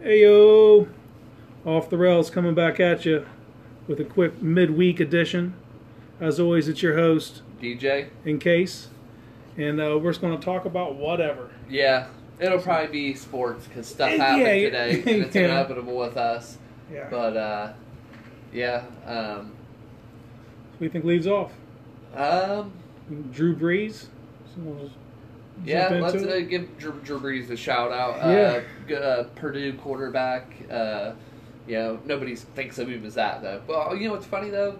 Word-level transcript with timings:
Hey 0.00 0.22
yo, 0.22 0.88
off 1.64 1.90
the 1.90 1.96
rails 1.98 2.30
coming 2.30 2.54
back 2.54 2.78
at 2.80 3.04
you 3.04 3.26
with 3.86 3.98
a 4.00 4.04
quick 4.04 4.40
midweek 4.42 5.00
edition. 5.00 5.54
As 6.20 6.38
always, 6.40 6.68
it's 6.68 6.82
your 6.82 6.96
host, 6.96 7.42
DJ. 7.60 8.08
in 8.24 8.38
case, 8.38 8.88
and 9.56 9.80
uh, 9.80 9.98
we're 10.00 10.10
just 10.10 10.20
going 10.20 10.36
to 10.38 10.44
talk 10.44 10.64
about 10.64 10.94
whatever. 10.96 11.50
Yeah, 11.68 12.08
it'll 12.38 12.60
probably 12.60 12.88
be 12.92 13.14
sports 13.14 13.66
because 13.66 13.86
stuff 13.86 14.10
Yeah, 14.10 14.16
happened 14.18 14.46
yeah, 14.46 14.52
today, 14.64 14.90
and 15.14 15.24
it's 15.24 15.36
inevitable 15.36 15.96
with 15.96 16.16
us. 16.16 16.58
Yeah. 16.92 17.08
But 17.10 17.36
uh, 17.36 17.72
yeah, 18.52 18.84
um, 19.06 19.52
you 20.80 20.88
think 20.88 21.04
leads 21.04 21.26
off? 21.26 21.52
um, 22.14 22.72
Drew 23.32 23.54
Brees. 23.54 24.06
So 24.46 24.58
we'll 24.58 24.84
just 24.84 24.94
yeah. 25.64 25.88
Let's 25.88 26.22
uh, 26.22 26.40
give 26.48 26.78
Drew, 26.78 26.92
Drew 27.04 27.20
Brees 27.20 27.50
a 27.50 27.56
shout 27.56 27.92
out. 27.92 28.16
Yeah. 28.18 28.22
Uh, 28.24 28.62
g- 28.88 28.94
uh, 28.94 29.24
Purdue 29.34 29.74
quarterback. 29.74 30.52
Uh, 30.70 31.12
you 31.66 31.74
know, 31.74 32.00
nobody 32.04 32.34
thinks 32.34 32.78
of 32.78 32.88
him 32.88 33.04
as 33.04 33.14
that 33.14 33.42
though. 33.42 33.62
Well, 33.66 33.94
you 33.94 34.08
know 34.08 34.14
what's 34.14 34.26
funny 34.26 34.50
though? 34.50 34.78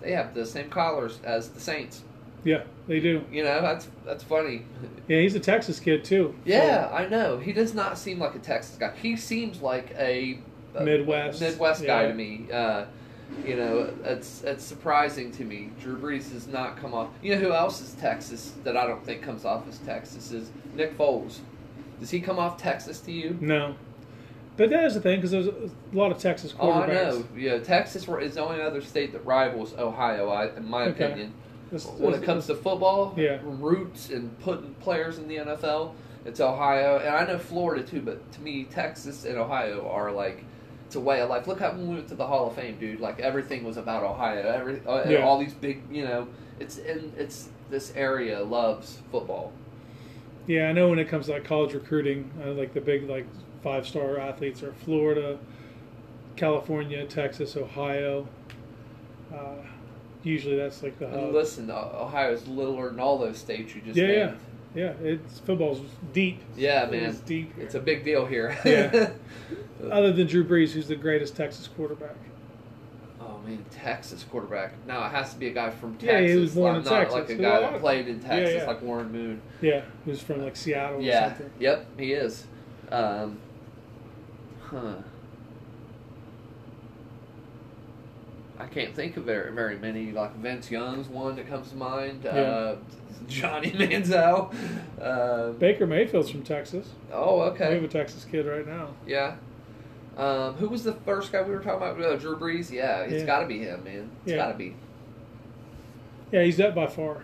They 0.00 0.12
have 0.12 0.34
the 0.34 0.44
same 0.44 0.68
collars 0.68 1.20
as 1.24 1.50
the 1.50 1.60
Saints. 1.60 2.02
Yeah, 2.44 2.62
they 2.86 3.00
do. 3.00 3.24
You 3.30 3.42
know, 3.42 3.60
that's 3.60 3.88
that's 4.04 4.22
funny. 4.22 4.62
Yeah, 5.08 5.20
he's 5.20 5.34
a 5.34 5.40
Texas 5.40 5.80
kid 5.80 6.04
too. 6.04 6.34
Yeah, 6.44 6.90
I 6.92 7.06
know. 7.06 7.38
He 7.38 7.52
does 7.52 7.74
not 7.74 7.98
seem 7.98 8.18
like 8.18 8.34
a 8.34 8.38
Texas 8.38 8.76
guy. 8.76 8.94
He 9.00 9.16
seems 9.16 9.60
like 9.60 9.92
a, 9.98 10.38
a 10.74 10.84
Midwest, 10.84 11.40
Midwest 11.40 11.84
guy 11.84 12.02
yeah. 12.02 12.08
to 12.08 12.14
me. 12.14 12.46
You 13.44 13.56
know, 13.56 13.92
it's 14.04 14.42
it's 14.44 14.64
surprising 14.64 15.30
to 15.32 15.44
me. 15.44 15.70
Drew 15.80 15.96
Brees 15.98 16.32
does 16.32 16.46
not 16.46 16.76
come 16.76 16.94
off. 16.94 17.08
You 17.22 17.34
know 17.34 17.40
who 17.40 17.52
else 17.52 17.80
is 17.80 17.92
Texas 17.94 18.52
that 18.64 18.76
I 18.76 18.86
don't 18.86 19.04
think 19.04 19.22
comes 19.22 19.44
off 19.44 19.68
as 19.68 19.78
Texas 19.78 20.30
is 20.32 20.50
Nick 20.74 20.96
Foles. 20.96 21.38
Does 21.98 22.10
he 22.10 22.20
come 22.20 22.38
off 22.38 22.56
Texas 22.56 23.00
to 23.00 23.12
you? 23.12 23.36
No, 23.40 23.74
but 24.56 24.70
that 24.70 24.84
is 24.84 24.94
the 24.94 25.00
thing 25.00 25.16
because 25.18 25.32
there's 25.32 25.48
a 25.48 25.70
lot 25.92 26.12
of 26.12 26.18
Texas 26.18 26.54
Oh, 26.58 26.70
I 26.70 26.86
quarterbacks. 26.86 26.88
know. 27.18 27.24
Yeah, 27.36 27.58
Texas 27.58 28.06
is 28.08 28.34
the 28.34 28.40
only 28.44 28.60
other 28.62 28.80
state 28.80 29.12
that 29.12 29.24
rivals 29.26 29.74
Ohio, 29.76 30.28
I, 30.28 30.54
in 30.56 30.68
my 30.68 30.84
Okay. 30.88 31.04
opinion. 31.06 31.32
This- 31.72 31.86
when 31.86 32.14
it 32.14 32.22
comes 32.22 32.46
to 32.46 32.54
football, 32.54 33.12
Yeah. 33.16 33.38
roots 33.42 34.08
and 34.10 34.38
putting 34.38 34.74
players 34.74 35.18
in 35.18 35.26
the 35.26 35.38
NFL, 35.38 35.94
it's 36.24 36.40
Ohio, 36.40 36.98
and 36.98 37.08
I 37.08 37.26
know 37.26 37.38
Florida 37.38 37.82
too. 37.82 38.02
But 38.02 38.30
to 38.32 38.40
me, 38.40 38.64
Texas 38.70 39.24
and 39.24 39.36
Ohio 39.36 39.88
are 39.88 40.12
like 40.12 40.44
it's 40.86 40.94
a 40.96 41.00
way 41.00 41.20
of 41.20 41.28
life. 41.28 41.46
Look 41.46 41.60
how 41.60 41.72
when 41.72 41.88
we 41.88 41.94
went 41.96 42.08
to 42.08 42.14
the 42.14 42.26
Hall 42.26 42.46
of 42.48 42.54
Fame, 42.54 42.78
dude. 42.78 43.00
Like 43.00 43.20
everything 43.20 43.64
was 43.64 43.76
about 43.76 44.02
Ohio. 44.04 44.48
Every 44.48 44.80
uh, 44.86 45.08
Yeah. 45.08 45.18
all 45.24 45.38
these 45.38 45.52
big, 45.54 45.82
you 45.90 46.04
know, 46.04 46.28
it's 46.60 46.78
in 46.78 47.12
it's 47.18 47.48
this 47.70 47.92
area 47.96 48.42
loves 48.42 49.00
football. 49.10 49.52
Yeah, 50.46 50.68
I 50.68 50.72
know 50.72 50.88
when 50.88 50.98
it 51.00 51.08
comes 51.08 51.26
to 51.26 51.32
like 51.32 51.44
college 51.44 51.74
recruiting, 51.74 52.30
uh, 52.44 52.52
like 52.52 52.72
the 52.72 52.80
big 52.80 53.08
like 53.08 53.26
five 53.64 53.86
star 53.86 54.18
athletes 54.18 54.62
are 54.62 54.72
Florida, 54.72 55.38
California, 56.36 57.04
Texas, 57.06 57.56
Ohio. 57.56 58.28
Uh, 59.34 59.56
usually 60.22 60.56
that's 60.56 60.84
like 60.84 60.98
the 61.00 61.08
hub. 61.08 61.32
listen, 61.34 61.68
O- 61.70 61.90
Ohio's 62.02 62.46
littler 62.46 62.90
than 62.90 63.00
all 63.00 63.18
those 63.18 63.38
states 63.38 63.74
you 63.74 63.80
just 63.82 63.96
Yeah, 63.96 64.06
yeah. 64.06 64.26
named. 64.26 64.38
Yeah, 64.76 64.92
it's 65.02 65.38
football's 65.40 65.80
deep. 66.12 66.40
Yeah, 66.56 66.84
man, 66.90 67.04
is 67.04 67.18
deep. 67.20 67.52
it's 67.58 67.74
a 67.74 67.80
big 67.80 68.04
deal 68.04 68.24
here. 68.26 68.56
Yeah. 68.64 69.10
Other 69.90 70.12
than 70.12 70.26
Drew 70.26 70.44
Brees, 70.44 70.72
who's 70.72 70.88
the 70.88 70.96
greatest 70.96 71.36
Texas 71.36 71.68
quarterback. 71.68 72.16
Oh 73.20 73.38
man, 73.46 73.64
Texas 73.70 74.24
quarterback. 74.30 74.72
Now 74.86 75.04
it 75.06 75.10
has 75.10 75.32
to 75.32 75.38
be 75.38 75.48
a 75.48 75.52
guy 75.52 75.70
from 75.70 75.92
Texas. 75.94 76.08
Yeah, 76.08 76.20
he 76.34 76.36
was 76.36 76.54
born 76.54 76.72
not, 76.74 76.78
in 76.78 76.84
not 76.84 76.90
Texas. 76.98 77.14
like 77.14 77.30
a 77.30 77.34
guy 77.36 77.60
that 77.60 77.80
played 77.80 78.08
in 78.08 78.20
Texas, 78.20 78.54
yeah. 78.56 78.66
like 78.66 78.82
Warren 78.82 79.10
Moon. 79.12 79.40
Yeah, 79.60 79.82
who's 80.04 80.20
from 80.22 80.42
like 80.42 80.56
Seattle 80.56 80.98
or 80.98 81.02
Yeah. 81.02 81.28
something. 81.28 81.50
Yep, 81.58 81.86
he 81.98 82.12
is. 82.12 82.44
Um, 82.90 83.38
huh. 84.62 84.94
I 88.58 88.66
can't 88.66 88.94
think 88.94 89.16
of 89.16 89.24
very 89.24 89.52
very 89.52 89.78
many. 89.78 90.12
Like 90.12 90.34
Vince 90.36 90.70
Young's 90.70 91.08
one 91.08 91.36
that 91.36 91.48
comes 91.48 91.70
to 91.70 91.76
mind. 91.76 92.26
Uh, 92.26 92.76
Johnny 93.28 93.70
Manziel. 93.72 94.54
Uh, 95.00 95.50
Baker 95.52 95.86
Mayfield's 95.86 96.30
from 96.30 96.42
Texas. 96.42 96.88
oh, 97.12 97.40
okay. 97.42 97.68
We 97.70 97.74
have 97.76 97.84
a 97.84 97.88
Texas 97.88 98.24
kid 98.24 98.46
right 98.46 98.66
now. 98.66 98.90
Yeah. 99.06 99.36
Um, 100.16 100.54
who 100.54 100.68
was 100.68 100.82
the 100.84 100.94
first 100.94 101.30
guy 101.30 101.42
we 101.42 101.50
were 101.52 101.60
talking 101.60 101.86
about? 101.88 102.00
Uh, 102.00 102.16
Drew 102.16 102.36
Brees. 102.38 102.70
Yeah, 102.70 103.00
it's 103.02 103.20
Yeah. 103.20 103.26
got 103.26 103.40
to 103.40 103.46
be 103.46 103.58
him, 103.58 103.84
man. 103.84 104.10
It's 104.24 104.32
Yeah. 104.32 104.36
got 104.38 104.52
to 104.52 104.58
be. 104.58 104.74
Yeah, 106.32 106.42
he's 106.42 106.56
that 106.56 106.74
by 106.74 106.86
far. 106.86 107.22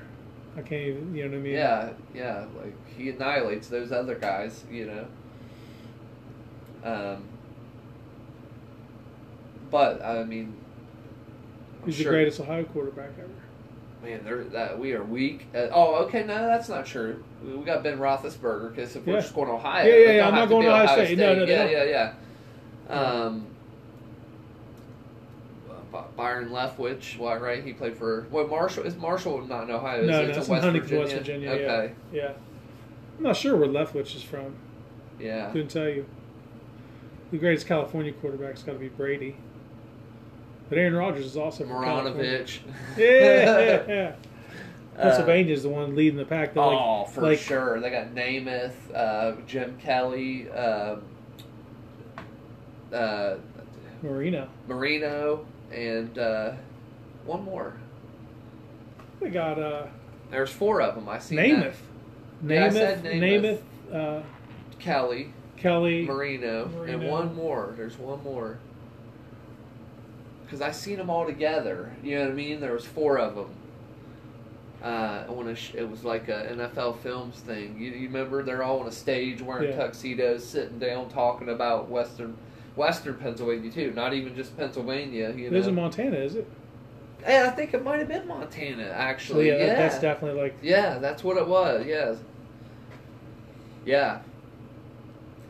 I 0.57 0.61
can't 0.61 0.83
even, 0.83 1.15
you 1.15 1.25
know 1.25 1.31
what 1.31 1.37
I 1.39 1.41
mean? 1.41 1.53
Yeah, 1.55 1.89
yeah. 2.15 2.45
Like 2.63 2.75
he 2.97 3.09
annihilates 3.09 3.69
those 3.69 3.91
other 3.93 4.15
guys, 4.17 4.65
you 4.71 4.87
know. 4.87 5.07
Um, 6.85 7.25
but 9.71 10.05
I 10.05 10.25
mean, 10.25 10.55
I'm 11.81 11.87
He's 11.87 11.97
sure- 11.97 12.05
the 12.05 12.11
greatest 12.11 12.41
Ohio 12.41 12.65
quarterback 12.65 13.11
ever. 13.19 13.29
Man, 14.05 14.25
there 14.25 14.45
that 14.45 14.79
we 14.79 14.93
are 14.95 15.03
weak. 15.05 15.47
Uh, 15.55 15.69
oh, 15.73 15.95
okay, 16.05 16.25
no, 16.25 16.35
that's 16.47 16.69
not 16.69 16.85
true. 16.85 17.23
We 17.45 17.55
we 17.55 17.65
got 17.65 17.83
Ben 17.85 17.99
Roethlisberger 17.99 18.75
because 18.75 18.95
if 18.97 19.07
we're 19.07 19.21
just 19.21 19.33
going 19.35 19.47
to 19.47 19.55
Ohio, 19.55 19.87
Yeah, 19.87 19.95
yeah, 19.95 20.11
yeah, 20.17 20.29
I'm 20.29 20.35
not 20.35 20.49
going 20.49 20.67
to 20.67 20.73
Ohio 20.73 21.05
State. 21.05 21.17
No, 21.19 21.35
no, 21.37 21.45
yeah, 21.45 21.69
yeah, 21.69 21.85
yeah. 21.85 22.13
Um, 22.89 23.47
Byron 26.17 26.49
Leftwich, 26.49 27.19
right? 27.41 27.63
He 27.63 27.73
played 27.73 27.97
for 27.97 28.27
well, 28.31 28.47
Marshall. 28.47 28.85
Is 28.85 28.97
Marshall 28.97 29.47
not 29.47 29.65
in 29.65 29.71
Ohio? 29.71 30.03
No, 30.05 30.21
it? 30.21 30.25
no, 30.25 30.29
It's 30.31 30.39
it's 30.39 30.49
West 30.49 30.65
Virginia. 30.65 31.01
West 31.01 31.15
Virginia. 31.15 31.51
Okay, 31.51 31.93
Yeah. 32.13 32.23
yeah. 32.23 32.33
I'm 33.19 33.25
not 33.25 33.37
sure 33.37 33.57
where 33.57 33.69
Leftwich 33.69 34.17
is 34.17 34.23
from. 34.23 34.57
yeah. 35.21 35.51
Couldn't 35.51 35.69
tell 35.69 35.89
you. 35.89 36.07
The 37.31 37.39
greatest 37.39 37.67
California 37.67 38.13
quarterback's 38.13 38.63
got 38.63 38.73
to 38.75 38.79
be 38.79 38.89
Brady. 38.89 39.37
But 40.69 40.79
Aaron 40.79 40.95
Rodgers 40.95 41.27
is 41.27 41.37
also. 41.37 41.65
Marinovich. 41.65 42.61
Yeah, 42.97 43.85
yeah. 43.87 44.15
Uh, 44.97 45.03
Pennsylvania's 45.03 45.63
the 45.63 45.69
one 45.69 45.95
leading 45.95 46.17
the 46.17 46.25
pack. 46.25 46.55
They're 46.55 46.63
oh, 46.63 47.03
like, 47.03 47.11
for 47.11 47.21
like- 47.23 47.39
sure. 47.39 47.81
They 47.81 47.91
got 47.91 48.15
Namath, 48.15 48.73
uh, 48.95 49.33
Jim 49.47 49.77
Kelly, 49.79 50.51
um, 50.51 51.03
uh, 52.93 53.37
Marino. 54.03 54.49
Marino, 54.69 55.47
and 55.73 56.19
uh, 56.19 56.53
one 57.25 57.45
more. 57.45 57.75
They 59.21 59.31
got 59.31 59.59
uh, 59.59 59.87
There's 60.31 60.51
four 60.51 60.83
of 60.83 60.95
them. 60.95 61.09
I 61.09 61.19
see 61.19 61.37
Namath. 61.37 61.75
Namath, 62.45 63.03
Namath, 63.03 63.61
Namath. 63.93 64.21
uh, 64.21 64.23
Kelly, 64.81 65.33
Kelly. 65.57 66.05
Marino, 66.05 66.69
and 66.87 67.09
one 67.09 67.35
more. 67.35 67.75
There's 67.77 67.97
one 67.97 68.23
more. 68.25 68.59
Because 70.45 70.61
I 70.61 70.71
seen 70.73 70.97
them 70.99 71.09
all 71.09 71.25
together. 71.25 71.95
You 72.03 72.17
know 72.17 72.25
what 72.25 72.31
I 72.33 72.35
mean? 72.35 72.61
There 72.61 72.73
was 72.73 72.85
four 72.85 73.19
of 73.19 73.37
them. 73.37 73.55
Uh, 74.83 75.25
I 75.29 75.31
want 75.31 75.47
to. 75.49 75.55
Sh- 75.55 75.75
it 75.77 75.89
was 75.89 76.05
like 76.05 76.29
a 76.29 76.49
NFL 76.51 76.99
Films 76.99 77.37
thing. 77.37 77.79
You, 77.81 77.93
you 77.93 78.09
remember? 78.09 78.43
They're 78.43 78.65
all 78.65 78.81
on 78.81 78.89
a 78.89 78.93
stage 78.93 79.41
wearing 79.41 79.71
Yeah. 79.71 79.77
tuxedos, 79.77 80.45
sitting 80.45 80.81
down, 80.81 81.09
talking 81.09 81.49
about 81.49 81.89
Western, 81.89 82.37
Western 82.77 83.15
Pennsylvania 83.15 83.71
too. 83.71 83.93
Not 83.93 84.15
even 84.15 84.35
just 84.35 84.57
Pennsylvania. 84.57 85.33
You 85.37 85.47
It 85.47 85.53
know. 85.53 85.59
isn't 85.59 85.75
Montana, 85.75 86.17
is 86.17 86.37
it? 86.37 86.49
Yeah, 87.23 87.47
I 87.47 87.51
think 87.55 87.73
it 87.75 87.85
might 87.85 87.99
have 88.01 88.09
been 88.09 88.27
Montana 88.27 88.85
So 88.89 88.91
actually. 88.93 89.49
yeah, 89.49 89.59
yeah, 89.59 89.75
that's 89.75 89.99
definitely 90.01 90.41
like 90.41 90.57
Yeah, 90.63 90.99
that's 90.99 91.23
what 91.23 91.37
it 91.37 91.47
was. 91.47 91.87
Yes. 91.87 92.19
Yeah. 93.85 94.21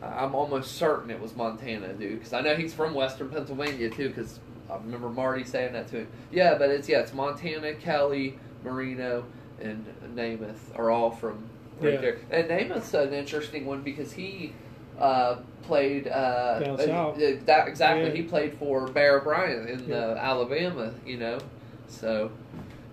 I'm 0.01 0.35
almost 0.35 0.75
certain 0.75 1.09
it 1.09 1.19
was 1.21 1.35
Montana, 1.35 1.93
dude, 1.93 2.19
because 2.19 2.33
I 2.33 2.41
know 2.41 2.55
he's 2.55 2.73
from 2.73 2.93
Western 2.93 3.29
Pennsylvania 3.29 3.89
too. 3.89 4.09
Because 4.09 4.39
I 4.69 4.75
remember 4.75 5.09
Marty 5.09 5.43
saying 5.45 5.73
that 5.73 5.87
to 5.89 5.99
him. 5.99 6.07
Yeah, 6.31 6.57
but 6.57 6.69
it's 6.69 6.89
yeah, 6.89 6.99
it's 6.99 7.13
Montana, 7.13 7.73
Kelly, 7.75 8.37
Marino, 8.63 9.23
and 9.61 9.85
Namath 10.13 10.57
are 10.77 10.91
all 10.91 11.09
from 11.11 11.45
right 11.79 11.93
Yeah. 11.93 12.01
there. 12.01 12.17
And 12.31 12.49
Namath's 12.49 12.93
an 12.93 13.13
interesting 13.13 13.65
one 13.65 13.81
because 13.81 14.11
he 14.11 14.53
uh, 14.99 15.37
played 15.63 16.07
uh, 16.07 16.59
Down 16.59 16.79
uh, 16.79 16.85
south. 16.85 17.17
uh, 17.17 17.31
that 17.45 17.67
exactly. 17.67 18.05
Yeah. 18.07 18.13
He 18.13 18.23
played 18.23 18.57
for 18.57 18.87
Bear 18.87 19.19
Bryant 19.21 19.69
in 19.69 19.87
Yeah. 19.89 20.15
Alabama. 20.17 20.93
You 21.05 21.17
know, 21.17 21.39
so. 21.87 22.31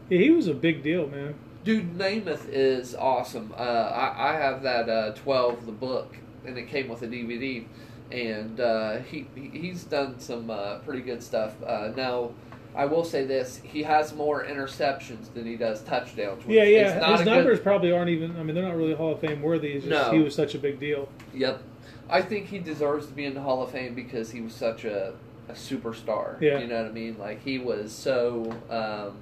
yeah, 0.08 0.18
he 0.18 0.30
was 0.30 0.46
a 0.48 0.54
big 0.54 0.82
deal, 0.82 1.06
man. 1.08 1.34
Dude, 1.64 1.98
Namath 1.98 2.48
is 2.50 2.94
awesome. 2.94 3.52
Uh, 3.56 3.60
I, 3.62 4.30
I 4.30 4.32
have 4.32 4.62
that 4.62 4.88
uh, 4.88 5.12
12, 5.12 5.66
the 5.66 5.72
book, 5.72 6.16
and 6.46 6.56
it 6.56 6.68
came 6.68 6.88
with 6.88 7.02
a 7.02 7.06
DVD. 7.06 7.66
And 8.10 8.58
uh, 8.58 8.98
he 9.00 9.26
he- 9.36 9.50
he's 9.56 9.84
done 9.84 10.18
some 10.18 10.50
uh, 10.50 10.78
pretty 10.78 11.02
good 11.02 11.22
stuff. 11.22 11.54
Uh, 11.64 11.92
now, 11.96 12.30
I 12.74 12.84
will 12.86 13.04
say 13.04 13.24
this: 13.24 13.60
he 13.62 13.84
has 13.84 14.12
more 14.14 14.44
interceptions 14.44 15.32
than 15.32 15.46
he 15.46 15.54
does 15.56 15.82
touchdowns. 15.82 16.42
Yeah, 16.48 16.64
yeah. 16.64 16.98
not 16.98 17.12
His 17.12 17.20
a 17.20 17.24
good- 17.24 17.30
numbers 17.36 17.60
probably 17.60 17.92
aren't 17.92 18.10
even. 18.10 18.36
I 18.36 18.42
mean, 18.42 18.56
they're 18.56 18.64
not 18.64 18.74
really 18.76 18.94
Hall 18.94 19.12
of 19.12 19.20
Fame 19.20 19.40
worthy. 19.42 19.74
It's 19.74 19.84
just 19.86 20.08
No. 20.08 20.12
he 20.12 20.18
was 20.24 20.34
such 20.34 20.56
a 20.56 20.58
big 20.58 20.80
deal. 20.80 21.08
Yep, 21.34 21.62
I 22.10 22.22
think 22.22 22.46
he 22.48 22.58
deserves 22.58 23.06
to 23.06 23.12
be 23.12 23.24
in 23.24 23.34
the 23.34 23.40
Hall 23.40 23.62
of 23.62 23.70
Fame 23.70 23.94
because 23.94 24.30
he 24.30 24.40
was 24.40 24.54
such 24.54 24.84
a, 24.84 25.14
a 25.48 25.52
superstar. 25.52 26.40
Yeah. 26.40 26.58
you 26.58 26.66
know 26.66 26.76
what 26.82 26.90
I 26.90 26.92
mean. 26.92 27.16
Like 27.18 27.42
he 27.42 27.58
was 27.58 27.92
so. 27.92 28.50
Um, 28.68 29.16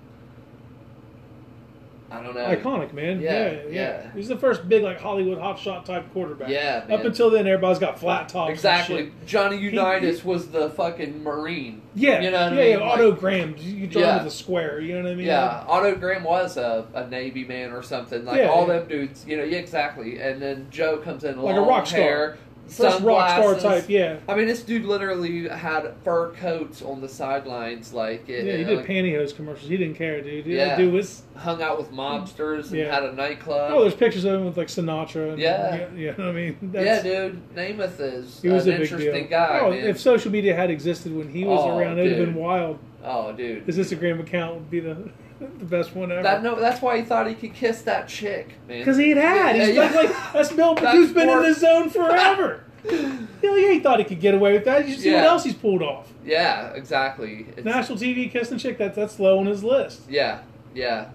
I 2.11 2.23
don't 2.23 2.35
know. 2.35 2.41
iconic, 2.47 2.95
man. 2.95 3.21
Yeah, 3.21 3.33
Yeah, 3.51 3.53
yeah, 3.53 3.69
yeah. 3.71 4.13
He's 4.15 4.29
the 4.29 4.39
first 4.39 4.67
big 4.67 4.83
like 4.83 4.99
Hollywood 4.99 5.37
hotshot 5.37 5.85
type 5.85 6.11
quarterback. 6.15 6.49
Yeah, 6.49 6.87
Up 6.89 7.05
until 7.05 7.29
then, 7.29 7.47
everybody's 7.47 7.79
got 7.79 7.99
flat 8.01 8.31
tops. 8.31 8.51
Exactly. 8.51 9.13
Johnny 9.27 9.59
Unitas 9.59 10.25
was 10.25 10.49
the 10.49 10.71
fucking 10.71 11.23
Marine. 11.23 11.83
Yeah, 11.95 12.23
You 12.23 12.31
know 12.31 12.45
what 12.45 12.53
I 12.55 12.57
yeah, 12.57 12.63
mean? 12.63 12.71
yeah. 12.71 12.77
Like- 12.87 12.93
Otto 12.95 13.13
Graham, 13.13 13.55
you 13.59 13.87
draw 13.89 14.01
Yeah. 14.01 14.19
with 14.25 14.33
a 14.33 14.35
square. 14.35 14.81
You 14.81 14.95
know 14.95 15.03
what 15.03 15.13
I 15.13 15.15
mean? 15.17 15.27
Yeah, 15.27 15.65
Otto 15.69 15.97
Graham 15.97 16.25
was 16.25 16.57
a, 16.57 16.87
a 16.95 17.07
Navy 17.09 17.45
man 17.45 17.73
or 17.73 17.83
something. 17.83 18.25
Like 18.25 18.49
all 18.49 18.65
them 18.65 18.89
dudes, 18.89 19.27
you 19.29 19.37
know, 19.37 19.45
yeah, 19.45 19.59
exactly. 19.59 20.19
And 20.19 20.41
then 20.41 20.69
Joe 20.71 20.97
comes 20.97 21.25
in, 21.25 21.39
Like 21.43 21.57
a 21.57 21.61
rock 21.61 21.87
star. 21.87 22.01
hair, 22.01 22.39
First 22.69 23.01
rock 23.01 23.31
star 23.31 23.55
type. 23.59 23.89
Yeah, 23.89 24.19
I 24.29 24.35
mean, 24.35 24.47
this 24.47 24.63
dude 24.63 24.85
literally 24.85 25.49
had 25.49 25.95
fur 26.05 26.33
coats 26.33 26.83
on 26.83 27.01
the 27.01 27.09
sidelines, 27.09 27.93
like 27.95 28.29
it, 28.29 28.45
yeah. 28.45 28.57
He 28.59 28.65
did 28.65 28.77
like, 28.79 28.87
pantyhose 28.87 29.35
commercials. 29.35 29.69
He 29.69 29.77
didn't 29.77 29.95
care, 29.97 30.21
dude. 30.21 30.45
He 30.47 30.57
Yeah. 30.57 30.77
dude 30.77 30.93
was. 30.93 31.23
hung 31.37 31.63
out 31.63 31.79
with 31.79 31.93
mobsters 31.93 32.71
and 32.71 32.79
Yeah. 32.81 32.93
had 32.93 33.05
a 33.05 33.13
nightclub. 33.13 33.71
Oh, 33.73 33.83
there's 33.83 33.95
pictures 33.95 34.25
of 34.25 34.35
him 34.35 34.47
with 34.47 34.57
like 34.57 34.67
Sinatra. 34.69 35.31
And, 35.35 35.39
Yeah. 35.39 35.77
yeah. 35.77 35.89
You 35.95 36.07
know 36.07 36.13
what 36.17 36.27
I 36.27 36.33
mean? 36.33 36.71
yeah, 36.75 37.01
dude, 37.03 37.55
Namath 37.55 38.01
is 38.01 38.41
He 38.43 38.49
was 38.49 38.67
an 38.67 38.73
a 38.75 38.79
big 38.79 38.83
interesting 38.91 39.21
deal. 39.23 39.31
guy, 39.31 39.61
oh, 39.63 39.71
man. 39.71 39.85
if 39.87 40.01
social 40.01 40.31
media 40.33 40.55
had 40.57 40.69
existed 40.71 41.15
when 41.17 41.29
he 41.29 41.45
was 41.45 41.61
Oh, 41.63 41.79
around, 41.79 41.99
it'd 41.99 42.17
have 42.19 42.27
been 42.27 42.35
wild. 42.35 42.79
oh, 43.05 43.33
dude, 43.33 43.63
His 43.65 43.79
Instagram 43.79 44.21
account 44.21 44.55
would 44.55 44.71
be 44.71 44.81
the 44.81 44.97
the 45.39 45.65
best 45.65 45.95
one 45.95 46.11
ever. 46.11 46.23
that 46.23 46.43
no, 46.43 46.59
that's 46.59 46.83
why 46.83 46.99
he 46.99 47.05
thought 47.05 47.29
he 47.29 47.35
could 47.35 47.55
kiss 47.55 47.83
that 47.83 48.09
chick, 48.09 48.55
man. 48.67 48.79
Because 48.81 48.97
he 48.97 49.11
had 49.11 49.19
had. 49.19 49.57
Yeah, 49.57 49.67
He's 49.67 49.75
yeah. 49.77 49.83
like, 49.83 50.09
that's 50.33 50.49
That's 50.51 50.97
who's 50.97 51.13
been 51.13 51.29
in 51.29 51.43
the 51.43 51.55
zone 51.55 51.91
forever. 51.91 52.65
Hell 52.91 53.59
yeah, 53.59 53.73
he 53.73 53.81
thought 53.81 53.99
he 53.99 54.05
could 54.05 54.21
get 54.21 54.35
away 54.35 54.53
with 54.53 54.65
that. 54.65 54.89
You 54.89 54.95
see 54.97 55.13
what 55.13 55.25
else 55.25 55.45
he's 55.45 55.55
pulled 55.55 55.83
off. 55.83 56.13
yeah, 56.25 56.69
exactly. 56.75 57.41
It's- 57.51 57.65
National 57.65 57.99
TV 57.99 58.31
kissing 58.31 58.59
chick. 58.59 58.79
That's 58.79 58.97
that's 58.97 59.19
low 59.21 59.39
on 59.39 59.47
his 59.47 59.65
list. 59.65 60.03
Yeah, 60.09 60.43
yeah, 60.75 61.11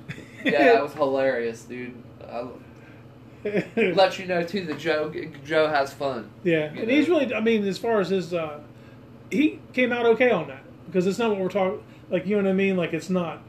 yeah. 0.44 0.72
That 0.74 0.82
was 0.82 0.92
hilarious, 0.94 1.64
dude. 1.64 1.94
I, 2.26 2.46
let 3.76 4.18
you 4.18 4.26
know 4.26 4.42
too 4.42 4.64
that 4.66 4.78
Joe 4.78 5.12
Joe 5.44 5.68
has 5.68 5.92
fun. 5.92 6.30
yeah, 6.44 6.64
and 6.64 6.76
know. 6.76 6.84
he's 6.86 7.08
really. 7.08 7.32
I 7.34 7.40
mean, 7.40 7.66
as 7.66 7.78
far 7.78 8.00
as 8.00 8.10
his, 8.10 8.32
uh, 8.34 8.60
he 9.30 9.60
came 9.72 9.92
out 9.92 10.06
okay 10.06 10.30
on 10.30 10.48
that 10.48 10.62
because 10.86 11.06
it's 11.06 11.18
not 11.18 11.30
what 11.30 11.38
we're 11.40 11.48
talking. 11.48 11.82
Like 12.10 12.26
you 12.26 12.36
know 12.36 12.42
what 12.44 12.50
I 12.50 12.54
mean? 12.54 12.76
Like 12.76 12.92
it's 12.92 13.10
not 13.10 13.40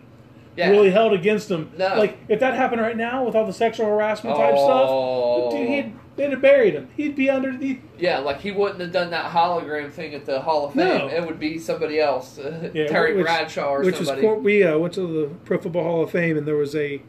Yeah. 0.60 0.70
really 0.72 0.92
held 0.92 1.14
against 1.14 1.50
him. 1.50 1.72
No. 1.78 1.96
Like 1.98 2.18
if 2.28 2.40
that 2.42 2.54
happened 2.54 2.82
right 2.82 2.98
now 2.98 3.24
with 3.24 3.36
all 3.36 3.46
the 3.46 3.54
sexual 3.54 3.86
harassment 3.88 4.36
type 4.36 4.54
Oh. 4.58 5.50
stuff, 5.50 5.60
dude, 5.60 5.70
he'd 5.70 5.94
they'd 6.16 6.32
have 6.32 6.42
buried 6.42 6.74
him. 6.74 6.90
He'd 6.98 7.16
be 7.16 7.30
underneath. 7.30 7.80
Yeah, 7.98 8.20
like 8.20 8.42
he 8.42 8.52
wouldn't 8.52 8.82
have 8.82 8.92
done 8.92 9.10
that 9.12 9.32
hologram 9.32 9.90
thing 9.90 10.14
at 10.14 10.26
the 10.26 10.42
Hall 10.42 10.66
of 10.66 10.74
Fame. 10.74 10.86
No. 10.98 11.08
It 11.08 11.26
would 11.26 11.40
be 11.40 11.58
somebody 11.58 12.00
else, 12.00 12.38
uh, 12.38 12.70
Yeah, 12.74 12.88
Terry 12.88 13.16
which- 13.16 13.26
Bradshaw 13.26 13.70
or 13.70 13.84
which 13.84 13.96
somebody. 13.96 14.20
is 14.20 14.24
cor- 14.26 14.38
we 14.40 14.64
uh, 14.64 14.78
went 14.78 14.94
to 14.96 15.02
the 15.02 15.28
Pro 15.46 15.58
Football 15.60 15.84
Hall 15.84 16.04
of 16.04 16.12
Fame 16.12 16.38
and 16.38 16.46
there 16.46 16.58
was 16.58 16.76
a 16.76 17.02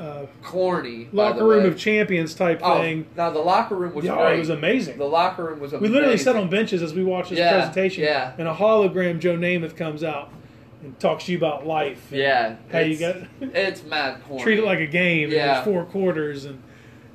uh, 0.00 0.26
locker 0.52 1.44
room 1.44 1.62
way. 1.62 1.68
of 1.68 1.78
champions 1.78 2.34
type 2.34 2.58
oh, 2.62 2.80
thing. 2.80 3.06
No, 3.16 3.32
the 3.32 3.38
locker 3.38 3.76
room 3.76 3.94
was 3.94 4.04
Yeah, 4.04 4.16
great. 4.16 4.34
it 4.36 4.38
was 4.40 4.50
amazing. 4.50 4.98
the 4.98 5.04
locker 5.04 5.44
room 5.44 5.60
was 5.60 5.72
We 5.72 5.86
literally 5.88 6.16
sat 6.18 6.34
on 6.34 6.48
benches 6.50 6.82
as 6.82 6.92
we 6.94 7.04
watched 7.04 7.30
this 7.30 7.38
Yeah, 7.38 7.52
presentation, 7.52 8.02
yeah. 8.02 8.32
and 8.36 8.48
a 8.48 8.54
hologram 8.54 9.20
Joe 9.20 9.36
Namath 9.36 9.76
comes 9.76 10.02
out 10.02 10.32
and 10.84 10.98
talks 11.00 11.24
to 11.26 11.32
you 11.32 11.38
about 11.38 11.66
life. 11.66 12.08
Yeah, 12.12 12.56
how 12.70 12.80
you 12.80 12.96
got 12.98 13.16
It's 13.40 13.82
mad 13.84 14.22
corny. 14.28 14.42
treat 14.42 14.58
it 14.58 14.64
like 14.64 14.78
a 14.80 14.86
game. 14.86 15.30
Yeah. 15.30 15.56
and 15.56 15.64
four 15.64 15.84
quarters, 15.84 16.44
and 16.44 16.62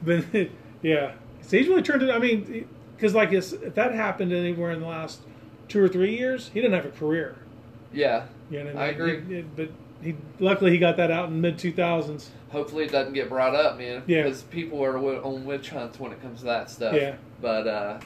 but 0.04 0.26
yeah, 0.82 1.14
so 1.42 1.58
he's 1.58 1.68
really 1.68 1.84
turned 1.84 2.02
it. 2.04 2.10
I 2.10 2.20
mean, 2.20 2.68
because 2.96 3.14
like 3.16 3.32
if 3.32 3.76
that 3.76 3.94
happened 3.94 4.34
anywhere 4.34 4.72
in 4.72 4.80
the 4.80 4.88
last 4.88 5.22
two 5.68 5.82
or 5.84 5.88
three 5.88 6.18
years, 6.18 6.50
he 6.54 6.62
didn't 6.62 6.74
have 6.74 6.86
a 6.86 6.96
career. 6.98 7.36
Yeah. 7.94 8.26
You 8.52 8.64
know 8.64 8.72
I, 8.80 8.86
I 8.86 8.88
agree. 8.88 9.22
He- 9.24 9.42
but 9.42 9.70
he 10.02 10.16
luckily 10.40 10.72
he 10.72 10.78
got 10.78 10.96
that 10.98 11.12
out 11.12 11.28
in 11.30 11.42
mid 11.42 11.60
two 11.60 11.72
thousands. 11.74 12.32
Hopefully 12.52 12.86
it 12.86 12.92
doesn't 12.92 13.14
get 13.14 13.30
brought 13.30 13.54
up, 13.54 13.78
man. 13.78 14.02
Yeah. 14.08 14.24
Because 14.24 14.42
people 14.44 14.84
are 14.84 14.98
on 14.98 15.46
witch 15.46 15.70
hunts 15.70 16.00
when 16.00 16.12
it 16.12 16.22
comes 16.22 16.40
to 16.40 16.46
that 16.46 16.70
stuff. 16.72 16.96
Yeah. 16.96 17.16
But 17.42 17.68
uh, 17.68 18.00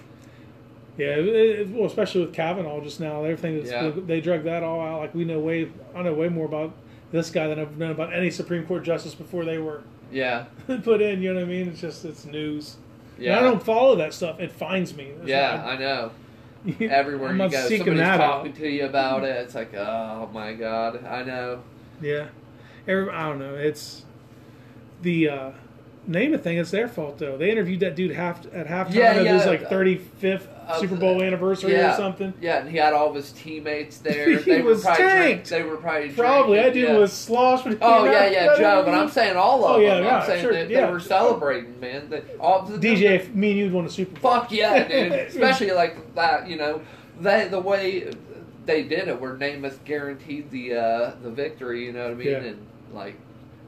Yeah, 0.98 1.08
it, 1.08 1.26
it, 1.28 1.70
well, 1.70 1.86
especially 1.86 2.22
with 2.22 2.34
Kavanaugh 2.34 2.80
just 2.82 3.00
now, 3.00 3.24
everything 3.24 3.58
that's 3.58 3.72
Yeah. 3.72 3.92
they 3.96 4.22
drug 4.22 4.44
that 4.44 4.62
all 4.64 4.80
out. 4.80 5.00
Like 5.00 5.16
we 5.16 5.26
know 5.26 5.40
way, 5.40 5.70
I 5.96 6.04
know 6.04 6.14
way 6.14 6.30
more 6.30 6.46
about 6.46 6.72
this 7.12 7.30
guy 7.32 7.48
than 7.48 7.60
I've 7.60 7.78
known 7.78 7.92
about 7.92 8.14
any 8.14 8.30
Supreme 8.30 8.66
Court 8.66 8.84
justice 8.84 9.16
before 9.16 9.44
they 9.46 9.58
were 9.58 9.82
yeah, 10.12 10.46
put 10.84 11.02
in. 11.02 11.22
You 11.24 11.34
know 11.34 11.40
what 11.40 11.46
I 11.46 11.52
mean? 11.52 11.70
It's 11.70 11.82
just 11.82 12.06
it's 12.06 12.26
news. 12.26 12.78
And 13.16 13.26
yeah, 13.26 13.40
I 13.40 13.42
don't 13.42 13.64
follow 13.64 13.96
that 13.96 14.14
stuff. 14.14 14.40
It 14.40 14.52
finds 14.52 14.96
me. 14.96 15.12
Yeah. 15.26 15.56
not- 15.58 15.66
I 15.68 15.78
know. 15.78 16.12
Everywhere 16.80 17.30
I'm 17.30 17.40
you 17.42 17.50
go, 17.50 17.68
somebody's 17.68 17.80
talking 18.00 18.52
out. 18.52 18.56
to 18.56 18.70
you 18.70 18.86
about 18.86 19.24
it. 19.24 19.36
It's 19.36 19.54
like, 19.56 19.74
oh 19.74 20.30
my 20.32 20.54
god, 20.54 21.04
I 21.06 21.24
know. 21.24 21.62
Yeah, 22.02 22.28
Every, 22.88 23.10
I 23.10 23.28
don't 23.30 23.40
know. 23.40 23.56
It's 23.56 24.06
the 25.02 25.28
uh, 25.30 25.52
name 26.08 26.34
a 26.34 26.38
thing. 26.38 26.58
It's 26.58 26.72
their 26.72 26.88
fault 26.88 27.18
though. 27.18 27.38
They 27.38 27.50
interviewed 27.52 27.80
that 27.82 27.96
dude 27.96 28.12
half 28.12 28.46
at 28.54 28.68
halftime 28.68 28.94
Yeah, 28.96 29.12
of 29.14 29.28
his 29.28 29.46
like 29.46 29.70
35th 29.70 30.48
Of 30.68 30.80
Super 30.80 30.96
the- 30.96 31.00
Bowl 31.00 31.22
anniversary 31.22 31.74
yeah, 31.74 31.94
or 31.94 31.98
something. 31.98 32.34
Yeah, 32.42 32.60
and 32.60 32.70
he 32.70 32.78
had 32.78 32.94
all 32.94 33.10
of 33.10 33.16
his 33.16 33.32
teammates 33.32 33.98
there. 34.00 34.30
He 34.40 34.52
they 34.52 34.62
were 34.62 34.72
was 34.72 34.84
drink- 34.84 34.98
tanked. 34.98 35.50
They 35.50 35.64
were 35.64 35.78
probably 35.78 36.10
Probably 36.12 36.58
that 36.58 36.62
drinking, 36.74 36.82
dude 36.84 36.92
yeah. 36.92 36.98
was 36.98 37.14
sloshed. 37.14 37.68
Oh 37.82 38.06
yeah, 38.06 38.28
yeah, 38.30 38.56
Joe. 38.58 38.84
But. 38.86 38.94
I'm 38.94 39.10
saying 39.10 39.36
all 39.38 39.66
of 39.66 39.72
Oh, 39.76 39.80
yeah, 39.80 39.96
them. 39.96 40.04
yeah, 40.06 40.18
I'm 40.20 40.26
saying 40.26 40.42
sure, 40.42 40.54
that 40.54 40.70
yeah. 40.70 40.86
they 40.88 40.92
were 40.92 41.00
celebrating, 41.00 41.80
man. 41.80 42.10
They, 42.10 42.22
all 42.40 42.64
the, 42.64 42.78
DJ, 42.78 43.16
if 43.16 43.34
me 43.34 43.52
and 43.52 43.60
you'd 43.60 43.74
won 43.74 43.86
a 43.86 43.90
Super 43.90 44.20
Bowl. 44.20 44.32
Fuck 44.34 44.52
yeah, 44.52 44.88
dude! 44.88 45.12
Especially 45.14 45.72
like 45.72 46.16
that, 46.16 46.48
you 46.48 46.58
know, 46.58 46.82
they 47.20 47.48
the 47.48 47.60
way 47.60 48.12
they 48.66 48.84
did 48.84 49.08
it, 49.10 49.20
where 49.20 49.36
Namath 49.36 49.84
guaranteed 49.84 50.50
the 50.52 50.76
uh, 50.76 51.12
the 51.22 51.30
victory. 51.30 51.86
You 51.86 51.92
know 51.94 52.04
what 52.04 52.12
I 52.12 52.16
mean? 52.16 52.28
Yeah. 52.28 52.38
And 52.38 52.68
like 52.94 53.16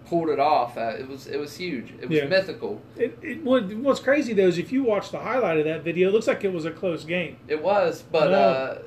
pulled 0.06 0.30
it 0.30 0.40
off. 0.40 0.78
Uh, 0.78 0.94
it 1.00 1.08
was 1.08 1.28
it 1.28 1.38
was 1.40 1.56
huge. 1.58 1.94
It 2.02 2.10
was 2.10 2.18
Yeah. 2.20 2.26
mythical. 2.28 2.82
It, 2.98 3.18
it, 3.22 3.44
what, 3.44 3.66
what's 3.76 4.00
crazy 4.00 4.34
though 4.34 4.48
is 4.48 4.58
if 4.58 4.72
you 4.72 4.84
watch 4.84 5.12
the 5.12 5.20
highlight 5.20 5.58
of 5.58 5.66
that 5.66 5.84
video, 5.84 6.10
it 6.10 6.12
looks 6.14 6.28
like 6.28 6.44
it 6.44 6.54
was 6.54 6.66
a 6.66 6.72
close 6.72 7.04
game. 7.04 7.38
It 7.48 7.62
was, 7.64 8.04
but 8.12 8.30
No. 8.32 8.38
uh, 8.38 8.78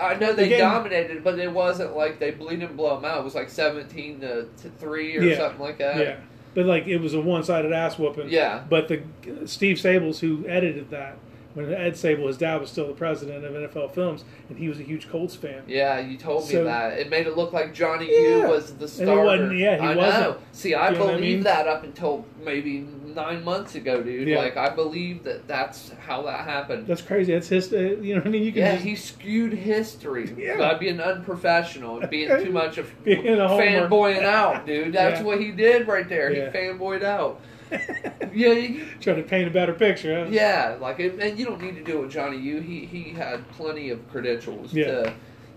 I 0.00 0.14
know 0.14 0.28
The 0.30 0.42
they 0.42 0.48
game- 0.50 0.60
dominated, 0.60 1.24
but 1.24 1.38
it 1.38 1.50
wasn't 1.50 1.96
like 1.96 2.18
they 2.18 2.30
bleed 2.30 2.62
and 2.62 2.76
blow 2.76 2.96
them 2.96 3.04
out. 3.06 3.20
It 3.20 3.24
was 3.24 3.34
like 3.34 3.48
seventeen 3.48 4.20
to, 4.20 4.42
to 4.62 4.68
three 4.78 5.16
or 5.16 5.22
Yeah. 5.22 5.38
something 5.38 5.60
like 5.60 5.78
that. 5.78 5.96
yeah, 5.98 6.16
but 6.54 6.66
like 6.66 6.86
it 6.86 6.98
was 6.98 7.14
a 7.14 7.20
one-sided 7.20 7.72
ass 7.72 7.98
whooping. 7.98 8.28
Yeah. 8.28 8.62
But 8.68 8.88
the 8.88 9.00
Steve 9.46 9.76
Sabols 9.78 10.20
who 10.20 10.46
edited 10.46 10.90
that 10.90 11.16
when 11.56 11.72
Ed 11.72 11.94
Sabol, 11.94 12.26
his 12.26 12.36
dad 12.36 12.60
was 12.60 12.70
still 12.70 12.86
the 12.86 12.92
president 12.92 13.44
of 13.44 13.52
NFL 13.54 13.90
Films, 13.92 14.24
and 14.48 14.58
he 14.58 14.68
was 14.68 14.78
a 14.78 14.82
huge 14.82 15.08
Colts 15.08 15.34
fan. 15.34 15.62
Yeah, 15.66 15.98
you 15.98 16.18
told 16.18 16.44
me 16.46 16.52
So- 16.52 16.64
that. 16.64 16.98
It 16.98 17.08
made 17.10 17.26
it 17.26 17.36
look 17.36 17.52
like 17.52 17.72
Johnny 17.74 18.06
Yeah. 18.12 18.42
U 18.42 18.48
was 18.48 18.74
the 18.74 18.86
starter. 18.86 19.22
wasn't- 19.24 19.58
yeah, 19.58 19.76
he 19.76 19.86
I 19.86 19.96
wasn't. 19.96 20.22
know. 20.22 20.36
See, 20.52 20.74
I 20.74 20.90
You 20.90 20.98
what 20.98 21.08
I 21.08 21.12
believed 21.14 21.34
mean? 21.36 21.42
that 21.44 21.66
up 21.66 21.82
until 21.82 22.24
maybe 22.44 22.84
nine 23.14 23.42
months 23.42 23.74
ago, 23.74 24.02
dude. 24.02 24.28
Yeah. 24.28 24.38
Like 24.38 24.58
I 24.58 24.68
believe 24.68 25.24
that 25.24 25.48
that's 25.48 25.90
how 26.06 26.20
that 26.22 26.40
happened. 26.46 26.86
That's 26.86 27.00
crazy. 27.00 27.32
That's 27.32 27.48
his. 27.48 27.72
Uh, 27.72 27.78
you 27.78 28.12
know 28.14 28.20
what 28.20 28.26
I 28.26 28.30
mean? 28.30 28.42
You 28.42 28.52
can 28.52 28.60
yeah, 28.60 28.72
just, 28.74 28.84
he 28.84 28.94
skewed 28.94 29.54
history 29.54 30.30
Yeah. 30.36 30.58
by 30.58 30.74
being 30.74 31.00
unprofessional 31.00 31.98
and 32.00 32.10
being 32.10 32.28
too 32.28 32.52
much 32.52 32.76
of 32.76 32.90
Being 33.04 33.26
a 33.26 33.48
fanboying 33.48 34.22
out, 34.24 34.66
dude. 34.66 34.92
That's 34.92 35.20
Yeah. 35.20 35.26
what 35.26 35.40
he 35.40 35.50
did 35.52 35.88
right 35.88 36.06
there. 36.08 36.28
He 36.28 36.40
fanboyed 36.56 37.02
out. 37.02 37.40
Yeah, 38.34 38.52
you- 38.52 38.84
trying 39.00 39.16
to 39.16 39.22
paint 39.22 39.48
a 39.48 39.50
better 39.50 39.72
picture. 39.72 40.24
Huh? 40.24 40.30
yeah, 40.30 40.76
like, 40.80 40.98
and 41.00 41.20
and 41.20 41.38
you 41.38 41.44
don't 41.46 41.60
need 41.60 41.76
to 41.76 41.82
do 41.84 41.98
it 41.98 42.02
with 42.02 42.10
Johnny 42.10 42.36
U. 42.38 42.60
He 42.60 42.84
he 42.84 43.10
had 43.12 43.48
plenty 43.52 43.90
of 43.90 44.06
credentials 44.10 44.72
Yeah. 44.74 44.84
to. 44.86 45.14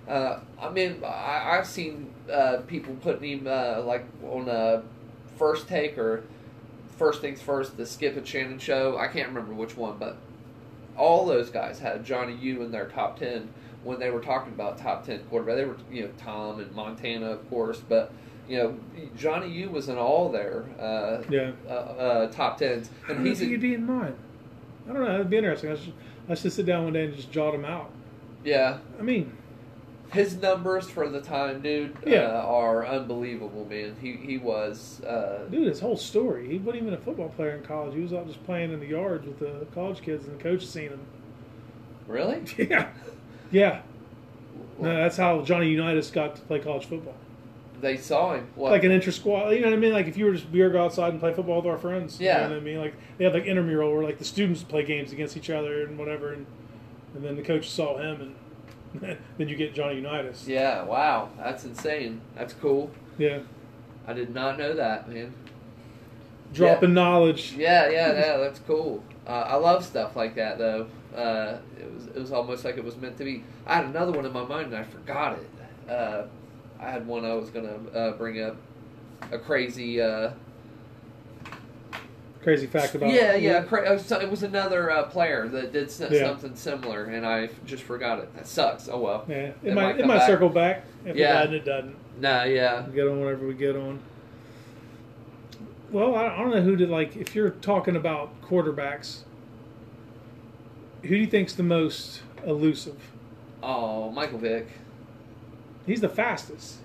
Uh, 0.08 0.40
I 0.62 0.70
mean, 0.70 1.04
I, 1.04 1.58
I've 1.58 1.68
seen 1.68 2.12
uh, 2.32 2.58
people 2.68 2.96
putting 3.02 3.40
him 3.40 3.48
uh, 3.48 3.82
like 3.84 4.06
on 4.24 4.48
a 4.50 4.84
first 5.38 5.68
take 5.68 5.98
or 5.98 6.24
first 6.98 7.22
things 7.22 7.42
first, 7.42 7.78
the 7.78 7.86
Skip 7.86 8.16
and 8.18 8.26
Shannon 8.28 8.60
show. 8.60 8.98
I 8.98 9.08
can't 9.08 9.28
remember 9.28 9.54
which 9.54 9.76
one, 9.78 9.98
but 10.00 10.18
all 10.98 11.26
those 11.26 11.50
guys 11.50 11.80
had 11.80 12.06
Johnny 12.06 12.36
U 12.36 12.62
in 12.64 12.72
their 12.72 12.88
top 12.88 13.20
ten 13.20 13.50
when 13.84 14.00
they 14.00 14.10
were 14.10 14.22
talking 14.22 14.54
about 14.54 14.78
top 14.78 15.06
ten 15.06 15.20
quarterback. 15.30 15.56
They 15.58 15.66
were, 15.66 15.78
you 15.92 16.04
know, 16.04 16.10
Tom 16.18 16.60
and 16.60 16.72
Montana, 16.74 17.32
of 17.32 17.50
course, 17.50 17.82
but 17.88 18.12
you 18.50 18.58
know, 18.58 18.78
Johnny 19.16 19.50
U 19.52 19.70
was 19.70 19.88
in 19.90 19.98
all 19.98 20.30
their 20.30 20.66
uh, 20.80 21.22
Yeah. 21.30 21.52
uh, 21.68 21.72
uh, 21.72 22.32
top 22.32 22.58
tens, 22.58 22.90
and 23.08 23.26
he's 23.26 23.42
you'd 23.42 23.62
be 23.62 23.76
in 23.76 23.86
mine. 23.86 24.16
I 24.90 24.94
don't 24.94 25.02
know. 25.04 25.12
That'd 25.12 25.30
be 25.30 25.38
interesting. 25.38 25.72
I 25.72 25.76
should, 25.76 25.94
I 26.28 26.34
should 26.36 26.52
sit 26.52 26.66
down 26.66 26.84
one 26.86 26.94
day 26.94 27.06
and 27.06 27.16
just 27.16 27.32
jot 27.32 27.52
them 27.54 27.64
out. 27.66 27.92
yeah. 28.44 28.80
I 29.00 29.04
mean, 29.04 29.34
His 30.12 30.36
numbers 30.38 30.90
for 30.90 31.08
the 31.08 31.22
time, 31.22 31.62
dude, 31.62 31.96
Yeah. 32.04 32.22
uh, 32.22 32.42
are 32.48 32.84
unbelievable, 32.88 33.68
man. 33.70 33.96
He 34.02 34.14
he 34.14 34.38
was. 34.40 35.02
Uh, 35.04 35.46
dude, 35.52 35.68
his 35.68 35.80
whole 35.82 35.98
story. 35.98 36.48
He 36.50 36.58
wasn't 36.58 36.82
even 36.84 36.94
a 36.96 36.98
football 36.98 37.30
player 37.30 37.52
in 37.52 37.64
college. 37.64 37.94
He 37.94 38.02
was 38.02 38.12
out 38.14 38.26
just 38.26 38.44
playing 38.46 38.72
in 38.74 38.80
the 38.80 38.88
yards 38.88 39.28
with 39.28 39.38
the 39.38 39.68
college 39.76 40.02
kids, 40.02 40.26
and 40.28 40.40
the 40.40 40.44
coach 40.44 40.66
seen 40.66 40.90
him. 40.90 41.02
really? 42.08 42.42
Yeah, 42.58 42.90
yeah. 43.52 43.82
No, 44.80 44.96
that's 44.96 45.18
how 45.18 45.42
Johnny 45.44 45.70
Unitas 45.70 46.10
got 46.10 46.36
to 46.38 46.42
play 46.42 46.60
college 46.60 46.86
football. 46.86 47.14
They 47.82 47.98
saw 47.98 48.34
him. 48.34 48.48
What? 48.56 48.72
Like 48.72 48.84
an 48.84 48.92
inter 48.92 49.12
squad. 49.12 49.50
You 49.50 49.62
know 49.62 49.68
what 49.68 49.74
I 49.74 49.80
mean? 49.80 49.94
Like 49.94 50.08
if 50.08 50.18
you 50.18 50.26
were 50.26 50.34
just 50.34 50.50
we 50.50 50.62
were 50.62 50.70
go 50.70 50.84
outside 50.84 51.12
and 51.12 51.20
play 51.20 51.34
football 51.34 51.58
with 51.62 51.72
our 51.72 51.78
friends. 51.78 52.20
Yeah. 52.20 52.44
You 52.44 52.44
know 52.44 52.56
what 52.56 52.62
I 52.62 52.66
mean? 52.66 52.80
Like 52.80 52.96
they 53.18 53.24
had 53.26 53.34
like 53.34 53.46
intramural 53.46 53.94
where 53.94 54.04
like 54.04 54.18
the 54.18 54.26
students 54.26 54.64
play 54.64 54.84
games 54.84 55.12
against 55.12 55.38
each 55.38 55.50
other 55.50 55.84
and 55.84 55.98
whatever, 55.98 56.34
and 56.34 56.46
and 57.16 57.24
then 57.24 57.36
the 57.36 57.42
coach 57.42 57.70
saw 57.70 57.98
him, 57.98 58.36
and 59.02 59.18
then 59.38 59.48
you 59.50 59.56
get 59.56 59.74
Johnny 59.74 59.96
Unitas. 59.96 60.48
yeah. 60.48 60.84
Wow. 60.84 61.30
That's 61.38 61.64
insane. 61.64 62.22
That's 62.36 62.54
cool. 62.54 62.92
Yeah. 63.18 63.40
I 64.08 64.14
did 64.14 64.34
not 64.34 64.58
know 64.58 64.74
that, 64.74 65.10
man. 65.10 65.34
Dropping 66.54 66.94
knowledge. 66.96 67.54
Yeah, 67.54 67.90
yeah, 67.90 68.14
yeah. 68.14 68.38
That's 68.38 68.60
cool. 68.60 69.04
Uh, 69.28 69.44
I 69.48 69.56
love 69.56 69.86
stuff 69.86 70.16
like 70.16 70.34
that, 70.36 70.58
though. 70.58 70.88
Uh, 71.16 71.58
it 71.80 71.94
was 71.94 72.08
it 72.08 72.16
was 72.16 72.32
almost 72.32 72.66
like 72.66 72.78
it 72.78 72.84
was 72.84 72.96
meant 72.98 73.18
to 73.18 73.24
be. 73.24 73.44
I 73.68 73.76
had 73.76 73.86
another 73.86 74.12
one 74.12 74.26
in 74.26 74.34
my 74.34 74.44
mind 74.46 74.68
and 74.68 74.76
I 74.76 74.84
forgot 74.84 75.38
it. 75.40 75.92
Uh, 75.92 76.24
I 76.80 76.90
had 76.92 77.06
one 77.08 77.26
I 77.26 77.34
was 77.34 77.50
gonna 77.50 77.78
uh, 77.94 78.12
bring 78.14 78.42
up. 78.42 78.56
A 79.32 79.38
crazy. 79.38 80.02
Uh, 80.02 80.32
Crazy 82.42 82.68
fact 82.68 82.96
about 82.96 83.12
yeah, 83.12 83.36
yeah. 83.36 83.62
Cra- 83.64 83.90
it 83.92 83.94
was- 83.96 84.10
it 84.14 84.32
was 84.32 84.44
another 84.44 84.90
uh, 84.90 85.04
player 85.04 85.50
that 85.50 85.74
did 85.74 85.90
s- 85.90 86.02
Yeah. 86.10 86.26
something 86.26 86.56
similar, 86.56 87.04
and 87.04 87.26
I 87.26 87.50
just 87.66 87.84
forgot 87.84 88.20
it. 88.20 88.34
That 88.34 88.48
sucks. 88.48 88.88
Oh 88.88 88.98
well. 88.98 89.26
Yeah, 89.28 89.36
it, 89.36 89.58
It 89.62 89.74
might 89.74 89.84
might 89.84 90.00
it 90.00 90.08
might 90.08 90.18
back. 90.20 90.28
circle 90.28 90.48
back. 90.48 90.86
If 91.06 91.18
Yeah. 91.18 91.42
it 91.42 91.48
doesn't, 91.48 91.54
it 91.56 91.66
doesn't. 91.66 91.96
Nah, 92.22 92.44
yeah. 92.44 92.88
We 92.88 92.94
get 92.94 93.08
on 93.10 93.20
whatever 93.20 93.46
we 93.46 93.54
get 93.56 93.76
on. 93.76 94.00
Well, 95.92 96.16
I 96.16 96.28
I 96.28 96.38
don't 96.38 96.52
know 96.52 96.62
who 96.62 96.78
to 96.78 96.88
like. 96.88 97.18
If 97.18 97.36
you're 97.36 97.50
talking 97.50 97.98
about 97.98 98.42
quarterbacks, 98.42 99.24
who 101.02 101.10
do 101.10 101.16
you 101.18 101.28
think's 101.28 101.54
the 101.54 101.64
most 101.64 102.22
elusive? 102.46 102.96
Oh, 103.62 104.12
Michael 104.12 104.40
Vick. 104.40 104.68
He's 105.90 106.02
the 106.02 106.08
fastest. 106.10 106.76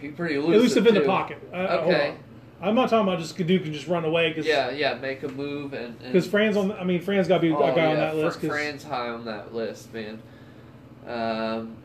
He's 0.00 0.12
pretty 0.14 0.36
elusive. 0.36 0.54
Elusive, 0.54 0.86
in 0.86 0.94
the 0.94 1.00
pocket. 1.02 1.36
Uh, 1.52 1.82
Okay. 1.84 2.14
I'm 2.62 2.74
not 2.74 2.88
talking 2.90 3.06
about 3.08 3.18
just 3.18 3.36
dude 3.36 3.62
can 3.62 3.72
just 3.72 3.86
run 3.86 4.04
away 4.04 4.28
because 4.30 4.46
Yeah, 4.46 4.70
yeah. 4.70 4.94
Make 4.94 5.22
a 5.22 5.28
move 5.28 5.72
and. 5.74 5.98
because 5.98 6.26
Fran's 6.26 6.56
on. 6.56 6.72
I 6.72 6.84
mean, 6.84 7.00
Fran's 7.02 7.28
got 7.28 7.36
to 7.36 7.40
be 7.42 7.52
Oh, 7.52 7.62
a 7.62 7.74
guy 7.74 7.86
on 7.86 7.96
that 7.96 8.16
list. 8.16 8.38
Fr- 8.38 8.46
'cause 8.46 8.56
Fran's 8.56 8.82
high 8.84 9.08
on 9.08 9.24
that 9.26 9.54
list, 9.54 9.92
man. 9.94 10.20
Um, 11.06 11.76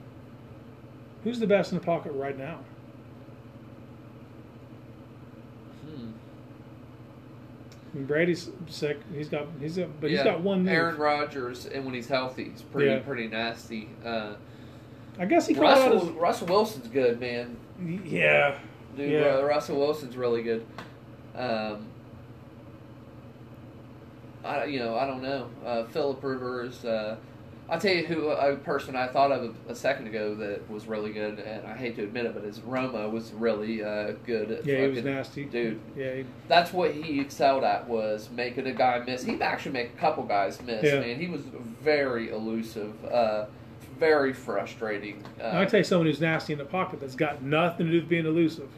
who's 1.23 1.39
the 1.39 1.47
best 1.47 1.71
in 1.73 1.77
the 1.77 1.83
pocket 1.83 2.11
right 2.13 2.37
now? 2.37 2.59
hmm. 5.85 6.11
I 7.93 7.97
mean, 7.97 8.05
Brady's 8.05 8.49
sick. 8.67 8.97
He's 9.13 9.29
got. 9.29 9.47
He's 9.59 9.77
got. 9.77 9.89
But 10.01 10.09
he's 10.11 10.23
got 10.23 10.41
one. 10.41 10.63
Move. 10.63 10.73
Aaron 10.73 10.97
Rodgers, 10.97 11.65
and 11.65 11.85
when 11.85 11.93
he's 11.93 12.07
healthy, 12.09 12.49
he's 12.51 12.61
pretty 12.63 12.91
Yeah. 12.91 12.99
pretty 12.99 13.27
nasty. 13.27 13.89
Uh, 14.05 14.33
I 15.17 15.25
guess 15.25 15.47
he 15.47 15.53
Russell 15.53 16.11
Russell 16.13 16.47
Wilson's 16.47 16.87
good, 16.87 17.19
man. 17.19 17.57
Yeah. 18.05 18.57
Dude, 18.95 19.11
Yeah. 19.11 19.39
Ru- 19.39 19.47
Russell 19.47 19.79
Wilson's 19.79 20.15
really 20.17 20.43
good. 20.43 20.65
Um, 21.35 21.87
I 24.43 24.65
you 24.65 24.79
know 24.79 24.95
I 24.95 25.05
don't 25.05 25.21
know. 25.21 25.49
Uh, 25.65 25.83
Philip 25.85 26.23
Rivers. 26.23 26.83
Uh, 26.85 27.17
I'll 27.67 27.79
tell 27.79 27.93
you 27.93 28.05
who 28.05 28.29
a 28.29 28.55
person 28.57 28.95
I 28.95 29.07
thought 29.07 29.31
of 29.31 29.55
a, 29.67 29.73
second 29.73 30.05
ago 30.05 30.35
that 30.35 30.69
was 30.69 30.85
really 30.85 31.11
good, 31.11 31.39
and 31.39 31.65
I 31.65 31.75
hate 31.75 31.95
to 31.95 32.03
admit 32.03 32.27
it, 32.27 32.35
but 32.35 32.43
his 32.43 32.59
Romo 32.59 33.09
was 33.09 33.31
really 33.33 33.83
uh, 33.83 34.11
good. 34.23 34.51
At 34.51 34.65
Yeah, 34.67 34.81
he 34.81 34.87
was 34.89 35.03
nasty. 35.03 35.45
dude. 35.45 35.79
Yeah. 35.97 36.17
He, 36.17 36.25
That's 36.47 36.71
what 36.71 36.91
he 36.91 37.19
excelled 37.19 37.63
at 37.63 37.87
was 37.87 38.29
making 38.29 38.67
a 38.67 38.71
guy 38.71 38.99
miss. 38.99 39.23
He'd 39.23 39.41
actually 39.41 39.71
made 39.71 39.87
a 39.87 39.99
couple 39.99 40.23
guys 40.25 40.61
miss. 40.61 40.83
Yeah. 40.83 40.99
Man, 40.99 41.19
he 41.19 41.25
was 41.27 41.41
very 41.81 42.29
elusive, 42.29 43.03
uh, 43.05 43.45
very 43.99 44.33
frustrating. 44.33 45.23
Uh, 45.41 45.51
I 45.59 45.65
tell 45.65 45.79
you, 45.79 45.83
someone 45.83 46.07
who's 46.07 46.21
nasty 46.21 46.53
in 46.53 46.59
the 46.59 46.65
pocket 46.65 46.99
that's 46.99 47.15
got 47.15 47.41
nothing 47.41 47.85
to 47.87 47.91
do 47.91 47.99
with 47.99 48.09
being 48.09 48.25
elusive. 48.25 48.69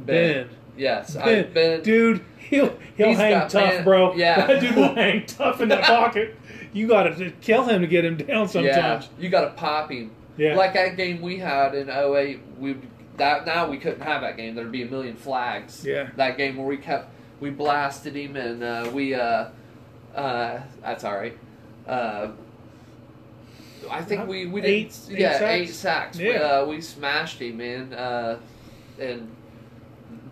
Ben. 0.00 0.46
Ben. 0.46 0.48
Yes, 0.76 1.14
I, 1.16 1.24
Ben, 1.42 1.52
Ben. 1.52 1.82
dude, 1.82 2.24
he'll 2.38 2.76
he'll 2.96 3.08
He's 3.08 3.18
hang 3.18 3.48
tough, 3.48 3.54
man- 3.54 3.84
bro. 3.84 4.14
yeah. 4.14 4.46
that 4.46 4.60
dude 4.60 4.74
will 4.74 4.94
hang 4.94 5.24
tough 5.26 5.60
in 5.60 5.68
that 5.68 5.84
pocket. 5.84 6.36
You 6.72 6.88
got 6.88 7.04
to 7.04 7.30
kill 7.40 7.64
him 7.66 7.82
to 7.82 7.86
get 7.86 8.04
him 8.04 8.16
down 8.16 8.48
sometimes. 8.48 9.04
Yeah, 9.04 9.22
you 9.22 9.28
got 9.28 9.42
to 9.42 9.50
pop 9.50 9.90
him. 9.92 10.10
Yeah, 10.36 10.56
Like 10.56 10.74
that 10.74 10.96
game 10.96 11.20
we 11.22 11.38
had 11.38 11.76
in 11.76 11.88
08, 11.88 12.40
we 12.58 12.76
that 13.18 13.46
now 13.46 13.68
we 13.70 13.76
couldn't 13.78 14.00
have 14.00 14.22
that 14.22 14.36
game. 14.36 14.56
There'd 14.56 14.72
be 14.72 14.82
a 14.82 14.86
million 14.86 15.14
flags. 15.14 15.84
Yeah. 15.86 16.08
That 16.16 16.36
game 16.36 16.56
where 16.56 16.66
we 16.66 16.76
kept 16.76 17.08
we 17.38 17.50
blasted 17.50 18.16
him 18.16 18.34
and 18.34 18.64
uh, 18.64 18.90
we 18.92 19.14
uh, 19.14 19.46
uh, 20.16 20.60
that's 20.82 21.04
all 21.04 21.14
right. 21.14 21.38
Uh, 21.86 22.32
I 23.90 24.02
think 24.02 24.26
we 24.28 24.46
we 24.46 24.62
Eight- 24.62 24.96
did 25.08 25.16
eight 25.16 25.20
yeah 25.20 25.32
sacks? 25.38 25.42
eight 25.52 25.74
sacks. 25.74 26.18
We, 26.18 26.28
Yeah. 26.32 26.38
uh, 26.40 26.66
we 26.66 26.80
smashed 26.80 27.40
him 27.40 27.56
man, 27.58 27.92
uh, 27.92 28.38
and 28.98 29.28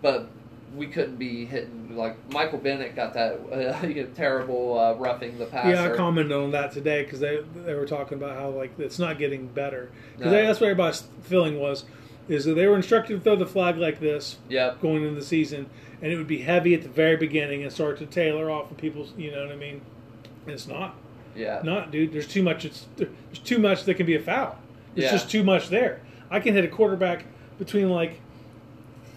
but 0.01 0.27
we 0.75 0.87
couldn't 0.87 1.17
be 1.17 1.45
hitting 1.45 1.95
like 1.95 2.15
Michael 2.31 2.57
Bennett 2.57 2.95
got 2.95 3.13
that 3.13 3.33
uh, 3.83 3.85
you 3.87 4.03
know, 4.03 4.07
terrible 4.15 4.79
uh, 4.79 4.93
roughing 4.95 5.37
the 5.37 5.45
passer. 5.45 5.69
yeah. 5.69 5.91
I 5.93 5.95
commented 5.95 6.31
on 6.35 6.51
that 6.51 6.71
today 6.71 7.03
because 7.03 7.19
they 7.19 7.39
they 7.65 7.73
were 7.75 7.85
talking 7.85 8.17
about 8.17 8.37
how 8.37 8.49
like 8.49 8.77
it's 8.79 8.99
not 8.99 9.17
getting 9.19 9.47
better 9.47 9.91
because 10.17 10.31
No. 10.31 10.43
that's 10.45 10.59
what 10.59 10.67
everybody's 10.69 11.03
feeling 11.23 11.59
was 11.59 11.85
is 12.29 12.45
that 12.45 12.53
they 12.55 12.65
were 12.67 12.75
instructed 12.77 13.15
to 13.17 13.19
throw 13.19 13.35
the 13.35 13.45
flag 13.45 13.77
like 13.77 13.99
this 13.99 14.37
Yep. 14.49 14.81
going 14.81 15.03
into 15.03 15.15
the 15.19 15.25
season, 15.25 15.69
and 16.01 16.11
it 16.11 16.15
would 16.17 16.25
be 16.27 16.39
heavy 16.39 16.73
at 16.73 16.81
the 16.81 16.87
very 16.89 17.17
beginning 17.17 17.63
and 17.63 17.71
start 17.71 17.97
to 17.99 18.05
tailor 18.05 18.49
off 18.49 18.71
of 18.71 18.77
people's. 18.77 19.13
You 19.17 19.31
know 19.31 19.43
what 19.43 19.51
I 19.51 19.57
mean? 19.57 19.81
And 20.45 20.53
it's 20.53 20.65
not. 20.67 20.95
Yeah. 21.35 21.61
Not, 21.63 21.91
dude. 21.91 22.13
There's 22.13 22.27
too 22.27 22.43
much. 22.43 22.65
It's 22.65 22.85
there's 22.97 23.09
too 23.43 23.59
much 23.59 23.83
that 23.85 23.95
can 23.95 24.05
be 24.05 24.15
a 24.15 24.19
foul. 24.21 24.57
It's 24.95 25.05
Yeah. 25.05 25.11
just 25.11 25.29
too 25.29 25.43
much 25.43 25.69
there. 25.69 26.01
I 26.29 26.39
can 26.39 26.53
hit 26.53 26.63
a 26.63 26.67
quarterback 26.67 27.25
between 27.59 27.89
like 27.89 28.19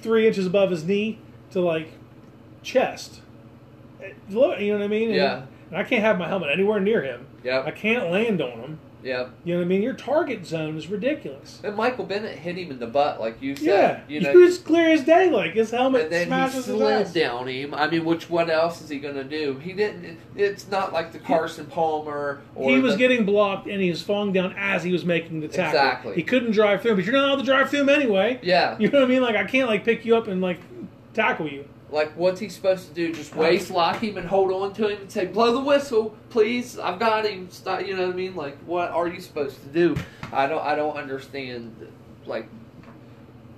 three 0.03 0.27
inches 0.27 0.47
above 0.47 0.71
his 0.71 0.85
knee 0.85 1.19
to 1.51 1.61
like 1.61 1.89
chest. 2.63 3.21
Eh, 4.03 4.13
You 4.29 4.35
know 4.41 4.49
what 4.79 4.83
I 4.83 4.89
mean? 4.89 5.09
And- 5.09 5.17
Yeah. 5.17 5.43
And 5.71 5.79
I 5.79 5.83
can't 5.85 6.03
have 6.03 6.17
my 6.19 6.29
helmet 6.29 6.51
anywhere 6.53 6.79
near 6.79 7.03
him. 7.03 7.27
Yeah. 7.43 7.63
I 7.67 7.71
can't 7.73 8.11
land 8.11 8.41
on 8.41 8.53
him. 8.61 8.79
Yep. 9.07 9.31
You 9.45 9.55
know 9.55 9.61
what 9.61 9.65
I 9.67 9.69
mean? 9.69 9.83
Your 9.83 9.93
target 9.95 10.45
zone 10.45 10.77
is 10.77 10.89
ridiculous. 10.89 11.61
And 11.63 11.77
Michael 11.77 12.05
Bennett 12.05 12.37
hit 12.39 12.57
him 12.59 12.73
in 12.73 12.81
the 12.81 12.89
butt, 12.89 13.21
like 13.21 13.41
you 13.41 13.55
said. 13.55 13.65
Yeah, 13.65 14.01
You 14.09 14.21
know, 14.21 14.31
he 14.33 14.37
was 14.37 14.59
clear 14.59 14.91
as 14.91 15.05
day. 15.05 15.31
Like 15.31 15.53
his 15.55 15.71
helmet 15.71 16.03
and 16.05 16.13
then 16.13 16.21
he 16.23 16.27
smashes 16.27 16.67
his 16.67 16.77
slid 16.77 17.13
down 17.13 17.47
him. 17.49 17.73
I 17.73 17.89
mean, 17.89 18.05
which 18.05 18.29
what 18.29 18.51
else 18.51 18.83
is 18.83 18.89
he 18.89 18.99
going 18.99 19.15
to 19.15 19.25
do? 19.25 19.59
He 19.59 19.73
didn't. 19.73 20.19
It's 20.35 20.69
not 20.69 20.93
like 20.93 21.13
the 21.13 21.21
Carson 21.21 21.67
Palmer. 21.67 22.41
Or 22.57 22.69
He 22.71 22.79
was 22.81 22.95
the- 22.95 22.99
getting 22.99 23.25
blocked 23.25 23.69
and 23.69 23.81
he 23.81 23.91
was 23.91 24.03
falling 24.03 24.33
down 24.33 24.55
as 24.59 24.83
he 24.83 24.91
was 24.93 25.05
making 25.05 25.41
the 25.41 25.49
tackle. 25.49 25.79
Exactly. 25.79 26.15
He 26.17 26.23
couldn't 26.25 26.51
drive 26.51 26.83
through 26.83 26.97
but 26.97 27.05
you're 27.05 27.15
not 27.15 27.27
allowed 27.29 27.37
to 27.37 27.45
drive 27.45 27.71
through 27.71 27.83
him 27.83 27.89
anyway. 27.89 28.41
Yeah. 28.43 28.77
You 28.79 28.89
know 28.91 28.99
what 29.01 29.07
I 29.07 29.09
mean? 29.09 29.23
Like 29.23 29.37
I 29.37 29.45
can't 29.45 29.69
like 29.69 29.85
pick 29.85 30.05
you 30.05 30.17
up 30.17 30.27
and 30.27 30.41
like 30.41 30.59
tackle 31.15 31.49
you. 31.49 31.65
Like, 31.91 32.13
what's 32.17 32.41
he 32.41 32.49
supposed 32.49 32.89
to 32.89 32.95
do? 32.95 33.13
Just 33.13 33.37
waist 33.37 33.71
lock 33.71 34.03
him 34.03 34.17
and 34.17 34.27
hold 34.27 34.51
on 34.53 34.73
to 34.75 34.89
him 34.89 35.01
and 35.03 35.11
say, 35.11 35.27
"Blow 35.27 35.53
the 35.53 35.61
whistle, 35.61 36.17
please. 36.31 36.79
I've 36.79 36.99
got 36.99 37.25
him." 37.25 37.49
Stop. 37.51 37.87
You 37.87 37.97
know 37.97 38.07
what 38.07 38.15
I 38.15 38.17
mean? 38.17 38.35
Like, 38.35 38.59
what 38.65 38.91
are 38.91 39.07
you 39.07 39.21
supposed 39.21 39.61
to 39.63 39.69
do? 39.69 39.97
I 40.33 40.47
don't. 40.49 40.63
I 40.65 40.75
don't 40.75 40.97
understand. 40.97 41.75
Like, 42.27 42.49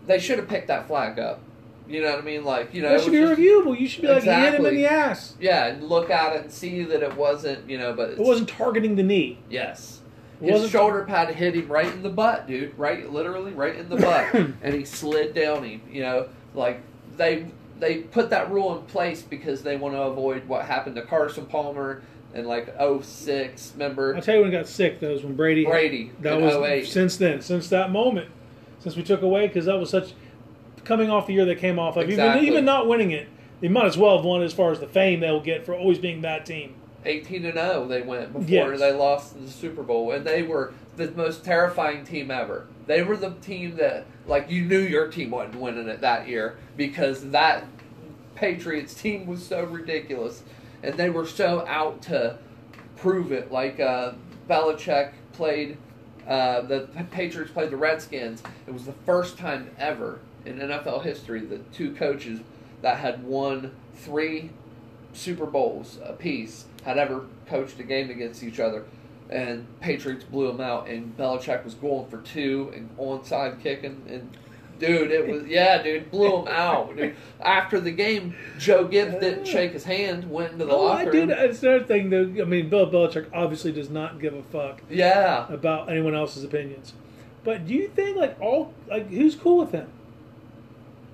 they 0.06 0.18
should 0.18 0.38
have 0.38 0.48
picked 0.48 0.68
that 0.68 0.86
flag 0.86 1.18
up. 1.18 1.40
You 1.88 2.02
know 2.02 2.10
what 2.10 2.18
I 2.18 2.22
mean? 2.22 2.44
Like, 2.44 2.74
you 2.74 2.82
know, 2.82 2.90
that 2.90 3.00
it 3.00 3.02
should 3.04 3.12
be 3.12 3.18
just- 3.20 3.40
reviewable. 3.40 3.80
You 3.80 3.88
should 3.88 4.02
be 4.02 4.08
like 4.08 4.22
hit 4.22 4.54
him 4.54 4.66
in 4.66 4.74
the 4.74 4.84
ass. 4.86 5.34
Yeah, 5.40 5.66
and 5.68 5.82
look 5.88 6.10
at 6.10 6.36
it 6.36 6.42
and 6.42 6.52
see 6.52 6.82
that 6.84 7.02
it 7.02 7.16
wasn't. 7.16 7.68
You 7.68 7.78
know, 7.78 7.94
but 7.94 8.10
It 8.10 8.18
wasn't 8.18 8.50
targeting 8.50 8.96
the 8.96 9.02
knee. 9.02 9.38
Yes. 9.48 10.00
His 10.42 10.52
wasn't- 10.52 10.70
shoulder 10.72 11.04
pad 11.04 11.34
hit 11.34 11.54
him 11.54 11.66
right 11.68 11.86
in 11.90 12.02
the 12.02 12.10
butt, 12.10 12.46
dude. 12.46 12.78
Right, 12.78 13.10
literally 13.10 13.52
right 13.52 13.74
in 13.74 13.88
the 13.88 13.96
butt, 13.96 14.34
and 14.62 14.74
he 14.74 14.84
slid 14.84 15.34
down 15.34 15.64
him. 15.64 15.80
You 15.90 16.02
know, 16.02 16.28
like 16.54 16.82
they 17.16 17.46
they 17.78 17.98
put 17.98 18.30
that 18.30 18.50
rule 18.50 18.76
in 18.76 18.84
place 18.86 19.22
because 19.22 19.62
they 19.62 19.76
want 19.76 19.94
to 19.94 20.02
avoid 20.02 20.46
what 20.48 20.64
happened 20.64 20.96
to 20.96 21.02
Carson 21.02 21.46
Palmer 21.46 22.02
in 22.34 22.44
like 22.44 22.74
06, 23.02 23.72
Remember 23.74 24.14
I'll 24.14 24.22
tell 24.22 24.34
you 24.36 24.40
when 24.42 24.50
it 24.50 24.52
got 24.52 24.66
sick. 24.68 25.00
That 25.00 25.10
was 25.10 25.22
when 25.24 25.34
Brady. 25.36 25.64
Brady 25.64 26.12
That 26.20 26.40
was 26.40 26.54
08. 26.54 26.86
since 26.86 27.16
then, 27.16 27.40
since 27.40 27.68
that 27.70 27.90
moment, 27.90 28.30
since 28.80 28.96
we 28.96 29.02
took 29.02 29.22
away 29.22 29.46
because 29.46 29.64
that 29.66 29.76
was 29.78 29.90
such 29.90 30.12
coming 30.84 31.10
off 31.10 31.26
the 31.26 31.32
year 31.34 31.44
they 31.44 31.54
came 31.54 31.78
off 31.78 31.96
of. 31.96 32.08
Exactly. 32.08 32.42
Even 32.42 32.52
even 32.52 32.64
not 32.64 32.86
winning 32.88 33.10
it, 33.12 33.28
they 33.60 33.68
might 33.68 33.86
as 33.86 33.96
well 33.96 34.16
have 34.16 34.24
won 34.24 34.42
as 34.42 34.52
far 34.52 34.72
as 34.72 34.80
the 34.80 34.86
fame 34.86 35.20
they'll 35.20 35.40
get 35.40 35.64
for 35.64 35.74
always 35.74 35.98
being 35.98 36.20
that 36.22 36.44
team. 36.46 36.74
18 37.04 37.44
and 37.46 37.54
0 37.54 37.86
they 37.86 38.02
went 38.02 38.32
before 38.32 38.48
Yes. 38.48 38.80
they 38.80 38.92
lost 38.92 39.36
in 39.36 39.46
the 39.46 39.50
Super 39.50 39.82
Bowl 39.82 40.10
and 40.12 40.26
they 40.26 40.42
were 40.42 40.74
the 40.98 41.10
most 41.12 41.44
terrifying 41.44 42.04
team 42.04 42.30
ever. 42.30 42.66
They 42.86 43.02
were 43.02 43.16
the 43.16 43.30
team 43.30 43.76
that 43.76 44.04
like 44.26 44.50
you 44.50 44.64
knew 44.64 44.80
your 44.80 45.08
team 45.08 45.30
wasn't 45.30 45.56
winning 45.56 45.88
it 45.88 46.02
that 46.02 46.28
year 46.28 46.58
because 46.76 47.30
that 47.30 47.64
Patriots 48.34 48.94
team 48.94 49.26
was 49.26 49.44
so 49.44 49.64
ridiculous 49.64 50.42
and 50.82 50.94
they 50.94 51.10
were 51.10 51.26
so 51.26 51.66
out 51.66 52.02
to 52.02 52.38
prove 52.96 53.32
it 53.32 53.50
like 53.50 53.80
uh 53.80 54.12
Belichick 54.48 55.12
played 55.32 55.78
uh, 56.28 56.60
the 56.60 56.88
Patriots 57.10 57.50
played 57.50 57.70
the 57.70 57.76
Redskins. 57.76 58.42
It 58.66 58.74
was 58.74 58.84
the 58.84 58.92
first 58.92 59.38
time 59.38 59.70
ever 59.78 60.20
in 60.44 60.58
NFL 60.58 61.02
history 61.02 61.40
that 61.40 61.72
two 61.72 61.94
coaches 61.94 62.40
that 62.82 62.98
had 62.98 63.24
won 63.24 63.74
three 63.94 64.50
Super 65.14 65.46
Bowls 65.46 65.98
apiece 66.04 66.66
had 66.84 66.98
ever 66.98 67.24
coached 67.46 67.80
a 67.80 67.82
game 67.82 68.10
against 68.10 68.42
each 68.42 68.60
other. 68.60 68.84
And 69.30 69.66
Patriots 69.80 70.24
blew 70.24 70.46
them 70.48 70.60
out, 70.60 70.88
and 70.88 71.16
Belichick 71.16 71.64
was 71.64 71.74
going 71.74 72.08
for 72.08 72.18
two 72.18 72.72
and 72.74 72.96
onside 72.96 73.62
kicking. 73.62 74.02
And 74.08 74.34
dude, 74.78 75.10
it 75.10 75.28
was 75.28 75.46
yeah, 75.46 75.82
dude, 75.82 76.10
blew 76.10 76.42
him 76.42 76.48
out. 76.48 76.96
Dude. 76.96 77.14
After 77.40 77.78
the 77.78 77.90
game, 77.90 78.34
Joe 78.58 78.84
Gibbs 78.86 79.16
didn't 79.20 79.44
shake 79.46 79.72
his 79.72 79.84
hand, 79.84 80.30
went 80.30 80.52
into 80.52 80.64
the 80.64 80.72
Oh, 80.72 80.86
I 80.86 80.98
locker 81.00 81.10
did. 81.10 81.28
room. 81.28 81.38
It's 81.38 81.62
another 81.62 81.84
thing. 81.84 82.08
Though, 82.10 82.42
I 82.42 82.46
mean, 82.46 82.70
Bill 82.70 82.90
Belichick 82.90 83.26
obviously 83.34 83.70
does 83.72 83.90
not 83.90 84.18
give 84.20 84.32
a 84.34 84.42
fuck 84.44 84.80
Yeah, 84.88 85.52
about 85.52 85.90
anyone 85.90 86.14
else's 86.14 86.42
opinions. 86.44 86.94
But 87.44 87.66
do 87.66 87.74
you 87.74 87.88
think 87.88 88.16
like 88.16 88.40
all 88.40 88.72
like 88.88 89.10
who's 89.10 89.34
cool 89.36 89.58
with 89.58 89.72
him? 89.72 89.88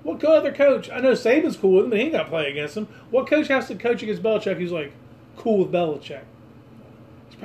What 0.03 0.23
other 0.23 0.51
coach? 0.53 0.89
I 0.89 0.99
know 0.99 1.13
Saban's 1.13 1.57
cool 1.57 1.73
with 1.77 1.85
him, 1.85 1.89
but 1.89 1.99
he 1.99 2.05
ain't 2.05 2.13
got 2.13 2.23
to 2.23 2.29
play 2.29 2.49
against 2.49 2.77
him. 2.77 2.87
What 3.09 3.27
coach 3.27 3.47
has 3.47 3.67
to 3.69 3.75
coach 3.75 4.03
against 4.03 4.21
Belichick? 4.23 4.59
He's 4.59 4.71
like 4.71 4.93
cool 5.35 5.57
with 5.59 5.71
Belichick. 5.71 6.21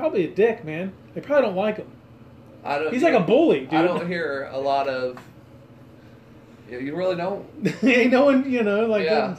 Probably 0.01 0.25
a 0.25 0.31
dick, 0.31 0.65
man. 0.65 0.93
They 1.15 1.21
probably 1.21 1.47
don't 1.47 1.57
like 1.57 1.77
him. 1.77 1.87
I 2.65 2.79
don't. 2.79 2.93
He's 2.93 3.03
like 3.03 3.15
a 3.15 3.21
bully, 3.21 3.61
dude. 3.61 3.75
I 3.75 3.83
don't 3.83 4.07
hear 4.07 4.49
a 4.53 4.59
lot 4.59 4.89
of. 4.89 5.19
You 6.71 6.95
really 6.97 7.17
don't. 7.17 7.47
ain't 7.83 8.13
no 8.13 8.25
one, 8.27 8.51
you 8.51 8.63
know, 8.63 8.87
like 8.87 9.05
Yeah. 9.05 9.37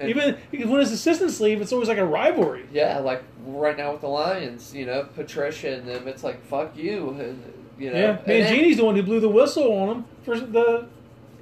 And- 0.00 0.10
even 0.10 0.36
because 0.50 0.66
when 0.66 0.80
his 0.80 0.90
assistants 0.90 1.38
leave, 1.40 1.60
it's 1.60 1.72
always 1.72 1.88
like 1.88 1.98
a 1.98 2.04
rivalry. 2.04 2.64
Yeah, 2.72 2.98
like 2.98 3.22
right 3.46 3.76
now 3.76 3.92
with 3.92 4.00
the 4.00 4.08
Lions, 4.08 4.74
you 4.74 4.84
know, 4.84 5.06
Patricia 5.14 5.74
and 5.74 5.86
them, 5.86 6.08
it's 6.08 6.24
like 6.24 6.44
fuck 6.46 6.76
you, 6.76 7.10
and 7.20 7.40
you 7.78 7.92
know. 7.92 7.98
Yeah, 7.98 8.16
Mangini's 8.26 8.78
the 8.78 8.84
one 8.84 8.96
who 8.96 9.02
blew 9.04 9.20
the 9.20 9.28
whistle 9.28 9.72
on 9.72 9.88
him 9.96 10.04
for 10.24 10.40
the 10.40 10.86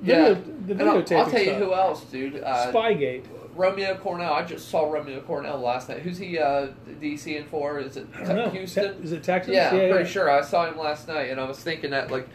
Yeah, 0.03 0.35
the 0.67 0.73
and 0.73 0.83
I'll, 0.83 0.97
I'll 0.97 1.03
tell 1.03 1.23
you 1.39 1.45
stuff. 1.47 1.59
who 1.59 1.73
else, 1.73 2.05
dude. 2.05 2.43
Uh, 2.43 2.71
Spygate. 2.73 3.25
Romeo 3.61 3.95
Crennel. 3.95 4.33
I 4.33 4.45
just 4.45 4.69
saw 4.71 4.91
Romeo 4.91 5.21
Crennel 5.21 5.61
last 5.61 5.89
night. 5.89 6.01
Who's 6.01 6.19
he 6.19 6.39
uh, 6.39 6.69
DCing 7.01 7.47
for? 7.49 7.79
Is 7.79 7.97
it 7.97 8.07
I. 8.17 8.49
Houston? 8.49 8.97
Te- 8.97 9.05
is 9.05 9.13
it 9.13 9.23
Texas? 9.23 9.55
Yeah, 9.55 9.71
I'm 9.71 9.77
yeah, 9.77 9.91
pretty 9.91 10.09
sure. 10.09 10.31
I 10.31 10.41
saw 10.41 10.67
him 10.67 10.79
last 10.79 11.07
night, 11.07 11.31
and 11.31 11.39
I 11.39 11.45
was 11.45 11.59
thinking 11.59 11.91
that, 11.91 12.11
like, 12.11 12.29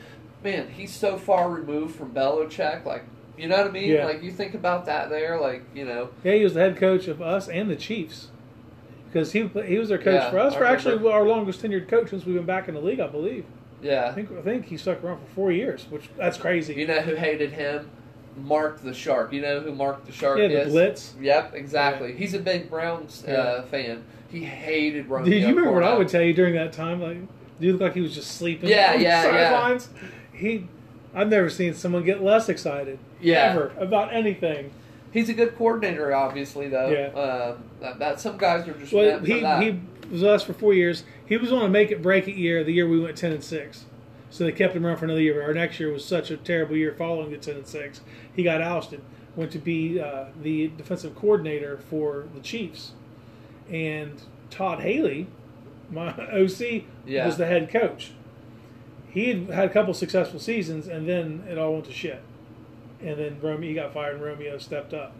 man, 0.43 0.69
he's 0.69 0.93
so 0.93 1.17
far 1.17 1.49
removed 1.49 1.95
from 1.95 2.13
Belichick. 2.13 2.85
Like, 2.85 3.03
you 3.37 3.47
know 3.47 3.57
what 3.57 3.67
I 3.67 3.71
mean? 3.71 3.89
Yeah. 3.89 4.05
Like, 4.05 4.21
you 4.21 4.31
think 4.31 4.53
about 4.53 4.85
that 4.85 5.09
there, 5.09 5.39
like, 5.39 5.63
you 5.73 5.83
know. 5.83 6.09
Yeah, 6.23 6.35
he 6.35 6.43
was 6.43 6.53
the 6.53 6.59
head 6.59 6.77
coach 6.77 7.07
of 7.07 7.21
us 7.21 7.49
and 7.49 7.69
the 7.69 7.75
Chiefs. 7.75 8.27
Because 9.07 9.31
he 9.31 9.47
he 9.65 9.77
was 9.77 9.89
their 9.89 9.97
coach 9.97 10.21
Yeah, 10.21 10.29
for 10.29 10.39
us 10.39 10.53
for 10.55 10.65
actually 10.65 11.09
our 11.09 11.23
longest 11.23 11.61
tenured 11.61 11.87
coach 11.87 12.09
since 12.09 12.25
we've 12.25 12.35
been 12.35 12.45
back 12.45 12.67
in 12.67 12.73
the 12.75 12.81
league, 12.81 12.99
I 12.99 13.07
believe. 13.07 13.45
Yeah, 13.81 13.91
I 13.91 13.93
Yeah. 13.93 14.13
think 14.13 14.31
I 14.31 14.41
think 14.41 14.65
he 14.65 14.77
stuck 14.77 15.01
around 15.03 15.19
for 15.19 15.27
four 15.33 15.51
years, 15.53 15.87
which 15.89 16.09
that's 16.17 16.37
crazy. 16.37 16.73
You 16.73 16.85
know 16.85 16.99
who 16.99 17.15
hated 17.15 17.53
him? 17.53 17.89
Mark 18.37 18.81
the 18.81 18.93
Shark. 18.93 19.31
You 19.33 19.41
know 19.41 19.59
who 19.61 19.71
Mark 19.73 20.05
the 20.05 20.11
Shark 20.11 20.39
is. 20.39 20.51
yeah, 20.51 20.57
the 20.59 20.65
is? 20.65 20.71
Blitz. 20.73 21.13
Yep, 21.21 21.53
exactly. 21.55 22.13
He's 22.13 22.33
a 22.33 22.39
big 22.39 22.69
Browns 22.69 23.23
uh, 23.27 23.31
Yeah. 23.31 23.61
fan. 23.63 24.03
He 24.29 24.43
hated 24.43 25.07
Romeo. 25.07 25.29
Did 25.29 25.41
you 25.43 25.49
remember 25.49 25.71
what 25.71 25.83
I 25.83 25.97
would 25.97 26.09
tell 26.09 26.21
you 26.21 26.33
during 26.33 26.55
that 26.55 26.73
time? 26.73 27.01
Like, 27.01 27.17
do 27.59 27.67
you 27.67 27.71
look 27.73 27.81
like 27.81 27.93
he 27.93 28.01
was 28.01 28.13
just 28.13 28.31
sleeping? 28.31 28.69
Yeah, 28.69 28.93
yeah, 28.95 29.25
yeah. 29.31 29.79
He, 30.33 30.67
I've 31.13 31.29
never 31.29 31.49
seen 31.49 31.73
someone 31.73 32.03
get 32.03 32.21
less 32.21 32.49
excited. 32.49 32.99
Yeah. 33.21 33.51
Ever 33.51 33.71
about 33.77 34.13
anything. 34.13 34.71
He's 35.11 35.29
a 35.29 35.33
good 35.33 35.57
coordinator, 35.57 36.13
obviously, 36.13 36.67
though. 36.67 36.89
Yeah. 36.89 37.17
Uh, 37.17 37.57
that, 37.97 38.19
some 38.19 38.37
guys 38.37 38.67
are 38.67 38.73
just 38.73 38.91
Well, 38.91 39.19
he 39.19 39.39
he 39.39 39.79
was 40.11 40.23
us 40.23 40.43
for 40.43 40.51
four 40.51 40.73
years. 40.73 41.05
He 41.25 41.37
was 41.37 41.53
on 41.53 41.61
a 41.63 41.69
make 41.69 41.89
it 41.91 42.01
break 42.01 42.27
it 42.27 42.35
year. 42.35 42.65
The 42.65 42.73
year 42.73 42.87
we 42.87 42.99
went 42.99 43.15
ten 43.15 43.31
and 43.31 43.43
six, 43.43 43.85
so 44.29 44.43
they 44.43 44.51
kept 44.51 44.75
him 44.75 44.85
around 44.85 44.97
for 44.97 45.05
another 45.05 45.21
year. 45.21 45.41
Our 45.43 45.53
next 45.53 45.79
year 45.79 45.91
was 45.91 46.03
such 46.05 46.31
a 46.31 46.37
terrible 46.37 46.75
year 46.75 46.93
following 46.97 47.31
the 47.31 47.37
ten 47.37 47.55
and 47.55 47.67
six. 47.67 48.01
He 48.35 48.43
got 48.43 48.61
ousted. 48.61 49.01
Went 49.35 49.51
to 49.51 49.59
be 49.59 49.99
uh, 49.99 50.25
the 50.41 50.69
defensive 50.77 51.13
coordinator 51.15 51.77
for 51.77 52.25
the 52.33 52.39
Chiefs, 52.41 52.91
and 53.69 54.21
Todd 54.49 54.79
Haley, 54.81 55.27
my 55.91 56.09
OC, 56.31 56.83
Yeah. 57.05 57.25
was 57.25 57.37
the 57.37 57.45
head 57.45 57.69
coach. 57.69 58.11
He 59.09 59.29
had 59.29 59.49
had 59.49 59.65
a 59.69 59.73
couple 59.73 59.93
successful 59.93 60.39
seasons, 60.39 60.87
and 60.87 61.07
then 61.07 61.43
it 61.49 61.57
all 61.57 61.73
went 61.73 61.85
to 61.85 61.91
shit. 61.91 62.21
And 63.01 63.17
then 63.19 63.37
Romeo, 63.41 63.69
he 63.69 63.75
got 63.75 63.93
fired, 63.93 64.15
and 64.15 64.23
Romeo 64.23 64.57
stepped 64.57 64.93
up. 64.93 65.13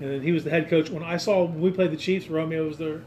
And 0.00 0.10
then 0.10 0.22
he 0.22 0.30
was 0.32 0.44
the 0.44 0.50
head 0.50 0.68
coach. 0.68 0.90
When 0.90 1.02
I 1.02 1.16
saw 1.16 1.42
when 1.44 1.60
we 1.60 1.70
played 1.72 1.90
the 1.90 1.96
Chiefs, 1.96 2.28
Romeo 2.28 2.66
was 2.68 2.78
their 2.78 3.02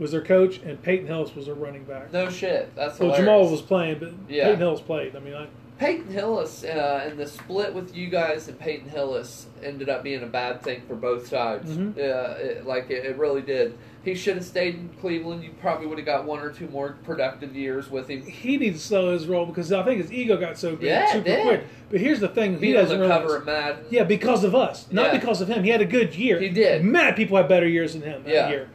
was 0.00 0.10
their 0.10 0.22
coach, 0.22 0.58
and 0.64 0.82
Peyton 0.82 1.06
Hillis 1.06 1.34
was 1.36 1.46
their 1.46 1.54
running 1.54 1.84
back. 1.84 2.12
no 2.12 2.28
shit. 2.30 2.74
That's 2.74 2.98
well, 2.98 3.10
hilarious. 3.14 3.18
Jamal 3.44 3.50
was 3.50 3.62
playing, 3.62 3.98
but 4.00 4.12
Yeah. 4.28 4.44
Peyton 4.46 4.58
Hillis 4.58 4.80
played. 4.80 5.14
I 5.14 5.20
mean, 5.20 5.34
I, 5.34 5.46
Peyton 5.78 6.12
Hillis 6.12 6.62
uh, 6.64 7.06
and 7.06 7.18
the 7.18 7.26
split 7.26 7.72
with 7.72 7.94
you 7.96 8.08
guys 8.08 8.48
and 8.48 8.58
Peyton 8.58 8.90
Hillis 8.90 9.46
ended 9.62 9.88
up 9.88 10.02
being 10.02 10.22
a 10.22 10.26
bad 10.26 10.62
thing 10.62 10.82
for 10.86 10.94
both 10.94 11.26
sides. 11.28 11.70
Mhm. 11.74 11.96
Yeah, 11.96 12.32
it, 12.32 12.66
like 12.66 12.90
it, 12.90 13.04
it 13.06 13.16
really 13.16 13.40
did. 13.40 13.78
He 14.04 14.14
should 14.14 14.36
have 14.36 14.44
stayed 14.44 14.74
in 14.74 14.90
Cleveland. 15.00 15.42
You 15.42 15.50
probably 15.60 15.86
would 15.86 15.96
have 15.98 16.06
got 16.06 16.24
one 16.26 16.40
or 16.40 16.50
two 16.50 16.66
more 16.68 16.96
productive 17.04 17.54
years 17.56 17.90
with 17.90 18.08
him. 18.08 18.22
he 18.22 18.56
needs 18.58 18.80
to 18.80 18.86
slow 18.86 19.12
his 19.12 19.26
roll 19.26 19.44
because 19.46 19.72
I 19.72 19.82
think 19.82 20.00
his 20.02 20.12
ego 20.12 20.36
got 20.38 20.58
so 20.58 20.76
big 20.76 20.88
Yeah, 20.88 21.12
super 21.12 21.24
did. 21.24 21.42
quick. 21.42 21.64
But 21.90 22.00
here's 22.00 22.20
the 22.20 22.28
thing: 22.28 22.58
he 22.58 22.72
the 22.72 22.78
doesn't 22.78 23.00
realize. 23.00 23.20
cover 23.22 23.36
of 23.36 23.46
Madden. 23.46 23.84
Yeah, 23.90 24.04
because 24.04 24.44
of 24.44 24.54
us, 24.54 24.86
not 24.90 25.12
Yeah. 25.14 25.18
because 25.18 25.40
of 25.40 25.48
him. 25.48 25.64
He 25.64 25.70
had 25.70 25.80
a 25.82 25.86
good 25.86 26.14
year. 26.14 26.38
He 26.40 26.48
did. 26.50 26.84
Mad 26.84 27.16
people 27.16 27.36
had 27.38 27.48
better 27.48 27.68
years 27.68 27.94
than 27.94 28.02
him 28.02 28.22
that 28.24 28.32
Yeah. 28.32 28.48
year. 28.50 28.68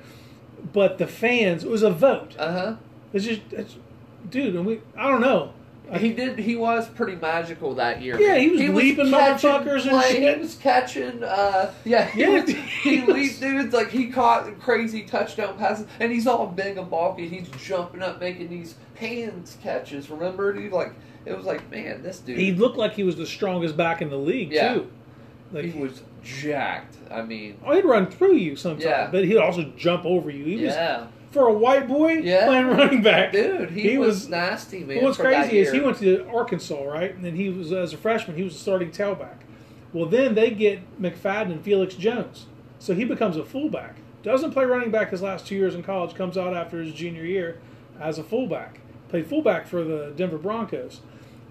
But 0.76 0.98
the 0.98 1.08
fans, 1.08 1.64
it 1.64 1.70
was 1.72 1.84
a 1.84 1.90
vote. 1.90 2.36
Uh 2.38 2.52
huh. 2.52 2.76
It's 3.14 3.24
just, 3.24 3.42
it's, 3.52 3.78
dude, 4.30 4.56
and 4.56 4.66
we, 4.66 4.82
I 4.98 5.10
don't 5.10 5.22
know. 5.22 5.54
He 5.98 6.12
did. 6.14 6.38
He 6.40 6.56
was 6.58 6.90
pretty 6.90 7.16
magical 7.16 7.76
that 7.76 8.02
year. 8.02 8.20
Yeah, 8.20 8.36
he 8.38 8.50
was 8.50 8.60
leaping 8.60 9.10
catching 9.12 9.50
motherfuckers 9.52 9.90
and 9.90 10.04
shit. 10.04 10.36
He 10.36 10.42
was 10.42 10.56
catching. 10.56 11.24
Uh, 11.24 11.72
yeah, 11.86 12.06
he, 12.08 12.22
Yeah, 12.22 12.30
was, 12.42 12.50
he 12.50 12.56
he 12.98 13.02
was- 13.02 13.16
leaped 13.16 13.40
dudes 13.40 13.74
like 13.74 13.90
he 13.92 14.10
caught 14.10 14.60
crazy 14.60 15.04
touchdown 15.04 15.58
passes, 15.58 15.88
and 16.02 16.12
he's 16.12 16.28
all 16.28 16.48
big 16.48 16.78
and 16.78 16.90
bulky. 16.90 17.30
He's 17.30 17.48
jumping 17.64 18.02
up, 18.02 18.20
making 18.20 18.50
these 18.50 18.76
hands 18.96 19.58
catches. 19.62 20.10
Remember, 20.10 20.54
he 20.60 20.68
Like 20.70 20.92
it 21.24 21.38
was 21.38 21.46
like, 21.46 21.70
man, 21.72 22.02
this 22.04 22.20
dude. 22.20 22.38
He 22.38 22.52
looked 22.52 22.78
like 22.78 22.94
he 22.96 23.04
was 23.04 23.16
the 23.16 23.28
strongest 23.28 23.78
back 23.78 24.02
in 24.02 24.10
the 24.10 24.18
league 24.18 24.52
Yeah. 24.52 24.74
too. 24.74 24.92
Like 25.52 25.66
he 25.66 25.80
was 25.80 26.02
jacked. 26.26 26.98
I 27.10 27.22
mean, 27.22 27.58
oh, 27.66 27.74
he'd 27.76 27.86
run 27.86 28.08
through 28.08 28.36
you 28.36 28.56
sometimes, 28.56 28.84
Yeah. 28.84 29.10
but 29.12 29.24
he'd 29.26 29.38
also 29.38 29.72
jump 29.78 30.06
over 30.06 30.30
you. 30.30 30.44
He 30.44 30.56
was 30.66 30.74
yeah, 30.74 31.08
for 31.32 31.48
a 31.48 31.54
white 31.54 31.88
boy 31.88 32.14
Yeah. 32.14 32.46
playing 32.48 32.68
running 32.68 33.02
back. 33.02 33.32
dude, 33.32 33.70
he, 33.72 33.92
He 33.92 33.98
was, 33.98 34.08
was- 34.22 34.30
nasty, 34.30 34.84
man. 34.84 35.04
What's 35.04 35.18
crazy 35.18 35.60
is 35.60 35.72
he 35.72 35.80
went 35.80 35.98
to 36.00 36.28
Arkansas, 36.28 36.82
right? 36.84 37.14
And 37.16 37.24
then 37.24 37.36
he 37.36 37.50
was 37.50 37.72
as 37.72 37.94
a 37.94 37.98
freshman, 37.98 38.36
he 38.36 38.44
was 38.44 38.56
a 38.56 38.60
starting 38.60 38.90
tailback. 38.92 39.38
Well, 39.94 40.08
then 40.08 40.36
they 40.36 40.52
get 40.52 41.00
McFadden 41.02 41.52
and 41.52 41.62
Felix 41.64 41.96
Jones, 41.96 42.48
so 42.80 42.94
he 42.94 43.06
becomes 43.06 43.38
a 43.38 43.46
fullback. 43.46 43.96
Doesn't 44.24 44.52
play 44.52 44.66
running 44.66 44.92
back 44.92 45.12
his 45.12 45.22
last 45.22 45.46
two 45.48 45.56
years 45.56 45.76
in 45.76 45.84
college. 45.84 46.16
Comes 46.16 46.38
out 46.38 46.54
after 46.56 46.82
his 46.82 46.94
junior 46.94 47.24
year 47.24 47.60
as 48.00 48.18
a 48.18 48.24
fullback. 48.24 48.80
Played 49.08 49.28
fullback 49.28 49.68
for 49.68 49.84
the 49.84 50.12
Denver 50.16 50.40
Broncos. 50.40 51.02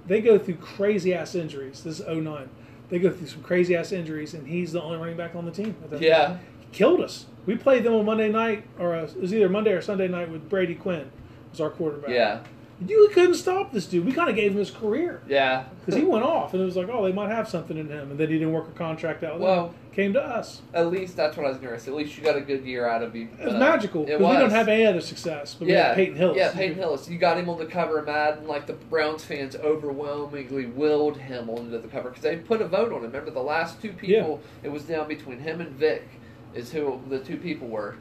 They 0.07 0.21
go 0.21 0.39
through 0.39 0.57
crazy 0.57 1.15
ass 1.15 1.35
injuries. 1.37 1.85
This 1.85 2.01
is 2.01 2.07
09. 2.07 2.51
They 2.95 3.01
go 3.01 3.11
through 3.11 3.27
some 3.27 3.43
crazy 3.43 3.75
ass 3.75 3.91
injuries, 3.91 4.35
and 4.35 4.47
he's 4.47 4.71
the 4.71 4.81
only 4.81 4.99
running 4.99 5.17
back 5.17 5.35
on 5.35 5.45
the 5.45 5.51
team. 5.51 5.75
Yeah. 5.99 6.27
time. 6.27 6.41
He 6.61 6.67
killed 6.71 7.01
us. 7.01 7.27
We 7.45 7.57
played 7.57 7.83
them 7.83 7.93
on 7.93 8.05
Monday 8.05 8.29
night, 8.29 8.69
or 8.79 8.95
uh, 8.95 9.03
it 9.03 9.21
was 9.21 9.35
either 9.35 9.49
Monday 9.49 9.73
or 9.73 9.83
Sunday 9.83 10.07
night 10.07 10.31
with 10.31 10.49
Brady 10.49 10.77
Quinn 10.77 11.11
was 11.51 11.61
our 11.61 11.71
quarterback. 11.71 12.11
Yeah, 12.11 12.45
You 12.81 13.09
couldn't 13.13 13.35
stop 13.35 13.73
this 13.73 13.87
dude. 13.87 14.05
We 14.05 14.13
kind 14.13 14.29
of 14.29 14.35
gave 14.35 14.53
him 14.53 14.59
his 14.59 14.71
career 14.71 15.23
yeah. 15.29 15.65
because 15.81 15.99
he 15.99 16.05
went 16.05 16.25
off, 16.25 16.53
and 16.53 16.63
it 16.63 16.65
was 16.65 16.77
like, 16.77 16.89
oh, 16.91 17.05
they 17.05 17.13
might 17.13 17.31
have 17.31 17.49
something 17.49 17.77
in 17.77 17.89
him, 17.89 18.11
and 18.11 18.19
then 18.19 18.29
he 18.29 18.35
didn't 18.35 18.53
work 18.53 18.69
a 18.69 18.73
contract 18.73 19.23
out. 19.23 19.39
Well- 19.39 19.67
them. 19.69 19.75
came 19.93 20.13
to 20.15 20.21
us. 20.21 20.61
At 20.73 20.89
least 20.89 21.17
that's 21.17 21.37
what 21.37 21.47
I 21.47 21.51
was 21.51 21.59
going 21.59 21.73
to 21.73 21.79
say. 21.79 21.93
At 21.93 21.97
least 21.97 22.19
you 22.19 22.25
got 22.25 22.37
a 22.37 22.41
good 22.41 22.65
year 22.65 22.89
out 22.89 23.03
of 23.03 23.15
him. 23.15 23.31
It 23.41 23.45
was 23.45 23.55
Uh, 23.55 23.59
magical 23.59 24.03
It 24.09 24.19
we 24.19 24.27
don't 24.27 24.51
have 24.51 24.67
any 24.67 24.85
other 24.85 25.01
success. 25.01 25.55
But 25.55 25.67
we 25.67 25.73
yeah, 25.73 25.89
had 25.89 25.97
Peyton 25.97 26.17
Hillis. 26.17 26.37
Yeah, 26.37 26.51
Peyton 26.51 26.77
Hillis. 26.77 27.09
You 27.09 27.17
got 27.17 27.39
him 27.39 27.49
on 27.49 27.59
the 27.59 27.67
cover 27.67 28.01
of 28.01 28.07
Madden. 28.07 28.49
Like 28.49 28.67
the 28.67 28.73
Browns 28.73 29.25
fans 29.25 29.55
overwhelmingly 29.55 30.67
willed 30.67 31.17
him 31.17 31.49
onto 31.49 31.81
the 31.81 31.89
cover 31.89 32.09
because 32.09 32.25
they 32.25 32.37
put 32.37 32.61
a 32.61 32.67
vote 32.67 32.93
on 32.93 32.99
him. 32.99 33.05
Remember 33.05 33.31
the 33.31 33.41
last 33.41 33.81
two 33.81 33.93
people? 33.93 34.41
It 34.65 34.73
was 34.73 34.83
down 34.83 35.07
between 35.07 35.39
him 35.39 35.61
and 35.61 35.71
Vick, 35.71 36.09
is 36.55 36.73
who 36.73 37.01
the 37.09 37.21
two 37.21 37.37
people 37.37 37.69
were. 37.69 37.97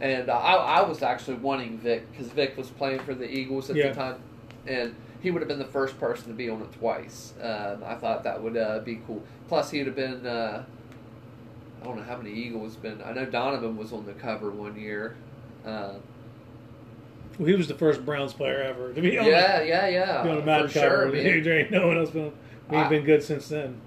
And 0.00 0.28
uh, 0.30 0.32
I, 0.38 0.80
I 0.80 0.82
was 0.88 1.02
actually 1.02 1.38
wanting 1.38 1.78
Vick 1.78 2.10
because 2.12 2.28
Vick 2.28 2.56
was 2.56 2.68
playing 2.70 3.00
for 3.00 3.14
the 3.14 3.28
Eagles 3.28 3.68
at 3.70 3.76
Yeah. 3.76 3.88
the 3.88 3.94
time, 3.94 4.16
and 4.66 4.94
he 5.20 5.30
would 5.32 5.40
have 5.42 5.48
been 5.48 5.58
the 5.58 5.64
first 5.64 5.98
person 5.98 6.28
to 6.28 6.34
be 6.34 6.48
on 6.48 6.62
it 6.62 6.72
twice. 6.72 7.34
Um, 7.42 7.82
I 7.84 7.94
thought 7.96 8.22
that 8.24 8.40
would 8.42 8.56
uh, 8.56 8.78
be 8.80 9.00
cool. 9.06 9.22
Plus, 9.48 9.70
he'd 9.70 9.86
have 9.86 9.96
been. 9.96 10.24
Uh, 10.26 10.64
I 11.80 11.84
don't 11.84 11.96
know 11.96 12.02
how 12.02 12.16
many 12.16 12.32
Eagles 12.32 12.76
been. 12.76 13.00
I 13.04 13.12
know 13.12 13.24
Donovan 13.24 13.76
was 13.76 13.92
on 13.92 14.04
the 14.06 14.12
cover 14.12 14.50
one 14.50 14.78
year. 14.78 15.16
Uh, 15.64 15.94
Well, 17.38 17.48
he 17.48 17.54
was 17.54 17.68
the 17.68 17.74
first 17.74 18.04
Browns 18.04 18.32
player 18.32 18.60
ever 18.62 18.92
to 18.92 19.00
be 19.00 19.16
on, 19.18 19.26
yeah, 19.26 19.62
yeah, 19.62 19.86
yeah. 19.88 20.22
be 20.24 20.30
on 20.30 20.38
a 20.38 20.44
Madden 20.44 20.66
for 20.68 20.72
sure. 20.74 20.82
cover. 21.04 21.06
man. 21.12 21.42
There 21.42 21.58
ain't 21.60 21.70
no 21.70 21.86
one 21.88 21.96
else 21.98 22.10
been. 22.10 22.32
We've 22.68 22.88
been 22.88 23.04
good 23.04 23.22
since 23.22 23.48
then. 23.48 23.80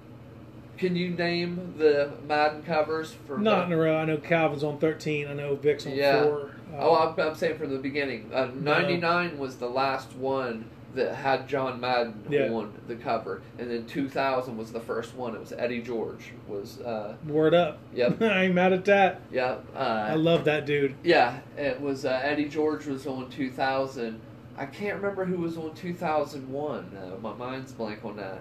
Can 0.78 0.96
you 0.96 1.10
name 1.10 1.74
the 1.78 2.12
Madden 2.26 2.62
covers 2.62 3.14
for? 3.26 3.38
Not 3.38 3.66
in 3.66 3.72
a 3.72 3.76
row. 3.76 3.96
I 3.98 4.04
know 4.04 4.16
Calvin's 4.16 4.64
on 4.64 4.78
thirteen. 4.78 5.28
I 5.28 5.34
know 5.34 5.54
Vick's 5.54 5.86
on 5.86 5.92
Yeah. 5.94 6.22
four. 6.24 6.50
Uh, 6.72 6.76
Oh, 6.78 6.96
I'm, 6.96 7.20
I'm 7.20 7.34
saying 7.34 7.58
from 7.58 7.70
the 7.70 7.78
beginning. 7.78 8.30
Uh, 8.32 8.48
99 8.54 9.38
was 9.38 9.56
the 9.56 9.68
last 9.68 10.16
one 10.16 10.64
that 10.94 11.14
had 11.14 11.46
John 11.46 11.78
Madden 11.80 12.24
Yeah. 12.30 12.48
on 12.50 12.72
the 12.88 12.96
cover, 12.96 13.42
and 13.58 13.70
then 13.70 13.84
2000 13.86 14.56
was 14.56 14.72
the 14.72 14.80
first 14.80 15.14
one. 15.14 15.34
It 15.34 15.40
was 15.40 15.52
Eddie 15.52 15.82
George. 15.82 16.32
Was 16.48 16.80
uh, 16.80 17.14
word 17.26 17.52
up. 17.52 17.78
Yep. 17.94 18.22
I 18.22 18.44
ain't 18.44 18.54
mad 18.54 18.72
at 18.72 18.86
that. 18.86 19.20
yeah. 19.30 19.56
I 19.76 20.12
Uh, 20.12 20.16
love 20.16 20.44
that 20.46 20.64
dude. 20.64 20.94
yeah, 21.04 21.40
it 21.58 21.78
was 21.80 22.06
uh, 22.06 22.20
Eddie 22.24 22.48
George 22.48 22.86
was 22.86 23.06
on 23.06 23.28
2000. 23.30 24.18
I 24.56 24.64
can't 24.66 24.96
remember 24.96 25.26
who 25.26 25.36
was 25.42 25.56
on 25.58 25.74
2001. 25.74 26.96
Uh, 26.96 27.18
my 27.20 27.34
mind's 27.34 27.72
blank 27.72 28.02
on 28.04 28.16
that. 28.16 28.40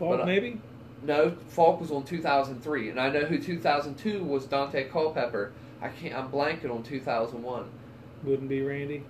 Uh, 0.00 0.24
maybe. 0.26 0.60
No, 1.04 1.34
Faulk 1.48 1.80
was 1.80 1.90
on 1.90 2.04
2003, 2.04 2.90
and 2.90 3.00
I 3.00 3.10
know 3.10 3.24
who 3.24 3.38
2002 3.38 4.22
was 4.22 4.46
Daunte 4.46 4.90
Culpepper. 4.90 5.52
I 5.80 5.88
can't. 5.88 6.14
I'm 6.14 6.30
blanking 6.30 6.70
on 6.70 6.82
2001. 6.82 7.64
Wouldn't 8.22 8.48
be 8.48 8.62
Randy. 8.62 9.04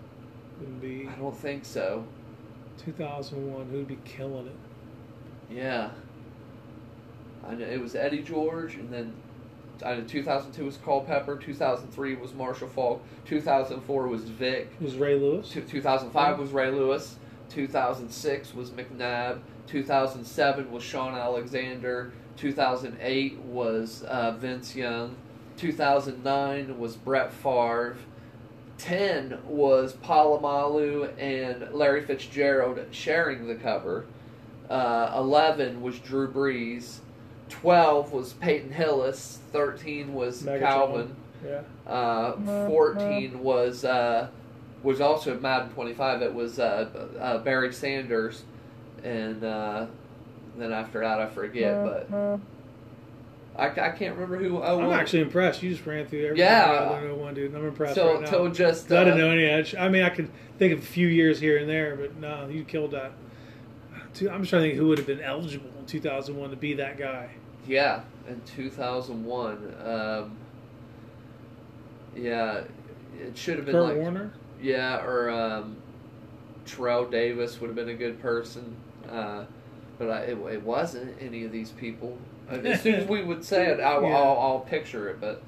Wouldn't 0.59 0.81
be 0.81 1.07
I 1.09 1.19
don't 1.19 1.37
think 1.37 1.65
so. 1.65 2.05
2001. 2.85 3.69
Who'd 3.69 3.87
be 3.87 3.99
killing 4.05 4.47
it? 4.47 4.57
Yeah. 5.55 5.91
I 7.47 7.55
know 7.55 7.67
it 7.67 7.81
was 7.81 7.95
Eddie 7.95 8.23
George, 8.23 8.77
and 8.77 8.91
then 8.91 9.13
I 9.85 9.97
know 9.97 10.05
2002 10.05 10.65
was 10.65 10.79
Culpepper, 10.79 11.37
2003 11.37 12.15
was 12.15 12.33
Marshall 12.33 12.69
Faulk, 12.69 13.03
2004 13.27 14.09
was 14.09 14.23
Vick, 14.23 14.71
was 14.81 14.95
Ray 14.97 15.19
Lewis. 15.19 15.51
2005 15.51 16.39
was 16.39 16.51
Ray 16.51 16.71
Lewis. 16.71 17.17
2006 17.51 18.55
was 18.55 18.71
McNabb. 18.71 19.41
2007 19.67 20.71
was 20.71 20.83
Shaun 20.83 21.15
Alexander. 21.15 22.13
2008 22.37 23.39
was 23.41 24.03
uh, 24.05 24.33
Vince 24.33 24.75
Young. 24.75 25.17
2009 25.57 26.79
was 26.79 26.97
Brett 26.97 27.33
Favre. 27.33 27.97
10 28.79 29.39
was 29.47 29.93
Polamalu 29.95 31.13
and 31.19 31.73
Larry 31.73 32.05
Fitzgerald 32.05 32.81
sharing 32.91 33.47
the 33.47 33.55
cover. 33.55 34.07
Uh, 34.69 35.13
11 35.17 35.83
was 35.83 35.99
Drew 35.99 36.31
Brees. 36.33 36.99
12 37.51 38.13
was 38.13 38.33
Peyton 38.35 38.73
Hillis. 38.73 39.39
13 39.53 40.15
was 40.15 40.43
Megatron. 40.43 40.61
Calvin. 40.61 41.17
Yeah. 41.45 41.63
Uh, 41.87 42.67
14 42.67 43.39
was 43.41 43.85
uh, 43.85 44.29
was 44.83 45.01
also 45.01 45.39
Madden 45.39 45.71
25. 45.71 46.23
It 46.23 46.35
was 46.35 46.59
uh, 46.59 46.89
uh, 47.21 47.39
Barry 47.39 47.73
Sanders, 47.73 48.45
and 49.03 49.43
uh, 49.45 49.87
then 50.57 50.73
after 50.73 51.01
that 51.01 51.21
I 51.21 51.27
forget, 51.27 51.85
but 51.85 52.41
I, 53.57 53.67
I 53.67 53.91
can't 53.91 54.15
remember 54.15 54.39
who. 54.39 54.63
Oh, 54.63 54.81
I'm 54.81 54.89
well, 54.89 54.93
actually 54.93 55.23
impressed. 55.23 55.63
You 55.63 55.71
just 55.71 55.85
ran 55.85 56.07
through 56.07 56.25
everything. 56.25 56.47
Yeah. 56.47 56.89
I 56.91 57.01
don't 57.01 57.09
know 57.09 57.15
one 57.17 57.35
dude. 57.35 57.55
I'm 57.55 57.67
impressed 57.67 57.95
so 57.95 58.15
right 58.15 58.23
now. 58.23 58.31
so 58.31 58.49
just 58.49 58.89
'Cause 58.89 58.97
I 58.97 59.05
didn't 59.05 59.21
uh, 59.21 59.25
know 59.25 59.31
any 59.31 59.45
edge. 59.45 59.75
I 59.75 59.89
mean, 59.89 60.03
I 60.03 60.11
could 60.11 60.31
think 60.59 60.73
of 60.73 60.79
a 60.79 60.87
few 60.87 61.07
years 61.07 61.39
here 61.41 61.59
and 61.59 61.69
there, 61.69 61.97
but 61.97 62.17
no, 62.17 62.49
you 62.49 62.65
killed 62.65 62.93
that. 62.93 63.13
I'm 64.31 64.41
just 64.41 64.51
trying 64.51 64.63
to 64.63 64.69
think 64.69 64.75
who 64.75 64.89
would 64.89 64.99
have 64.99 65.07
been 65.07 65.21
eligible 65.21 65.71
in 65.79 65.87
2001 65.87 66.51
to 66.51 66.57
be 66.57 66.75
that 66.75 66.99
guy. 66.99 67.31
Yeah, 67.67 68.03
in 68.29 68.41
2001. 68.43 69.75
Um, 69.85 70.37
yeah, 72.15 72.63
it 73.19 73.37
should 73.37 73.57
have 73.57 73.67
been 73.67 73.75
Kurt 73.75 73.85
like 73.85 73.97
Warner. 73.97 74.33
Yeah, 74.61 75.03
or 75.05 75.31
um, 75.31 75.77
Terrell 76.67 77.07
Davis 77.07 77.61
would 77.61 77.69
have 77.69 77.77
been 77.77 77.89
a 77.89 77.95
good 77.95 78.21
person, 78.21 78.77
uh, 79.11 79.45
but 79.99 80.11
I, 80.11 80.19
it, 80.23 80.39
it 80.53 80.63
wasn't 80.63 81.15
any 81.21 81.45
of 81.45 81.53
these 81.53 81.71
people. 81.71 82.19
Uh, 82.51 82.57
As 82.57 82.83
soon 82.83 82.95
as 82.97 83.09
we 83.09 83.23
would 83.23 83.45
say 83.45 83.67
it, 83.69 83.81
I, 83.81 83.97
will 83.99 84.09
Yeah. 84.09 84.17
I'll, 84.17 84.39
I'll 84.39 84.61
picture 84.61 85.09
it, 85.11 85.21
but 85.21 85.43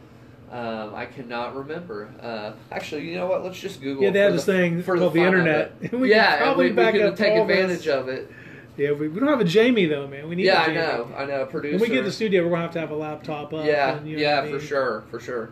um, 0.52 0.94
I 0.94 1.06
cannot 1.06 1.56
remember. 1.56 2.08
Uh, 2.22 2.52
actually, 2.70 3.08
you 3.08 3.16
know 3.16 3.26
what? 3.26 3.42
Let's 3.44 3.58
just 3.58 3.80
Google. 3.80 4.04
Yeah, 4.04 4.10
they 4.10 4.20
have 4.20 4.32
the- 4.32 4.36
this 4.36 4.46
thing 4.46 4.82
for 4.82 4.96
called 4.96 5.12
the 5.14 5.22
internet. 5.24 5.72
We 5.92 6.10
yeah, 6.10 6.38
probably 6.38 6.66
we, 6.66 6.70
we 6.70 6.76
back 6.76 6.92
could 6.94 7.02
up 7.02 7.16
take 7.16 7.34
advantage 7.34 7.84
this. 7.84 7.86
of 7.88 8.08
it. 8.08 8.30
Yeah, 8.76 8.90
we, 8.92 9.06
we 9.08 9.20
don't 9.20 9.28
have 9.28 9.40
a 9.40 9.44
Jamie 9.44 9.86
though, 9.86 10.06
man. 10.06 10.28
We 10.28 10.34
need. 10.36 10.46
Yeah, 10.46 10.58
a 10.60 10.62
I 10.62 10.66
Jamie. 10.66 10.78
know. 10.78 11.10
I 11.16 11.24
know. 11.26 11.46
Producer. 11.46 11.74
When 11.78 11.80
we 11.82 11.88
get 11.88 12.00
to 12.00 12.06
the 12.06 12.12
studio, 12.12 12.42
we're 12.44 12.50
gonna 12.50 12.62
have 12.62 12.72
to 12.72 12.80
have 12.80 12.90
a 12.90 12.96
laptop 12.96 13.52
up. 13.54 13.64
Yeah, 13.64 13.96
and, 13.96 14.08
you 14.08 14.16
know 14.16 14.22
yeah, 14.22 14.42
I 14.42 14.50
for 14.50 14.60
sure, 14.60 15.04
for 15.10 15.20
sure. 15.20 15.50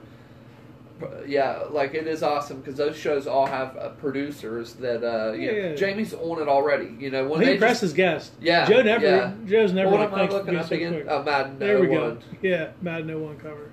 Yeah, 1.27 1.65
like 1.71 1.95
it 1.95 2.07
is 2.07 2.23
awesome 2.23 2.59
because 2.61 2.77
those 2.77 2.97
shows 2.97 3.27
all 3.27 3.47
have 3.47 3.77
uh, 3.77 3.91
producers 3.91 4.75
that 4.75 5.03
uh, 5.05 5.33
you 5.33 5.47
know, 5.47 5.53
Yeah, 5.53 5.67
yeah. 5.71 5.75
Jamie's 5.75 6.15
on 6.15 6.41
it 6.43 6.49
already. 6.49 6.95
You 6.99 7.11
know 7.11 7.27
when 7.29 7.41
He 7.41 7.47
they 7.47 7.53
impressed 7.55 7.75
just, 7.75 7.83
his 7.83 7.93
guest. 7.95 8.33
Yeah, 8.41 8.67
Joe 8.69 8.83
never. 8.83 9.05
yeah. 9.07 9.33
Joe's 9.47 9.73
never 9.73 9.91
what 9.91 10.01
like 10.01 10.13
am 10.13 10.15
I 10.19 10.33
looking 10.33 10.57
up 10.57 10.67
so 10.69 10.75
again? 10.75 10.93
quick. 10.95 11.07
Oh, 11.09 11.23
Madden 11.23 11.59
There 11.59 11.81
we 11.81 11.89
01. 11.89 12.01
go. 12.01 12.19
Yeah, 12.43 12.71
Madden 12.81 13.07
no 13.07 13.19
one 13.19 13.37
cover. 13.39 13.71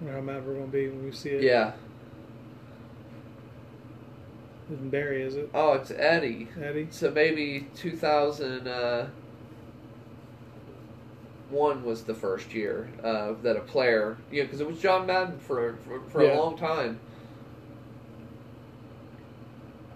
I 0.00 0.04
wonder 0.04 0.18
how 0.18 0.20
mad 0.24 0.46
we're 0.46 0.54
gonna 0.54 0.66
be 0.66 0.88
when 0.88 1.04
we 1.04 1.12
see 1.12 1.30
it. 1.30 1.42
Yeah. 1.42 1.72
Isn't 4.72 4.90
Barry, 4.90 5.22
is 5.22 5.36
it? 5.36 5.50
Oh, 5.54 5.74
it's 5.74 5.90
Eddie. 5.90 6.48
Eddie. 6.60 6.88
So 6.90 7.10
maybe 7.10 7.68
2000. 7.76 8.66
Uh, 8.66 9.06
one 11.52 11.84
was 11.84 12.02
the 12.04 12.14
first 12.14 12.52
year 12.54 12.88
uh, 13.04 13.34
that 13.42 13.56
a 13.56 13.60
player, 13.60 14.16
yeah, 14.30 14.42
because 14.44 14.60
it 14.60 14.66
was 14.66 14.78
John 14.80 15.06
Madden 15.06 15.38
for 15.38 15.76
for, 15.86 16.00
for 16.10 16.22
Yeah. 16.24 16.36
a 16.36 16.38
long 16.40 16.56
time. 16.56 16.98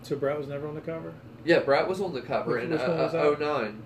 So 0.03 0.17
Brett 0.17 0.39
was 0.39 0.47
never 0.49 0.69
on 0.69 0.75
the 0.75 0.81
cover. 0.81 1.13
Yeah, 1.45 1.61
Brett 1.61 1.89
was 1.89 2.01
on 2.01 2.13
the 2.15 2.21
cover 2.23 2.53
Which- 2.53 2.65
in 2.65 2.71
which 2.71 2.81
was 2.81 3.15
uh, 3.15 3.37
09. 3.39 3.83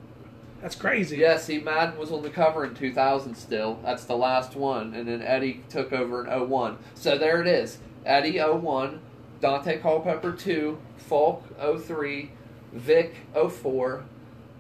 That's 0.61 0.75
crazy. 0.77 1.17
Yeah, 1.17 1.39
see, 1.39 1.59
Madden 1.59 1.99
was 1.99 2.13
on 2.13 2.23
the 2.23 2.29
cover 2.29 2.65
in 2.67 2.75
2000 2.75 3.35
still. 3.35 3.79
That's 3.83 4.05
the 4.05 4.17
last 4.17 4.55
one. 4.57 4.93
And 4.95 5.09
then 5.09 5.23
Eddie 5.23 5.63
took 5.71 5.91
over 5.91 6.27
in 6.27 6.49
01. 6.51 6.77
So 6.95 7.17
there 7.17 7.41
it 7.41 7.47
is. 7.47 7.79
Eddie 8.05 8.39
01, 8.39 9.01
Daunte 9.41 9.81
Culpepper 9.81 10.33
2, 10.33 10.79
Faulk 10.99 11.45
03, 11.59 12.31
Vick 12.75 13.15
04, 13.35 14.05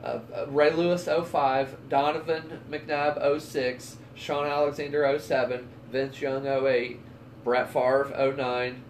uh, 0.03 0.47
Ray 0.49 0.71
Lewis 0.73 1.07
05, 1.07 1.89
Donovan 1.89 2.61
McNabb 2.71 3.41
06, 3.41 3.97
Shaun 4.15 4.47
Alexander 4.47 5.19
07, 5.19 5.69
Vince 5.91 6.21
Young 6.21 6.47
08, 6.47 7.01
Brett 7.45 7.69
Favre 7.69 8.35
09, 8.37 8.83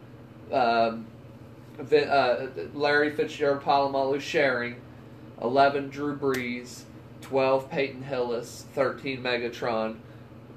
um, 0.52 1.06
Vin, 1.78 2.08
uh, 2.08 2.48
Larry 2.74 3.10
Fitzgerald 3.10 3.62
Polamalu 3.62 4.20
sharing, 4.20 4.76
11 5.40 5.88
Drew 5.88 6.16
Brees, 6.16 6.82
12 7.22 7.70
Peyton 7.70 8.02
Hillis, 8.02 8.66
13 8.74 9.22
Megatron, 9.22 9.96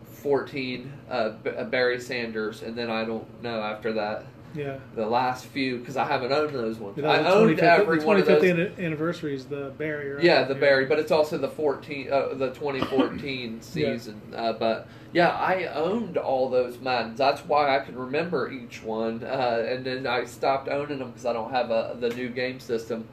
14 0.05 0.93
uh, 1.09 1.13
uh, 1.13 1.63
Barry 1.65 1.99
Sanders, 1.99 2.61
and 2.61 2.77
then 2.77 2.89
I 2.89 3.05
don't 3.05 3.41
know 3.41 3.61
after 3.61 3.93
that 3.93 4.25
Yeah. 4.53 4.77
the 4.95 5.05
last 5.05 5.45
few 5.45 5.79
because 5.79 5.97
I 5.97 6.05
haven't 6.05 6.31
owned 6.31 6.53
those 6.53 6.77
ones. 6.77 6.95
That 6.97 7.05
I 7.05 7.29
owned 7.29 7.59
every 7.59 7.99
one 8.03 8.17
of 8.17 8.25
25th 8.25 8.41
those. 8.41 8.79
anniversary 8.79 9.35
is 9.35 9.45
the 9.45 9.73
Barry, 9.77 10.11
right? 10.11 10.23
Yeah, 10.23 10.43
the 10.43 10.55
Barry, 10.55 10.85
but 10.85 10.99
it's 10.99 11.11
also 11.11 11.37
the 11.37 11.49
14, 11.49 12.11
uh, 12.11 12.33
the 12.35 12.49
2014 12.49 13.61
season. 13.61 14.21
Uh, 14.35 14.53
but 14.53 14.87
yeah, 15.11 15.29
I 15.29 15.65
owned 15.65 16.17
all 16.17 16.49
those 16.49 16.79
Maddens. 16.79 17.17
That's 17.17 17.41
why 17.41 17.75
I 17.75 17.79
can 17.79 17.97
remember 17.97 18.51
each 18.51 18.83
one. 18.83 19.23
Uh, 19.23 19.65
and 19.67 19.85
then 19.85 20.07
I 20.07 20.25
stopped 20.25 20.67
owning 20.69 20.99
them 20.99 21.09
because 21.09 21.25
I 21.25 21.33
don't 21.33 21.51
have 21.51 21.71
a, 21.71 21.95
the 21.99 22.09
new 22.09 22.29
game 22.29 22.59
system. 22.59 23.07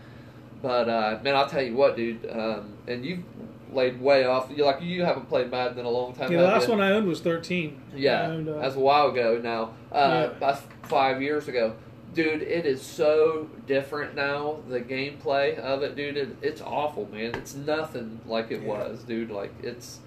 But 0.62 0.88
uh, 0.88 1.18
man, 1.22 1.37
I'll 1.37 1.48
tell 1.48 1.62
you 1.62 1.74
what, 1.74 1.96
dude. 1.96 2.29
Um, 2.31 2.74
and 2.87 3.05
you've 3.05 3.24
laid 3.72 4.00
way 4.00 4.24
off. 4.24 4.50
You 4.54 4.64
like 4.64 4.80
you 4.83 5.04
haven't 5.04 5.28
played 5.28 5.50
Madden 5.50 5.78
in 5.78 5.85
a 5.87 5.90
long 5.90 6.12
time. 6.14 6.30
Yeah, 6.33 6.38
the 6.42 6.44
last 6.48 6.66
you? 6.68 6.74
one 6.74 6.80
I 6.80 6.92
owned 6.92 7.06
was 7.06 7.20
13. 7.20 7.80
Yeah, 7.94 8.26
owned, 8.28 8.48
uh, 8.48 8.59
that's 8.59 8.76
a 8.76 8.80
while 8.80 9.09
ago 9.11 9.40
now. 9.42 9.72
Uh, 9.92 10.28
Yeah. 10.30 10.38
That's 10.38 10.62
five 10.83 11.22
years 11.22 11.48
ago. 11.48 11.74
Dude, 12.12 12.42
it 12.42 12.66
is 12.66 12.83
so 12.83 13.48
different 13.68 14.16
now. 14.16 14.59
The 14.68 14.80
gameplay 14.80 15.56
of 15.59 15.83
it, 15.85 15.94
dude, 15.94 16.16
it, 16.16 16.37
it's 16.42 16.61
awful, 16.61 17.09
man. 17.12 17.35
It's 17.37 17.54
nothing 17.54 18.20
like 18.26 18.50
it 18.50 18.62
Yeah. 18.62 18.68
was, 18.68 19.02
dude. 19.04 19.30
Like 19.30 19.52
it's 19.62 20.00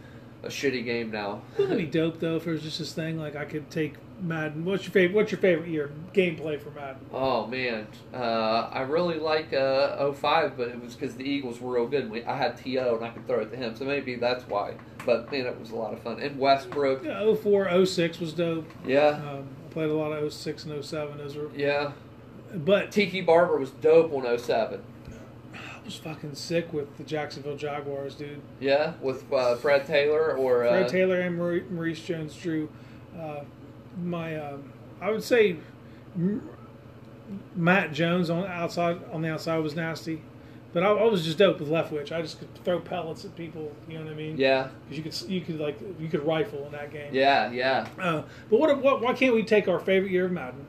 a 0.44 0.48
shitty 0.48 0.84
game 0.84 1.12
now. 1.12 1.42
Wouldn't 1.58 1.80
it 1.80 1.86
be 1.86 1.90
dope 2.00 2.20
though 2.20 2.36
if 2.36 2.46
it 2.46 2.52
was 2.52 2.62
just 2.64 2.80
this 2.80 2.92
thing 2.94 3.18
like 3.18 3.36
I 3.38 3.46
could 3.46 3.70
take 3.70 3.94
Madden. 4.22 4.64
What's 4.64 4.84
your 4.84 4.92
favorite? 4.92 5.16
What's 5.16 5.32
your 5.32 5.40
favorite 5.42 5.70
year 5.70 5.92
gameplay 6.14 6.60
for 6.62 6.70
Madden? 6.72 7.06
Oh 7.12 7.46
man, 7.48 7.88
uh, 8.14 8.70
I 8.72 8.82
really 8.82 9.20
like 9.20 9.54
uh, 9.54 10.12
05, 10.14 10.56
but 10.56 10.70
it 10.70 10.82
was 10.82 10.96
because 10.96 11.16
the 11.16 11.24
Eagles 11.26 11.60
were 11.60 11.74
real 11.74 11.88
good. 11.88 12.10
We, 12.10 12.24
I 12.24 12.38
had 12.38 12.56
To 12.58 12.78
and 12.96 13.04
I 13.04 13.10
could 13.10 13.28
throw 13.28 13.42
it 13.42 13.52
to 13.52 13.58
him, 13.58 13.76
so 13.76 13.84
maybe 13.86 14.16
that's 14.16 14.48
why. 14.48 14.76
But 15.06 15.32
man, 15.32 15.46
it 15.46 15.60
was 15.60 15.72
a 15.72 15.76
lot 15.76 15.94
of 15.94 16.00
fun. 16.02 16.20
And 16.22 16.40
Westbrook, 16.40 17.04
Yeah, 17.04 17.34
04, 17.36 17.86
06 17.86 18.20
was 18.20 18.34
dope. 18.34 18.70
yeah, 18.86 19.08
Um, 19.30 19.48
I 19.70 19.74
played 19.74 19.90
a 19.90 19.94
lot 19.94 20.12
of 20.14 20.32
06 20.32 20.66
and 20.66 20.84
07. 20.86 21.18
Those 21.18 21.36
were, 21.36 21.50
yeah. 21.56 21.92
but 22.54 22.92
Tiki 22.92 23.20
Barber 23.22 23.58
was 23.58 23.72
dope 23.72 24.14
on 24.14 24.38
07. 24.38 24.82
I 25.54 25.86
was 25.86 25.96
fucking 25.98 26.36
sick 26.36 26.72
with 26.72 26.96
the 26.98 27.04
Jacksonville 27.04 27.58
Jaguars, 27.58 28.16
dude. 28.16 28.40
Yeah, 28.62 28.94
with 29.02 29.32
uh, 29.34 29.56
Fred 29.58 29.86
Taylor 29.86 30.34
or 30.38 30.64
uh, 30.66 30.70
Fred 30.70 30.88
Taylor 30.88 31.20
and 31.20 31.36
Maurice, 31.38 31.66
Maurice 31.70 32.00
Jones-Drew. 32.02 32.70
Uh, 33.96 34.00
my, 34.06 34.36
um, 34.38 34.72
I 35.02 35.10
would 35.12 35.24
say, 35.24 35.58
Matt 37.56 37.94
Jones 37.94 38.30
on 38.30 38.46
outside 38.46 39.00
on 39.12 39.22
the 39.22 39.32
outside 39.32 39.58
was 39.60 39.76
nasty, 39.76 40.22
but 40.74 40.84
I, 40.84 40.88
I 40.90 41.04
was 41.06 41.24
just 41.24 41.38
dope 41.38 41.60
with 41.60 41.70
Leftwich. 41.70 42.12
I 42.12 42.22
just 42.22 42.40
could 42.40 42.54
throw 42.64 42.80
pellets 42.80 43.26
at 43.26 43.36
people. 43.36 43.72
You 43.88 43.98
know 44.00 44.06
what 44.06 44.14
I 44.14 44.16
mean? 44.16 44.38
Yeah, 44.38 44.70
Because 44.90 44.98
you 44.98 45.04
could 45.04 45.32
you 45.32 45.42
could 45.58 45.60
like 45.60 45.80
you 46.00 46.10
could 46.10 46.26
rifle 46.26 46.66
in 46.66 46.72
that 46.74 46.92
game. 46.92 47.14
yeah, 47.14 47.50
yeah. 47.52 47.88
Uh, 48.00 48.24
but 48.50 48.60
what, 48.60 48.82
what 48.82 49.02
why 49.02 49.14
can't 49.14 49.34
we 49.34 49.44
take 49.44 49.68
our 49.68 49.80
favorite 49.80 50.12
year 50.12 50.26
of 50.26 50.32
Madden 50.32 50.68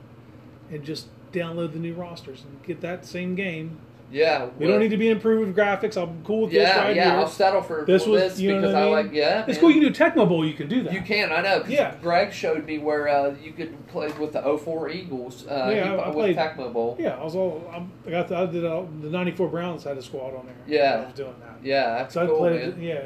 and 0.71 0.83
just 0.83 1.07
download 1.31 1.73
the 1.73 1.79
new 1.79 1.93
rosters 1.93 2.43
and 2.43 2.63
get 2.63 2.81
that 2.81 3.05
same 3.05 3.35
game? 3.35 3.77
Yeah, 4.11 4.49
We 4.59 4.67
don't 4.67 4.79
need 4.79 4.91
to 4.91 4.97
be 4.97 5.09
improved 5.09 5.47
with 5.47 5.57
graphics. 5.57 5.97
I'm 6.01 6.23
cool 6.23 6.41
with 6.41 6.51
this 6.51 6.61
Yeah, 6.61 6.79
right 6.79 6.95
yeah. 6.95 7.09
here. 7.11 7.19
I'll 7.19 7.27
settle 7.27 7.61
for 7.61 7.83
This 7.85 8.03
this, 8.03 8.07
was- 8.07 8.21
this 8.21 8.39
you 8.39 8.51
know 8.53 8.61
because 8.61 8.73
what 8.73 8.81
I 8.81 8.81
I, 8.81 8.85
mean? 8.85 8.93
like. 9.07 9.13
Yeah, 9.13 9.39
it's 9.39 9.47
man. 9.47 9.59
cool. 9.59 9.71
You 9.71 9.81
can 9.81 9.91
do 9.93 9.99
Tecmo 9.99 10.29
Bowl. 10.29 10.45
You 10.45 10.53
can 10.53 10.67
do 10.69 10.83
that. 10.83 10.93
You 10.93 11.01
can, 11.01 11.31
I 11.31 11.41
know. 11.41 11.63
Yeah. 11.67 11.95
Greg 12.01 12.31
showed 12.31 12.65
me 12.65 12.77
where 12.77 13.07
uh, 13.09 13.35
you 13.43 13.51
could 13.51 13.87
play 13.87 14.09
with 14.19 14.33
the 14.33 14.41
04 14.57 14.89
Eagles. 14.89 15.45
Uh, 15.47 15.71
Yeah, 15.75 15.93
I- 15.93 15.95
I 15.95 16.07
with 16.09 16.15
played- 16.15 16.37
Tecmo 16.37 16.71
Bowl. 16.71 16.95
Yeah, 16.99 17.17
I 17.17 17.23
was 17.23 17.35
all. 17.35 17.67
I'm- 17.73 17.91
I 18.05 18.11
got. 18.11 18.27
The, 18.27 18.37
I 18.37 18.45
did 18.45 18.63
all, 18.65 18.87
the 19.01 19.09
'94 19.09 19.49
Browns 19.49 19.83
had 19.83 19.97
a 19.97 20.01
squad 20.01 20.35
on 20.35 20.45
there. 20.45 20.55
Yeah. 20.67 21.01
I 21.01 21.05
was 21.05 21.13
doing 21.15 21.35
that. 21.41 21.55
Yeah, 21.65 21.95
that's 21.97 22.13
So 22.13 22.23
I 22.23 22.27
cool, 22.27 22.37
played. 22.37 22.77
man. 22.77 22.81
Yeah. 22.81 23.01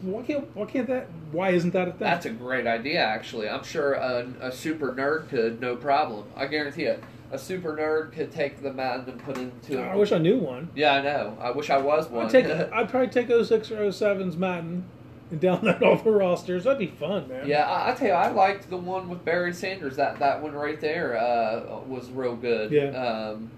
Why 0.00 0.22
can't? 0.22 0.56
Why 0.56 0.64
can't 0.64 0.86
that? 0.88 1.06
Why 1.32 1.50
isn't 1.50 1.72
that 1.74 1.88
a 1.88 1.90
thing? 1.90 2.00
That's 2.00 2.24
a 2.26 2.30
great 2.30 2.66
idea, 2.66 3.00
actually. 3.04 3.48
I'm 3.50 3.62
sure 3.62 3.92
a, 3.92 4.26
a 4.40 4.50
super 4.50 4.94
nerd 4.94 5.28
could, 5.28 5.60
no 5.60 5.76
problem. 5.76 6.24
I 6.34 6.46
guarantee 6.46 6.84
it. 6.84 7.04
A 7.32 7.38
super 7.38 7.76
nerd 7.76 8.12
could 8.12 8.32
take 8.32 8.62
the 8.62 8.72
Madden 8.72 9.08
and 9.08 9.22
put 9.22 9.38
into. 9.38 9.80
I 9.80 9.94
wish 9.96 10.12
I 10.12 10.18
knew 10.18 10.38
one. 10.38 10.68
Yeah, 10.74 10.94
I 10.94 11.02
know. 11.02 11.36
I 11.40 11.50
wish 11.50 11.70
I 11.70 11.78
was 11.78 12.08
one. 12.08 12.26
I'd 12.26 12.30
take. 12.32 12.46
I'd 12.72 12.88
probably 12.88 13.08
take 13.08 13.28
06 13.28 13.70
or 13.70 13.76
07's 13.88 14.36
Madden 14.36 14.84
and 15.30 15.40
download 15.40 15.80
all 15.86 15.96
the 15.96 16.10
rosters. 16.10 16.64
That'd 16.64 16.78
be 16.80 16.88
fun, 16.88 17.28
man. 17.28 17.46
Yeah, 17.46 17.68
I, 17.70 17.90
I 17.92 17.94
tell 17.94 18.08
you, 18.08 18.14
I 18.14 18.30
liked 18.30 18.68
the 18.68 18.76
one 18.76 19.08
with 19.08 19.24
Barry 19.24 19.52
Sanders. 19.52 19.96
That 19.96 20.18
that 20.18 20.42
one 20.42 20.52
right 20.52 20.80
there 20.80 21.16
uh, 21.16 21.80
was 21.86 22.10
real 22.10 22.34
good. 22.36 22.72
Yeah. 22.72 22.88
Um, 22.90 23.50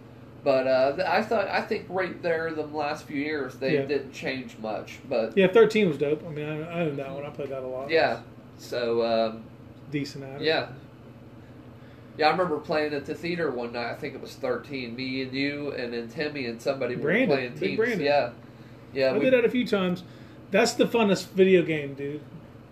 but 0.45 0.67
uh, 0.67 0.97
I 1.07 1.23
thought 1.23 1.47
I 1.49 1.61
think 1.63 1.87
right 1.89 2.21
there 2.21 2.51
the 2.53 2.65
last 2.67 3.05
few 3.05 3.17
years 3.17 3.55
they 3.55 3.75
Yeah. 3.75 3.83
didn't 3.83 4.13
change 4.13 4.59
much. 4.59 4.99
But 5.09 5.37
Yeah, 5.37 5.47
13 5.47 5.87
was 5.89 5.99
dope. 5.99 6.25
I 6.27 6.31
mean, 6.31 6.47
I, 6.49 6.63
I 6.63 6.81
own 6.81 6.97
that 6.97 7.13
one. 7.13 7.25
I 7.25 7.31
played 7.31 7.51
that 7.51 7.63
a 7.63 7.67
lot. 7.67 7.89
yeah, 7.91 8.21
so 8.59 9.03
um, 9.07 9.45
decent 9.93 10.25
at 10.25 10.41
it. 10.41 10.45
yeah. 10.45 10.67
Yeah, 12.19 12.29
I 12.29 12.31
remember 12.31 12.59
playing 12.59 12.93
at 12.95 13.07
the 13.07 13.15
theater 13.15 13.51
one 13.51 13.73
night. 13.73 13.91
I 13.91 13.95
think 13.95 14.15
it 14.15 14.21
was 14.21 14.35
thirteen. 14.35 14.95
Me 14.95 15.23
and 15.23 15.33
you, 15.33 15.73
and 15.73 15.93
then 15.93 16.09
Timmy 16.09 16.47
and 16.47 16.61
somebody 16.61 16.95
Brandon, 16.95 17.29
were 17.31 17.37
playing 17.37 17.55
teams. 17.59 17.77
Brandon. 17.79 18.01
Yeah, 18.01 18.31
yeah. 18.93 19.07
I 19.07 19.13
we- 19.15 19.21
did 19.21 19.33
that 19.33 19.45
a 19.45 19.51
few 19.51 19.67
times. 19.67 20.03
That's 20.51 20.75
the 20.75 20.85
funnest 20.85 21.29
video 21.31 21.63
game, 21.63 21.95
dude. 21.95 22.21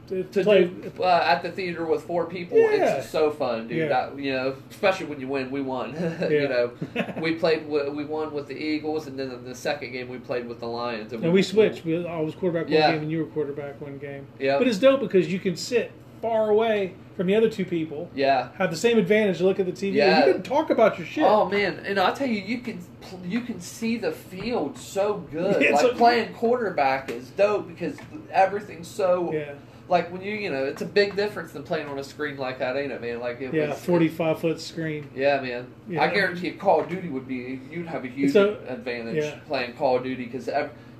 To, 0.08 0.24
to 0.24 0.42
play. 0.42 0.64
do 0.64 0.92
uh, 1.04 1.22
at 1.24 1.42
the 1.44 1.52
theater 1.52 1.86
with 1.86 2.02
four 2.02 2.26
people, 2.26 2.58
Yeah. 2.58 2.96
it's 2.96 3.08
so 3.08 3.30
fun, 3.30 3.68
dude. 3.68 3.78
Yeah. 3.78 3.88
That- 3.88 4.18
you 4.18 4.32
know, 4.32 4.56
especially 4.68 5.06
when 5.06 5.20
you 5.20 5.28
win, 5.28 5.50
we 5.52 5.60
won. 5.62 5.94
Yeah. 5.94 6.28
you 6.28 6.48
know, 6.48 6.72
we 7.22 7.36
played, 7.36 7.66
we 7.68 8.04
won 8.04 8.32
with 8.34 8.48
the 8.48 8.56
Eagles, 8.56 9.06
and 9.06 9.16
then 9.18 9.30
in 9.30 9.44
the 9.44 9.54
second 9.54 9.92
game 9.92 10.08
we 10.08 10.18
played 10.18 10.46
with 10.48 10.58
the 10.60 10.66
Lions. 10.66 11.12
and 11.12 11.32
we 11.32 11.42
switched. 11.42 11.84
We, 11.84 12.04
I 12.06 12.20
was 12.20 12.34
quarterback 12.34 12.64
one 12.68 12.72
game, 12.92 13.02
and 13.02 13.10
you 13.10 13.18
were 13.20 13.26
quarterback 13.26 13.80
one 13.80 13.98
game. 13.98 14.26
Yeah, 14.40 14.58
But 14.58 14.66
it's 14.66 14.78
dope 14.78 15.00
because 15.00 15.32
you 15.32 15.38
can 15.38 15.54
sit 15.56 15.92
far 16.20 16.50
away 16.50 16.94
from 17.16 17.26
the 17.26 17.34
other 17.34 17.50
two 17.50 17.64
people, 17.64 18.10
yeah. 18.14 18.48
have 18.56 18.70
the 18.70 18.76
same 18.76 18.96
advantage 18.96 19.38
to 19.38 19.44
look 19.44 19.60
at 19.60 19.66
the 19.66 19.72
TV. 19.72 19.94
Yeah. 19.94 20.26
You 20.26 20.32
can 20.34 20.42
talk 20.42 20.70
about 20.70 20.98
your 20.98 21.06
shit. 21.06 21.24
Oh 21.24 21.48
man, 21.48 21.80
and 21.84 21.98
I 21.98 22.12
tell 22.12 22.26
you, 22.26 22.40
you 22.40 22.58
can 22.58 22.82
you 23.24 23.42
can 23.42 23.60
see 23.60 23.96
the 23.98 24.12
field 24.12 24.78
so 24.78 25.18
good. 25.30 25.60
Yeah, 25.62 25.72
like 25.72 25.80
so- 25.80 25.94
playing 25.94 26.32
quarterback 26.34 27.10
is 27.10 27.30
dope 27.30 27.68
because 27.68 27.96
everything's 28.30 28.88
so 28.88 29.32
yeah, 29.32 29.54
like 29.88 30.10
when 30.10 30.22
you 30.22 30.32
you 30.32 30.50
know 30.50 30.64
it's 30.64 30.80
a 30.80 30.86
big 30.86 31.16
difference 31.16 31.52
than 31.52 31.62
playing 31.62 31.88
on 31.88 31.98
a 31.98 32.04
screen 32.04 32.38
like 32.38 32.58
that, 32.60 32.76
ain't 32.76 32.92
it, 32.92 33.02
man? 33.02 33.20
Like 33.20 33.40
it 33.40 33.52
yeah, 33.52 33.70
was, 33.70 33.78
forty-five 33.80 34.40
foot 34.40 34.60
screen. 34.60 35.10
Yeah, 35.14 35.40
man. 35.40 35.66
Yeah. 35.88 36.02
I 36.02 36.08
guarantee 36.08 36.48
you, 36.48 36.54
Call 36.54 36.80
of 36.80 36.88
Duty 36.88 37.08
would 37.10 37.28
be 37.28 37.60
you'd 37.70 37.86
have 37.86 38.04
a 38.04 38.08
huge 38.08 38.32
So- 38.32 38.58
advantage 38.66 39.22
yeah. 39.22 39.40
playing 39.46 39.74
Call 39.74 39.96
of 39.96 40.04
Duty 40.04 40.24
because 40.24 40.48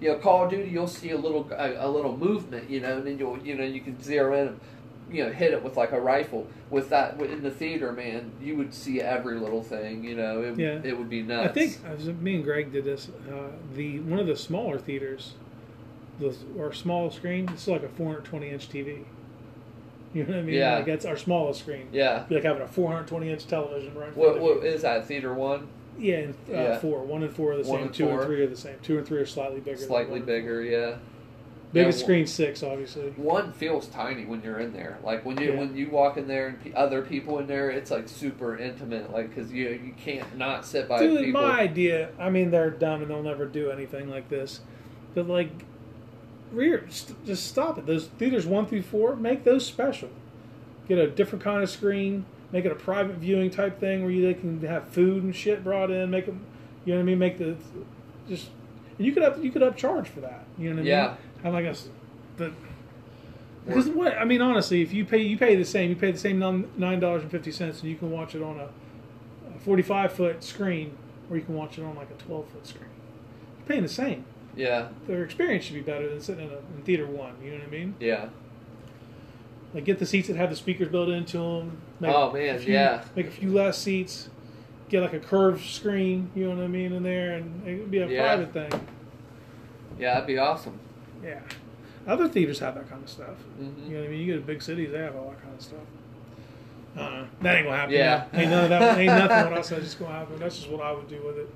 you 0.01 0.09
know 0.11 0.19
Call 0.19 0.45
of 0.45 0.51
Duty 0.51 0.69
you'll 0.69 0.87
see 0.87 1.13
a 1.13 1.19
little 1.19 1.51
a, 1.53 1.87
a 1.87 1.89
little 1.89 2.15
movement, 2.17 2.69
you 2.69 2.81
know, 2.81 2.99
and 2.99 3.07
then 3.07 3.19
you'll 3.19 3.39
you 3.39 3.55
know 3.55 3.65
you 3.65 3.81
can 3.81 4.01
zero 4.03 4.35
in 4.35 4.61
you 5.11 5.25
know 5.25 5.33
hit 5.33 5.53
it 5.53 5.63
with 5.63 5.77
like 5.77 5.93
a 5.93 6.01
rifle. 6.01 6.47
With 6.71 6.89
that 6.91 7.21
in 7.21 7.43
the 7.43 7.51
theater, 7.51 7.93
man, 7.93 8.33
you 8.41 8.57
would 8.57 8.73
see 8.75 9.01
every 9.01 9.39
little 9.39 9.63
thing. 9.63 10.05
You 10.05 10.17
know, 10.17 10.43
it, 10.43 10.59
Yeah. 10.59 10.81
it 10.85 10.97
would 10.97 11.09
be 11.11 11.23
nuts 11.23 11.51
I 11.51 11.53
think 11.53 11.79
I 11.87 11.95
was, 11.95 12.07
me 12.07 12.37
and 12.37 12.45
Greg 12.45 12.73
did 12.73 12.85
this. 12.85 13.09
Uh, 13.31 13.49
the 13.75 14.01
one 14.01 14.19
of 14.21 14.27
the 14.27 14.37
smaller 14.37 14.79
theaters, 14.79 15.35
the 16.19 16.35
our 16.59 16.73
small 16.73 17.11
screen. 17.11 17.49
It's 17.53 17.67
like 17.67 17.83
a 17.83 17.89
420 17.89 18.49
inch 18.51 18.69
TV. 18.69 19.05
You 20.13 20.25
know 20.25 20.31
what 20.31 20.39
I 20.39 20.43
mean? 20.43 20.55
Yeah. 20.57 20.77
Like 20.77 20.87
that's 20.87 21.05
our 21.05 21.17
smallest 21.17 21.61
screen. 21.61 21.89
Yeah. 21.93 22.25
Be 22.29 22.35
like 22.37 22.45
having 22.45 22.63
a 22.63 22.67
420 22.69 23.31
inch 23.31 23.47
television 23.47 23.95
right 23.95 24.17
What 24.17 24.41
what 24.41 24.65
is 24.65 24.83
that? 24.83 25.07
Theater 25.07 25.33
one, 25.35 25.69
Yeah, 25.99 26.17
and, 26.17 26.35
uh, 26.49 26.53
Yeah. 26.53 26.79
four. 26.79 27.03
One 27.05 27.23
and 27.23 27.33
four 27.33 27.53
are 27.53 27.63
the 27.63 27.69
One 27.69 27.79
same. 27.79 27.87
and 27.87 27.95
Two 27.95 28.05
four. 28.07 28.19
and 28.19 28.27
three 28.27 28.43
are 28.43 28.47
the 28.49 28.57
same. 28.57 28.75
Two 28.83 28.99
and 28.99 29.07
three 29.07 29.19
are 29.21 29.27
slightly 29.27 29.61
bigger. 29.61 29.77
slightly 29.77 30.21
bigger. 30.21 30.63
Yeah. 30.63 30.95
Biggest 31.73 32.01
Yeah, 32.01 32.05
screen 32.05 32.27
six, 32.27 32.63
obviously. 32.65 33.11
One 33.17 33.53
feels 33.53 33.87
tiny 33.87 34.25
when 34.25 34.43
you're 34.43 34.59
in 34.59 34.73
there. 34.73 34.99
Like 35.05 35.25
when 35.25 35.41
you 35.41 35.53
Yeah. 35.53 35.59
when 35.59 35.77
you 35.77 35.89
walk 35.89 36.17
in 36.17 36.27
there 36.27 36.49
and 36.65 36.75
other 36.75 37.01
people 37.03 37.39
in 37.39 37.47
there, 37.47 37.71
it's 37.71 37.91
like 37.93 38.09
super 38.09 38.57
intimate. 38.57 39.13
Like 39.13 39.29
because 39.29 39.53
you 39.53 39.69
you 39.69 39.95
can't 39.97 40.37
not 40.37 40.67
sit 40.67 40.89
by 40.89 40.99
Dude, 40.99 41.27
people. 41.27 41.41
my 41.43 41.61
idea. 41.61 42.11
I 42.19 42.29
mean, 42.29 42.51
they're 42.51 42.71
dumb 42.71 43.03
and 43.03 43.11
they'll 43.11 43.23
never 43.23 43.47
do 43.47 43.71
anything 43.71 44.11
like 44.11 44.29
this. 44.29 44.61
But 45.15 45.29
like, 45.29 45.51
rear, 46.53 46.85
st- 46.89 47.25
just 47.25 47.47
stop 47.47 47.79
it. 47.79 47.87
Those 47.87 48.07
theaters 48.07 48.47
one 48.47 48.67
through 48.67 48.83
four, 48.83 49.15
make 49.15 49.45
those 49.45 49.65
special. 49.65 50.09
Get 50.89 50.99
a 50.99 51.07
different 51.09 51.45
kind 51.45 51.63
of 51.63 51.71
screen. 51.71 52.25
Make 52.53 52.65
it 52.65 52.73
a 52.73 52.77
private 52.77 53.17
viewing 53.17 53.49
type 53.51 53.79
thing 53.79 54.03
where 54.03 54.11
you 54.11 54.23
they 54.27 54.35
can 54.35 54.61
have 54.63 54.89
food 54.89 55.23
and 55.23 55.35
shit 55.37 55.63
brought 55.63 55.93
in. 55.93 56.11
Make 56.11 56.27
them, 56.27 56.41
you 56.85 56.95
know 56.95 56.99
what 56.99 57.03
I 57.03 57.07
mean? 57.07 57.19
Make 57.21 57.39
the 57.39 57.55
just. 58.29 58.49
And 58.99 59.07
you 59.07 59.13
could 59.13 59.23
up 59.23 59.43
you 59.43 59.51
could 59.53 59.63
upcharge 59.63 60.09
for 60.09 60.21
that. 60.21 60.45
You 60.59 60.71
know 60.71 60.75
what 60.77 60.81
I 60.81 60.83
mean? 60.83 60.87
Yeah. 60.87 61.07
mean? 61.09 61.17
Have 61.43 61.53
like 61.55 61.65
a, 61.65 61.71
s- 61.71 61.89
the. 62.37 62.53
Because 63.67 63.89
what 63.89 64.17
I 64.17 64.25
mean, 64.25 64.41
honestly, 64.43 64.83
if 64.83 64.93
you 64.93 65.05
pay 65.05 65.19
you 65.23 65.37
pay 65.39 65.55
the 65.57 65.65
same, 65.65 65.91
you 65.91 65.97
pay 65.97 66.11
the 66.13 66.19
same 66.19 66.39
nine 66.77 67.01
dollars 67.01 67.23
and 67.23 67.31
fifty 67.31 67.53
cents, 67.53 67.81
and 67.83 67.91
you 67.91 67.97
can 67.97 68.11
watch 68.11 68.35
it 68.35 68.43
on 68.43 68.59
a 68.59 68.69
45 69.61 70.13
foot 70.13 70.43
screen 70.43 70.97
or 71.31 71.37
you 71.37 71.43
can 71.43 71.55
watch 71.55 71.77
it 71.79 71.83
on 71.85 71.95
like 71.95 72.11
a 72.11 72.15
12 72.23 72.49
foot 72.49 72.67
screen. 72.67 72.89
You're 73.59 73.67
paying 73.67 73.83
the 73.83 73.89
same. 73.89 74.25
Yeah, 74.57 74.89
Their 75.07 75.23
experience 75.23 75.65
should 75.67 75.75
be 75.75 75.81
better 75.83 76.09
than 76.09 76.21
sitting 76.21 76.47
in, 76.47 76.51
a, 76.53 76.57
in 76.57 76.83
theater 76.85 77.07
one. 77.07 77.35
You 77.45 77.53
know 77.53 77.59
what 77.59 77.67
I 77.69 77.71
mean? 77.71 77.95
yeah. 78.01 78.31
Like 79.75 79.85
get 79.85 79.99
the 80.01 80.07
seats 80.07 80.27
that 80.29 80.37
have 80.37 80.51
the 80.51 80.57
speakers 80.57 80.89
built 80.89 81.09
into 81.11 81.37
them. 81.39 81.77
Make 82.01 82.11
Oh, 82.13 82.31
a 82.31 82.33
man, 82.35 82.59
few- 82.59 82.73
yeah. 82.73 83.05
Make 83.15 83.27
a 83.29 83.31
few 83.31 83.53
less 83.53 83.79
seats. 83.79 84.29
Get 84.89 85.03
like 85.03 85.13
a 85.13 85.21
curved 85.21 85.65
screen. 85.65 86.31
You 86.35 86.49
know 86.49 86.57
what 86.57 86.65
I 86.65 86.67
mean 86.67 86.93
in 86.93 87.03
there, 87.05 87.35
and 87.35 87.65
it 87.69 87.79
would 87.79 87.91
be 87.91 87.99
a 87.99 88.09
Yeah. 88.09 88.23
private 88.35 88.53
thing. 88.53 88.81
Yeah, 90.01 90.15
that'd 90.15 90.27
be 90.27 90.39
awesome. 90.39 90.81
Yeah. 91.23 91.41
Other 92.07 92.29
theaters 92.29 92.59
have 92.61 92.75
that 92.77 92.89
kind 92.89 93.03
of 93.03 93.09
stuff. 93.11 93.37
hmm 93.59 93.85
You 93.87 93.95
know 93.97 94.01
what 94.01 94.09
I 94.09 94.11
mean? 94.13 94.21
You 94.21 94.35
go 94.35 94.41
to 94.41 94.47
big 94.47 94.63
cities, 94.63 94.91
they 94.93 94.99
have 94.99 95.17
all 95.17 95.31
that 95.31 95.43
kind 95.43 95.55
of 95.55 95.63
stuff. 95.63 95.79
Uh, 96.97 97.25
that 97.43 97.57
ain't 97.57 97.67
gonna 97.67 97.77
happen. 97.77 97.95
Yeah. 97.95 98.25
now. 98.33 98.39
Ain't 98.41 98.51
none 98.51 98.65
of 98.65 98.71
that. 98.71 98.99
Ain't 98.99 99.07
nothing 99.07 99.51
what 99.51 99.59
I 99.59 99.63
said 99.63 99.83
is 99.83 99.95
gonna 99.95 100.13
happen. 100.13 100.39
That's 100.39 100.57
just 100.57 100.71
what 100.71 100.81
I 100.83 100.93
would 100.93 101.09
do 101.09 101.23
with 101.25 101.39
it. 101.39 101.49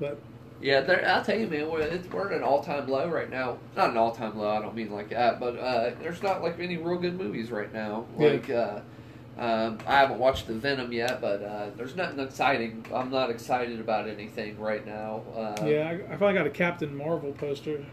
But 0.00 0.18
Yeah, 0.62 0.78
I'll 1.06 1.24
tell 1.24 1.38
you, 1.38 1.46
man, 1.46 1.70
we're, 1.70 1.80
it's, 1.80 2.08
we're 2.10 2.28
at 2.30 2.36
an 2.38 2.42
all-time 2.42 2.88
low 2.88 3.08
right 3.08 3.28
now. 3.28 3.58
Not 3.76 3.90
an 3.90 3.96
all-time 3.98 4.38
low. 4.38 4.48
I 4.48 4.62
don't 4.62 4.74
mean 4.74 4.90
like 4.90 5.10
that, 5.10 5.38
but 5.40 5.58
uh, 5.58 5.90
there's 6.00 6.22
not 6.22 6.42
like 6.42 6.58
any 6.58 6.78
real 6.78 6.98
good 6.98 7.18
movies 7.18 7.50
right 7.50 7.72
now. 7.72 8.06
Yeah. 8.18 8.28
Like, 8.28 8.50
uh, 8.50 8.80
um, 9.38 9.78
I 9.86 9.96
haven't 9.98 10.18
watched 10.18 10.46
the 10.46 10.54
Venom 10.54 10.92
yet, 10.92 11.20
but 11.20 11.42
uh, 11.42 11.66
there's 11.76 11.94
nothing 11.94 12.18
exciting. 12.20 12.86
I'm 12.94 13.10
not 13.10 13.28
excited 13.28 13.78
about 13.80 14.08
anything 14.08 14.58
right 14.58 14.86
now. 14.86 15.20
Uh, 15.36 15.66
Yeah, 15.66 15.90
I, 16.08 16.14
I 16.14 16.16
finally 16.16 16.32
got 16.32 16.46
a 16.46 16.50
Captain 16.50 16.96
Marvel 16.96 17.32
poster. 17.32 17.84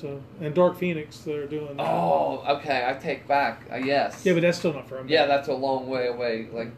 So 0.00 0.22
and 0.40 0.54
Dark 0.54 0.78
Phoenix, 0.78 1.18
they're 1.18 1.46
doing. 1.46 1.76
That. 1.76 1.82
Oh, 1.86 2.42
okay. 2.56 2.86
I 2.88 2.94
take 2.94 3.26
back. 3.28 3.62
Uh, 3.70 3.76
yes. 3.76 4.24
yeah, 4.24 4.32
but 4.32 4.42
that's 4.42 4.58
still 4.58 4.72
not 4.72 4.88
for 4.88 4.98
a 4.98 5.06
yeah, 5.06 5.26
that's 5.26 5.48
a 5.48 5.54
long 5.54 5.88
way 5.88 6.06
away. 6.06 6.48
Like, 6.52 6.70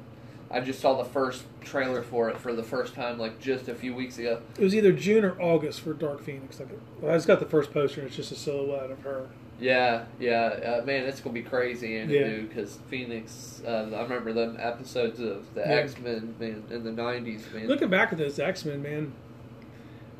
I 0.50 0.60
just 0.60 0.80
saw 0.80 0.96
the 1.00 1.08
first 1.08 1.44
trailer 1.60 2.02
for 2.02 2.28
it 2.28 2.38
for 2.38 2.52
the 2.52 2.62
first 2.62 2.94
time, 2.94 3.18
like 3.18 3.40
just 3.40 3.68
a 3.68 3.74
few 3.74 3.94
weeks 3.94 4.18
ago. 4.18 4.42
It 4.58 4.62
was 4.64 4.74
either 4.74 4.92
June 4.92 5.24
or 5.24 5.40
August 5.40 5.80
for 5.80 5.92
Dark 5.94 6.22
Phoenix. 6.22 6.58
Like, 6.58 6.68
well, 7.00 7.12
I 7.12 7.16
just 7.16 7.26
got 7.26 7.38
the 7.40 7.46
first 7.46 7.72
poster, 7.72 8.00
and 8.00 8.08
it's 8.08 8.16
just 8.16 8.32
a 8.32 8.36
silhouette 8.36 8.90
of 8.90 9.00
her. 9.00 9.28
Yeah, 9.60 10.06
yeah, 10.18 10.80
uh, 10.80 10.84
man, 10.84 11.04
it's 11.04 11.20
gonna 11.20 11.34
be 11.34 11.42
crazy, 11.42 11.96
and 11.98 12.10
Yeah. 12.10 12.24
dude, 12.24 12.48
because 12.48 12.80
Phoenix. 12.88 13.62
Uh, 13.64 13.88
I 13.94 14.02
remember 14.02 14.32
them 14.32 14.56
episodes 14.58 15.20
of 15.20 15.54
the 15.54 15.60
Yeah. 15.60 15.66
X 15.68 15.94
Men, 15.98 16.34
man, 16.40 16.64
in 16.70 16.82
the 16.82 16.90
'90s, 16.90 17.44
man. 17.54 17.68
Looking 17.68 17.88
back 17.88 18.10
at 18.12 18.18
those 18.18 18.40
X 18.40 18.64
Men, 18.64 18.82
man, 18.82 19.12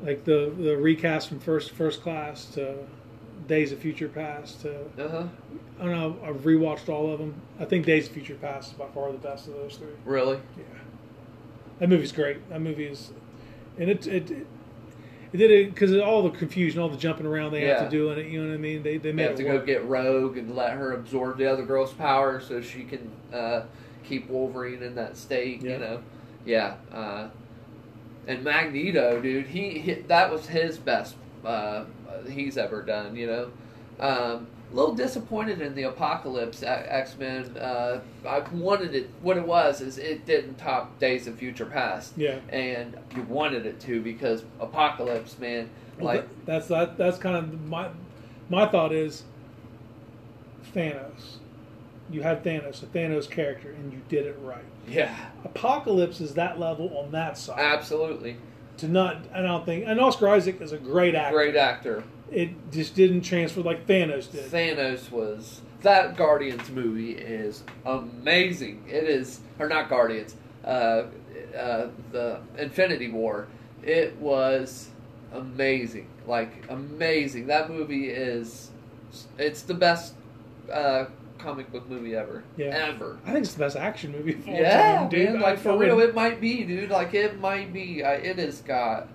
like 0.03 0.25
the 0.25 0.53
the 0.57 0.77
recast 0.77 1.29
from 1.29 1.39
First 1.39 1.71
First 1.71 2.01
Class 2.01 2.45
to 2.53 2.75
Days 3.47 3.71
of 3.71 3.79
Future 3.79 4.09
Past 4.09 4.61
to 4.61 4.81
Uh 4.97 5.09
huh. 5.09 5.23
I 5.79 5.85
don't 5.85 5.91
know. 5.91 6.17
I've 6.23 6.41
rewatched 6.41 6.89
all 6.89 7.11
of 7.11 7.19
them. 7.19 7.41
I 7.59 7.65
think 7.65 7.85
Days 7.85 8.07
of 8.07 8.13
Future 8.13 8.35
Past 8.35 8.71
is 8.71 8.77
by 8.77 8.87
far 8.87 9.11
the 9.11 9.17
best 9.17 9.47
of 9.47 9.53
those 9.53 9.77
three. 9.77 9.87
Really? 10.05 10.37
Yeah, 10.57 10.63
that 11.79 11.89
movie's 11.89 12.11
great. 12.11 12.47
That 12.49 12.61
movie 12.61 12.85
is, 12.85 13.11
and 13.79 13.89
it 13.89 14.05
it 14.05 14.29
it, 14.29 14.47
it 15.31 15.37
did 15.37 15.51
it 15.51 15.73
because 15.73 15.97
all 15.97 16.21
the 16.21 16.37
confusion, 16.37 16.79
all 16.79 16.89
the 16.89 16.97
jumping 16.97 17.25
around 17.25 17.51
they 17.51 17.61
have 17.61 17.83
to 17.85 17.89
do 17.89 18.11
in 18.11 18.19
it. 18.19 18.27
You 18.27 18.43
know 18.43 18.49
what 18.49 18.55
I 18.55 18.57
mean? 18.57 18.83
They 18.83 18.97
they 18.97 19.11
They 19.11 19.23
have 19.23 19.31
it 19.31 19.37
to 19.37 19.43
go 19.43 19.65
get 19.65 19.85
Rogue 19.85 20.37
and 20.37 20.55
let 20.55 20.73
her 20.73 20.93
absorb 20.93 21.37
the 21.37 21.47
other 21.47 21.63
girl's 21.65 21.93
power 21.93 22.39
so 22.39 22.61
she 22.61 22.83
can 22.83 23.09
uh, 23.33 23.63
keep 24.03 24.29
Wolverine 24.29 24.83
in 24.83 24.95
that 24.95 25.17
state. 25.17 25.63
Yeah. 25.63 25.71
You 25.71 25.77
know? 25.79 26.03
Yeah. 26.45 26.75
Uh, 26.93 27.29
and 28.27 28.43
Magneto, 28.43 29.21
dude, 29.21 29.47
he, 29.47 29.79
he 29.79 29.93
that 29.93 30.31
was 30.31 30.47
his 30.47 30.77
best 30.77 31.15
uh, 31.43 31.85
he's 32.29 32.57
ever 32.57 32.81
done. 32.81 33.15
You 33.15 33.27
know. 33.27 33.51
Um, 33.99 34.47
a 34.71 34.75
little 34.75 34.95
disappointed 34.95 35.61
in 35.61 35.75
the 35.75 35.83
Apocalypse 35.83 36.63
X 36.63 37.15
Men. 37.19 37.55
Uh, 37.57 38.01
I 38.27 38.39
wanted 38.39 38.95
it. 38.95 39.09
What 39.21 39.37
it 39.37 39.45
was 39.45 39.81
is 39.81 39.99
it 39.99 40.25
didn't 40.25 40.55
top 40.55 40.97
Days 40.99 41.27
of 41.27 41.37
Future 41.37 41.67
Past, 41.67 42.13
yeah. 42.17 42.39
and 42.49 42.97
you 43.15 43.21
wanted 43.23 43.67
it 43.67 43.79
to 43.81 44.01
because 44.01 44.43
Apocalypse, 44.59 45.37
man, 45.37 45.69
Well, 45.99 46.15
like 46.15 46.21
that- 46.21 46.45
that's 46.47 46.67
that. 46.69 46.97
That's 46.97 47.19
kind 47.19 47.35
of 47.35 47.61
my 47.67 47.89
my 48.49 48.65
thought 48.67 48.91
is 48.91 49.23
Thanos. 50.73 51.37
You 52.09 52.21
had 52.23 52.43
Thanos, 52.43 52.81
a 52.83 52.87
Thanos 52.87 53.29
character, 53.29 53.69
and 53.71 53.93
you 53.93 54.01
did 54.09 54.25
it 54.25 54.37
right. 54.41 54.63
Yeah, 54.87 55.15
Apocalypse 55.43 56.21
is 56.21 56.33
that 56.35 56.59
level 56.59 56.97
on 56.97 57.11
that 57.11 57.37
side. 57.37 57.59
absolutely 57.59 58.37
To 58.77 58.87
not, 58.87 59.17
I 59.33 59.41
don't 59.41 59.65
think, 59.65 59.85
and 59.87 59.99
Oscar 59.99 60.29
Isaac 60.29 60.61
is 60.61 60.71
a 60.71 60.77
great 60.77 61.15
actor. 61.15 61.35
great 61.35 61.55
actor. 61.55 62.03
It 62.31 62.71
just 62.71 62.95
didn't 62.95 63.21
transfer 63.21 63.61
like 63.61 63.85
Thanos 63.85 64.31
did. 64.31 64.51
Thanos 64.51 65.11
was 65.11 65.61
that 65.81 66.17
Guardians 66.17 66.69
movie 66.69 67.11
is 67.11 67.63
amazing. 67.85 68.85
It 68.87 69.03
is 69.03 69.39
or 69.59 69.67
not 69.67 69.89
Guardians. 69.89 70.35
Uh, 70.65 71.03
uh, 71.57 71.89
the 72.11 72.39
Infinity 72.57 73.11
War. 73.11 73.47
It 73.83 74.15
was 74.17 74.89
amazing, 75.33 76.07
like 76.25 76.65
amazing. 76.69 77.47
That 77.47 77.69
movie 77.69 78.09
is, 78.09 78.71
it's 79.37 79.61
the 79.63 79.73
best 79.73 80.15
uh, 80.71 81.05
comic 81.43 81.71
book 81.71 81.89
movie 81.89 82.15
ever, 82.15 82.43
Yeah. 82.57 82.67
ever. 82.67 83.17
I 83.25 83.33
think 83.33 83.43
it's 83.45 83.53
the 83.53 83.59
best 83.59 83.75
action 83.75 84.11
movie 84.11 84.33
of 84.33 84.47
all 84.47 84.55
Yeah, 84.55 84.95
time, 84.99 85.09
dude. 85.09 85.29
man, 85.33 85.37
I 85.37 85.41
like 85.41 85.59
for 85.59 85.77
real, 85.77 85.99
it 85.99 86.15
might 86.15 86.39
be, 86.39 86.63
dude. 86.63 86.89
Like 86.89 87.13
it 87.13 87.39
might 87.39 87.73
be. 87.73 88.03
I, 88.03 88.13
it 88.15 88.37
has 88.37 88.61
got 88.61 89.07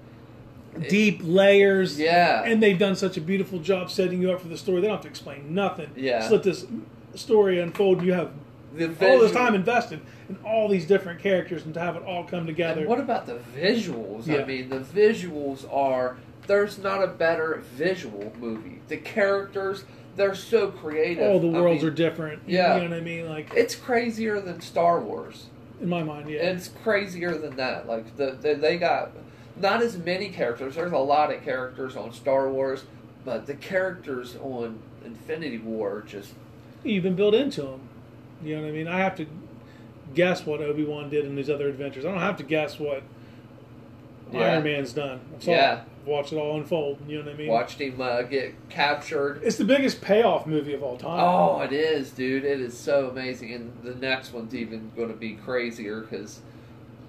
deep 0.89 1.21
layers. 1.23 1.99
Yeah. 1.99 2.43
And 2.45 2.63
they've 2.63 2.79
done 2.79 2.97
such 2.97 3.17
a 3.17 3.21
beautiful 3.21 3.59
job 3.59 3.91
setting 3.91 4.21
you 4.23 4.31
up 4.33 4.41
for 4.41 4.49
the 4.49 4.59
story. 4.59 4.81
They 4.81 4.87
don't 4.89 4.97
have 4.97 5.03
to 5.05 5.09
explain 5.09 5.55
nothing. 5.55 5.91
Yeah. 5.97 6.19
Just 6.21 6.31
let 6.31 6.43
this 6.43 6.67
story 7.15 7.59
unfold. 7.61 8.03
You 8.03 8.13
have 8.13 8.31
the 8.75 8.87
all 9.11 9.19
this 9.19 9.33
time 9.33 9.55
invested 9.55 10.01
in 10.29 10.37
all 10.45 10.69
these 10.69 10.87
different 10.87 11.21
characters 11.21 11.65
and 11.65 11.73
to 11.75 11.81
have 11.81 11.97
it 11.97 12.03
all 12.03 12.25
come 12.25 12.47
together. 12.47 12.81
And 12.81 12.89
what 12.89 13.01
about 13.01 13.27
the 13.27 13.39
visuals? 13.57 14.29
I 14.29 14.45
mean, 14.45 14.69
the 14.69 14.81
visuals 14.81 15.65
are. 15.75 16.19
There's 16.47 16.79
not 16.79 17.03
a 17.03 17.09
better 17.09 17.63
visual 17.75 18.33
movie. 18.39 18.81
The 18.89 18.97
characters, 18.97 19.85
they're 20.19 20.35
so 20.35 20.71
creative. 20.71 21.25
all 21.31 21.41
the 21.41 21.49
I 21.49 21.61
worlds 21.61 21.83
mean, 21.83 21.91
are 21.93 21.95
different. 21.95 22.43
yeah. 22.47 22.75
You 22.77 22.83
know 22.85 22.91
what 22.91 22.99
I 22.99 23.01
mean? 23.01 23.29
Like, 23.29 23.51
It's 23.55 23.75
crazier 23.75 24.41
than 24.41 24.61
Star 24.61 25.01
Wars. 25.01 25.47
in 25.81 25.89
my 25.89 26.03
mind, 26.03 26.29
yeah. 26.29 26.41
It's 26.41 26.69
crazier 26.69 27.39
than 27.39 27.57
that. 27.57 27.87
Like 27.89 28.17
the, 28.17 28.33
the 28.33 28.55
they 28.55 28.77
got 28.77 29.13
not 29.57 29.81
as 29.83 29.97
many 29.97 30.29
characters. 30.29 30.75
There's 30.75 30.93
a 30.93 30.99
lot 30.99 31.33
of 31.35 31.43
characters 31.43 31.97
on 31.97 32.13
Star 32.13 32.51
Wars, 32.51 32.85
but 33.25 33.47
the 33.47 33.55
characters 33.55 34.37
on 34.37 34.81
Infinity 35.05 35.59
War 35.59 35.99
are 35.99 36.03
just 36.03 36.35
You've 36.85 37.03
been 37.05 37.17
built 37.17 37.35
into 37.35 37.63
them. 37.63 37.81
You 38.43 38.57
know 38.57 38.63
what 38.63 38.69
I 38.69 38.73
mean? 38.73 38.87
I 38.89 38.99
have 38.99 39.17
to 39.17 39.27
guess 40.15 40.47
what 40.47 40.61
Obi 40.61 40.85
Wan 40.85 41.11
did 41.11 41.25
in 41.25 41.35
these 41.37 41.51
other 41.51 41.69
adventures. 41.69 42.05
I 42.05 42.11
don't 42.11 42.21
have 42.21 42.37
to 42.39 42.45
guess 42.45 42.79
what 42.79 43.03
Yeah. 44.33 44.41
Iron 44.53 44.65
Man's 44.65 44.93
done. 44.93 45.21
I 45.41 45.51
Yeah. 45.51 45.75
it. 45.81 45.81
Watch 46.09 46.33
it 46.33 46.37
all 46.37 46.57
unfold. 46.57 46.99
You 47.07 47.19
know 47.19 47.25
what 47.27 47.35
I 47.35 47.37
mean? 47.37 47.49
watched 47.49 47.81
him 47.81 48.01
uh, 48.01 48.23
get 48.23 48.55
captured. 48.71 49.41
It's 49.45 49.57
the 49.59 49.65
biggest 49.65 50.01
payoff 50.01 50.47
movie 50.47 50.73
of 50.73 50.83
all 50.83 50.97
time. 50.97 51.21
Oh, 51.21 51.61
it 51.61 51.73
is, 51.73 52.11
dude. 52.11 52.45
It 52.45 52.61
is 52.61 52.77
so 52.77 53.09
amazing, 53.11 53.53
and 53.53 53.73
the 53.83 53.95
next 53.95 54.33
one's 54.33 54.55
even 54.55 54.91
going 54.97 55.09
to 55.11 55.15
be 55.15 55.35
crazier 55.35 56.01
because, 56.01 56.41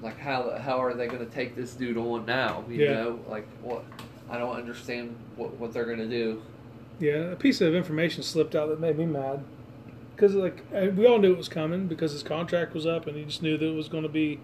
like, 0.01 0.17
how 0.19 0.57
how 0.59 0.81
are 0.83 0.93
they 0.93 1.07
going 1.07 1.25
to 1.25 1.31
take 1.33 1.55
this 1.55 1.73
dude 1.73 1.95
on 1.97 2.25
now? 2.25 2.65
You 2.69 2.83
Yeah. 2.83 2.93
know, 2.95 3.19
like 3.29 3.47
what? 3.62 3.83
I 4.29 4.38
don't 4.38 4.55
understand 4.55 5.15
what 5.38 5.53
what 5.57 5.71
they're 5.71 5.85
going 5.85 5.99
to 5.99 6.07
do. 6.09 6.41
Yeah, 6.99 7.31
a 7.31 7.35
piece 7.38 7.62
of 7.62 7.73
information 7.73 8.21
slipped 8.23 8.53
out 8.55 8.67
that 8.67 8.81
made 8.81 8.97
me 8.97 9.05
mad. 9.05 9.41
Because 10.13 10.35
like 10.35 10.65
we 10.71 11.07
all 11.07 11.19
knew 11.19 11.31
it 11.31 11.38
was 11.38 11.47
coming 11.47 11.88
because 11.88 12.12
his 12.12 12.23
contract 12.23 12.73
was 12.73 12.85
up, 12.85 13.07
and 13.07 13.15
he 13.15 13.23
just 13.23 13.41
knew 13.41 13.57
that 13.57 13.65
it 13.65 13.75
was 13.75 13.88
going 13.88 14.03
to 14.03 14.09
be 14.09 14.41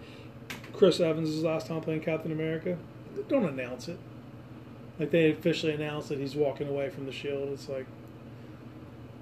Chris 0.72 0.98
Evans' 0.98 1.42
last 1.42 1.66
time 1.66 1.82
playing 1.82 2.00
Captain 2.00 2.32
America. 2.32 2.78
Don't 3.28 3.44
announce 3.44 3.88
it. 3.88 3.98
Like 4.98 5.10
they 5.10 5.30
officially 5.30 5.74
announced 5.74 6.08
that 6.08 6.18
he's 6.18 6.34
walking 6.34 6.68
away 6.68 6.90
from 6.90 7.06
the 7.06 7.12
Shield. 7.12 7.50
It's 7.50 7.68
like 7.68 7.86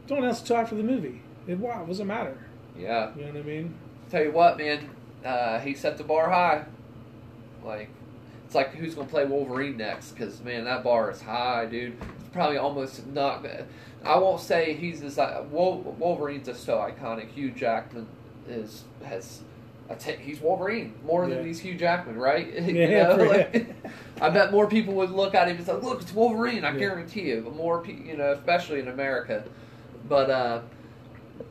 don't 0.06 0.18
announce 0.18 0.38
it 0.38 0.42
until 0.42 0.56
after 0.58 0.74
the 0.74 0.82
movie. 0.82 1.22
It, 1.46 1.58
why? 1.58 1.78
What 1.78 1.88
does 1.88 2.00
it 2.00 2.04
matter? 2.04 2.36
Yeah. 2.76 3.10
You 3.16 3.22
know 3.22 3.32
what 3.32 3.40
I 3.40 3.42
mean? 3.42 3.74
Tell 4.10 4.22
you 4.22 4.32
what, 4.32 4.58
man, 4.58 4.90
uh, 5.24 5.60
he 5.60 5.74
set 5.74 5.96
the 5.96 6.04
bar 6.04 6.30
high. 6.30 6.64
Like, 7.64 7.88
it's 8.44 8.54
like 8.54 8.74
who's 8.74 8.94
gonna 8.94 9.08
play 9.08 9.24
Wolverine 9.24 9.76
next? 9.76 10.12
Because 10.12 10.40
man, 10.42 10.64
that 10.64 10.84
bar 10.84 11.10
is 11.10 11.22
high, 11.22 11.66
dude. 11.66 11.96
It's 12.20 12.28
probably 12.32 12.58
almost 12.58 13.06
not. 13.06 13.44
I 14.04 14.18
won't 14.18 14.40
say 14.40 14.74
he's 14.74 15.02
as 15.02 15.18
uh, 15.18 15.44
Wolverine's 15.50 16.46
just 16.46 16.64
so 16.64 16.76
iconic. 16.76 17.30
Hugh 17.30 17.50
Jackman 17.50 18.06
is 18.48 18.84
has. 19.04 19.40
He's 20.20 20.40
Wolverine 20.40 20.94
more 21.04 21.28
Yeah. 21.28 21.36
than 21.36 21.46
he's 21.46 21.60
Hugh 21.60 21.74
Jackman, 21.74 22.16
right? 22.16 22.46
You 22.60 22.74
Yeah, 22.74 23.16
know, 23.16 23.24
like, 23.24 23.66
I 24.20 24.30
bet 24.30 24.50
more 24.50 24.66
people 24.66 24.94
would 24.94 25.10
look 25.10 25.34
at 25.34 25.46
him 25.48 25.56
and 25.58 25.66
say, 25.66 25.72
"Look, 25.74 26.00
it's 26.02 26.12
Wolverine." 26.14 26.64
I 26.64 26.72
Yeah. 26.72 26.78
guarantee 26.78 27.22
you. 27.28 27.42
But 27.44 27.54
more, 27.54 27.80
pe- 27.82 27.92
you 27.92 28.16
know, 28.16 28.32
especially 28.32 28.80
in 28.80 28.88
America. 28.88 29.44
But 30.08 30.30
uh, 30.30 30.60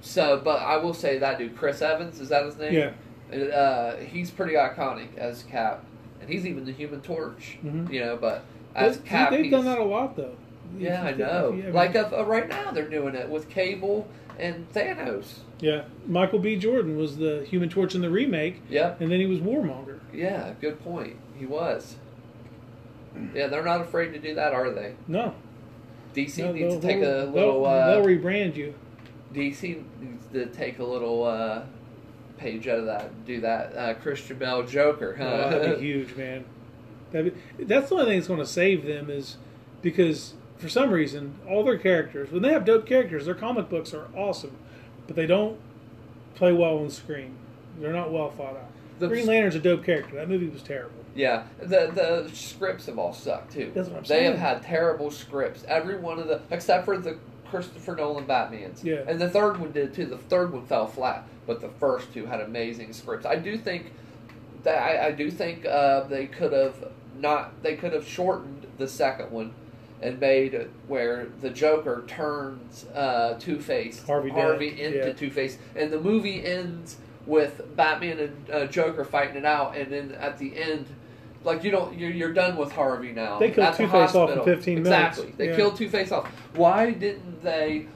so, 0.01 0.41
but 0.43 0.61
I 0.61 0.77
will 0.77 0.93
say 0.93 1.17
that 1.19 1.37
dude, 1.37 1.55
Chris 1.57 1.81
Evans, 1.81 2.19
is 2.19 2.29
that 2.29 2.45
his 2.45 2.57
name? 2.57 2.73
Yeah. 2.73 3.37
Uh, 3.37 3.97
he's 3.97 4.29
pretty 4.31 4.53
iconic 4.53 5.15
as 5.17 5.43
Cap, 5.43 5.83
and 6.21 6.29
he's 6.29 6.45
even 6.45 6.65
the 6.65 6.71
Human 6.71 7.01
Torch. 7.01 7.57
Mhm. 7.63 7.91
You 7.91 7.99
know, 8.01 8.17
but 8.17 8.43
as 8.75 8.99
They- 8.99 9.09
Cap, 9.09 9.29
they've 9.31 9.49
done 9.51 9.65
that 9.65 9.79
a 9.79 9.83
lot 9.83 10.15
though. 10.15 10.35
Yeah, 10.77 11.03
I 11.03 11.13
know. 11.13 11.57
ever- 11.61 11.71
like 11.71 11.95
uh, 11.95 12.09
uh, 12.11 12.25
right 12.25 12.47
now, 12.47 12.71
they're 12.71 12.87
doing 12.89 13.15
it 13.15 13.29
with 13.29 13.49
Cable 13.49 14.07
and 14.39 14.71
Thanos. 14.73 15.39
yeah, 15.59 15.83
Michael 16.07 16.39
B. 16.39 16.55
Jordan 16.55 16.97
was 16.97 17.17
the 17.17 17.45
Human 17.49 17.69
Torch 17.69 17.93
in 17.95 18.01
the 18.01 18.09
remake, 18.09 18.61
Yep. 18.69 19.01
and 19.01 19.11
then 19.11 19.19
he 19.19 19.25
was 19.27 19.39
Warmonger. 19.39 19.99
Yeah. 20.13 20.53
Good 20.59 20.83
point. 20.83 21.17
He 21.37 21.45
was. 21.45 21.97
Yeah, 23.35 23.47
they're 23.47 23.63
not 23.63 23.81
afraid 23.81 24.11
to 24.13 24.19
do 24.19 24.33
that, 24.35 24.53
are 24.53 24.71
they? 24.71 24.95
No, 25.07 25.35
DC 26.15 26.39
no, 26.39 26.51
needs 26.51 26.75
to 26.75 26.81
take 26.81 26.97
a 26.97 27.29
little. 27.31 27.63
They'll, 27.63 27.65
Uh, 27.65 27.87
they'll 27.91 28.05
rebrand 28.05 28.55
you. 28.55 28.73
DC 29.33 29.83
needs 30.01 30.25
to 30.33 30.47
take 30.47 30.79
a 30.79 30.83
little 30.83 31.23
uh, 31.23 31.61
page 32.37 32.67
out 32.67 32.79
of 32.79 32.85
that. 32.85 33.05
and 33.11 33.25
Do 33.25 33.41
that. 33.41 33.75
Uh, 33.77 33.93
Christian 33.95 34.37
Bale 34.37 34.63
Joker. 34.63 35.15
Oh, 35.19 35.49
that'd 35.49 35.79
be 35.79 35.85
huge, 35.85 36.15
man. 36.15 36.45
That'd 37.11 37.35
be, 37.57 37.63
that's 37.65 37.89
the 37.89 37.95
only 37.95 38.07
thing 38.07 38.17
that's 38.19 38.27
going 38.27 38.39
to 38.39 38.45
save 38.47 38.83
them 38.85 39.11
is 39.11 39.37
because 39.83 40.33
for 40.57 40.69
some 40.69 40.91
reason 40.91 41.35
all 41.47 41.63
their 41.63 41.77
characters, 41.77 42.31
when 42.31 42.41
they 42.41 42.51
have 42.51 42.65
dope 42.65 42.85
characters, 42.85 43.25
their 43.25 43.35
comic 43.35 43.69
books 43.69 43.93
are 43.93 44.07
awesome, 44.15 44.55
but 45.07 45.15
they 45.15 45.25
don't 45.27 45.59
play 46.35 46.53
well 46.53 46.77
on 46.79 46.89
screen. 46.89 47.35
They're 47.79 47.93
not 47.93 48.11
well 48.11 48.29
thought 48.29 48.55
out. 48.55 48.69
The- 48.99 49.07
Green 49.07 49.25
Lantern's 49.25 49.55
a 49.55 49.59
dope 49.59 49.83
character. 49.83 50.15
That 50.15 50.29
movie 50.29 50.47
was 50.47 50.61
terrible. 50.63 50.91
Yeah, 51.15 51.43
the 51.59 51.91
the 51.93 52.29
scripts 52.33 52.85
have 52.87 52.97
all 52.97 53.13
sucked 53.13 53.53
too. 53.53 53.71
That's 53.75 53.87
what 53.89 53.97
I'm 53.97 54.03
they 54.03 54.07
saying. 54.07 54.31
have 54.37 54.39
had 54.39 54.63
terrible 54.63 55.11
scripts. 55.11 55.63
Every 55.67 55.97
one 55.97 56.17
of 56.19 56.27
the 56.27 56.41
except 56.49 56.85
for 56.85 56.97
the 56.97 57.17
Christopher 57.49 57.95
Nolan 57.95 58.25
Batman's. 58.25 58.83
Yeah. 58.83 59.03
And 59.07 59.19
the 59.19 59.29
third 59.29 59.59
one 59.59 59.71
did 59.71 59.93
too. 59.93 60.05
The 60.07 60.17
third 60.17 60.51
one 60.51 60.65
fell 60.65 60.87
flat, 60.87 61.27
but 61.45 61.61
the 61.61 61.69
first 61.69 62.11
two 62.13 62.25
had 62.25 62.41
amazing 62.41 62.93
scripts. 62.93 63.27
I 63.27 63.35
do 63.35 63.57
think 63.57 63.91
that 64.63 64.77
I, 64.81 65.07
I 65.07 65.11
do 65.11 65.29
think 65.29 65.65
uh, 65.67 66.01
they 66.05 66.25
could 66.25 66.51
have 66.53 66.75
not 67.19 67.61
they 67.61 67.75
could 67.75 67.93
have 67.93 68.07
shortened 68.07 68.65
the 68.79 68.87
second 68.87 69.29
one 69.29 69.53
and 70.03 70.19
made 70.19 70.53
it 70.53 70.69
where 70.87 71.27
the 71.41 71.49
Joker 71.49 72.03
turns 72.07 72.85
uh, 72.93 73.35
Two 73.39 73.59
Face 73.59 74.05
Harvey 74.05 74.29
Harvey 74.29 74.69
Dent, 74.71 74.79
into 74.81 75.07
yeah. 75.07 75.13
Two 75.13 75.29
Face, 75.31 75.57
and 75.75 75.91
the 75.91 75.99
movie 75.99 76.45
ends 76.45 76.97
with 77.25 77.61
Batman 77.75 78.19
and 78.19 78.49
uh, 78.51 78.65
Joker 78.67 79.05
fighting 79.05 79.37
it 79.37 79.45
out, 79.45 79.75
and 79.77 79.91
then 79.91 80.11
at 80.19 80.37
the 80.37 80.55
end. 80.61 80.85
Like 81.45 81.65
you 81.65 81.71
don't, 81.71 81.99
you're, 81.99 82.09
you're 82.09 82.31
done 82.31 82.55
with 82.55 82.71
Harvey 82.71 83.11
now. 83.11 83.37
They 83.37 83.51
killed 83.51 83.75
Two-Face 83.75 84.15
off 84.15 84.29
in 84.29 84.37
hospital. 84.37 84.45
15 84.45 84.83
minutes. 84.83 85.17
Exactly, 85.17 85.33
they 85.35 85.49
Yeah. 85.49 85.55
killed 85.57 85.75
Two 85.75 85.89
Face 85.89 86.09
off. 86.13 86.29
Why 86.55 86.91
didn't 86.91 87.43
they 87.43 87.87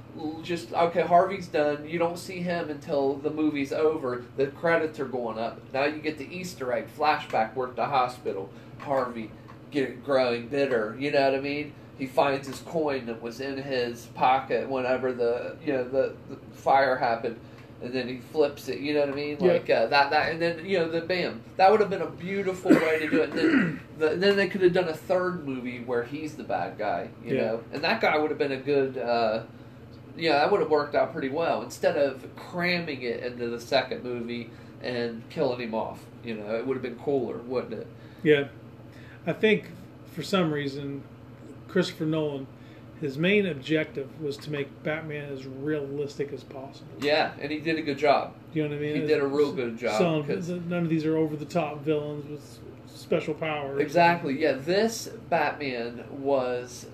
just 0.44 0.74
okay? 0.74 1.04
Harvey's 1.04 1.48
done. 1.48 1.88
You 1.88 1.98
don't 1.98 2.20
see 2.20 2.40
him 2.40 2.70
until 2.70 3.14
the 3.16 3.30
movie's 3.30 3.72
over. 3.72 4.26
The 4.36 4.48
credits 4.48 5.00
are 5.00 5.06
going 5.06 5.40
up. 5.40 5.62
Now 5.74 5.86
you 5.86 6.00
get 6.02 6.18
the 6.18 6.28
Easter 6.30 6.74
egg 6.74 6.88
flashback. 6.98 7.56
We're 7.56 7.70
at 7.70 7.78
the 7.78 7.86
hospital. 7.86 8.50
Harvey 8.80 9.32
get 9.72 10.04
growing 10.04 10.48
bitter. 10.50 10.98
You 11.00 11.12
know 11.12 11.24
what 11.32 11.36
I 11.40 11.42
mean? 11.42 11.74
He 11.98 12.06
finds 12.06 12.48
his 12.48 12.60
coin 12.60 13.06
that 13.08 13.22
was 13.22 13.40
in 13.42 13.58
his 13.58 14.06
pocket 14.08 14.70
whenever 14.70 15.14
the 15.14 15.56
you 15.66 15.74
know 15.74 15.84
the, 15.84 16.14
the 16.30 16.36
fire 16.54 16.96
happened. 16.98 17.40
And 17.80 17.94
then 17.94 18.08
he 18.08 18.18
flips 18.18 18.70
it, 18.70 18.80
you 18.80 18.96
know 18.96 19.02
what 19.02 19.10
I 19.10 19.14
mean? 19.14 19.38
Yeah. 19.40 19.52
Like 19.52 19.70
uh, 19.70 19.86
that, 19.86 20.10
that, 20.10 20.32
and 20.32 20.42
then 20.42 20.66
you 20.66 20.80
know 20.80 20.90
the 20.90 21.02
bam. 21.02 21.44
That 21.58 21.70
would 21.70 21.80
have 21.80 21.92
been 21.92 22.02
a 22.02 22.10
beautiful 22.10 22.72
way 22.72 22.98
to 22.98 23.08
do 23.08 23.22
it. 23.22 23.30
And 23.30 23.38
then, 23.38 23.80
the, 24.00 24.10
then 24.16 24.36
they 24.36 24.48
could 24.48 24.62
have 24.62 24.74
done 24.74 24.88
a 24.90 24.96
third 24.96 25.46
movie 25.48 25.82
where 25.82 26.04
he's 26.04 26.34
the 26.34 26.44
bad 26.44 26.80
guy, 26.80 27.10
you 27.24 27.36
Yeah. 27.36 27.42
know, 27.42 27.64
and 27.72 27.84
that 27.84 28.02
guy 28.02 28.18
would 28.18 28.32
have 28.32 28.40
been 28.40 28.52
a 28.54 28.58
good. 28.58 28.98
Uh, 28.98 29.44
yeah, 30.16 30.40
that 30.40 30.52
would 30.52 30.62
have 30.62 30.72
worked 30.72 30.96
out 30.96 31.14
pretty 31.14 31.30
well. 31.30 31.62
Instead 31.62 31.98
of 31.98 32.26
cramming 32.36 33.04
it 33.04 33.22
into 33.24 33.48
the 33.50 33.60
second 33.62 34.04
movie 34.04 34.50
and 34.82 35.22
killing 35.30 35.60
him 35.60 35.76
off, 35.76 36.04
you 36.24 36.34
know, 36.34 36.56
it 36.56 36.66
would 36.66 36.74
have 36.74 36.82
been 36.82 36.96
cooler, 36.98 37.38
wouldn't 37.38 37.74
it? 37.74 37.86
Yeah, 38.24 38.48
I 39.28 39.34
think 39.34 39.70
for 40.14 40.24
some 40.24 40.52
reason, 40.52 41.04
Christopher 41.68 42.06
Nolan, 42.06 42.48
his 43.02 43.18
main 43.18 43.46
objective 43.46 44.22
was 44.22 44.38
to 44.38 44.52
make 44.52 44.84
Batman 44.84 45.32
as 45.32 45.46
realistic 45.46 46.34
as 46.34 46.44
possible. 46.44 46.88
Yeah, 47.00 47.34
and 47.40 47.52
he 47.52 47.60
did 47.60 47.78
a 47.78 47.82
good 47.82 47.98
job. 47.98 48.34
You 48.54 48.64
know 48.64 48.70
what 48.70 48.78
I 48.78 48.82
mean? 48.82 49.02
He 49.02 49.08
did 49.08 49.20
a 49.20 49.28
real 49.28 49.52
good 49.52 49.78
job, 49.78 49.98
Some, 49.98 50.70
none 50.70 50.84
of 50.84 50.90
these 50.90 51.06
are 51.06 51.18
over 51.18 51.36
the 51.36 51.46
top 51.46 51.84
villains 51.84 52.30
with 52.30 52.60
special 52.88 53.34
powers. 53.34 53.80
Exactly. 53.80 54.40
Yeah, 54.40 54.54
this 54.54 55.08
Batman 55.30 56.06
was 56.12 56.88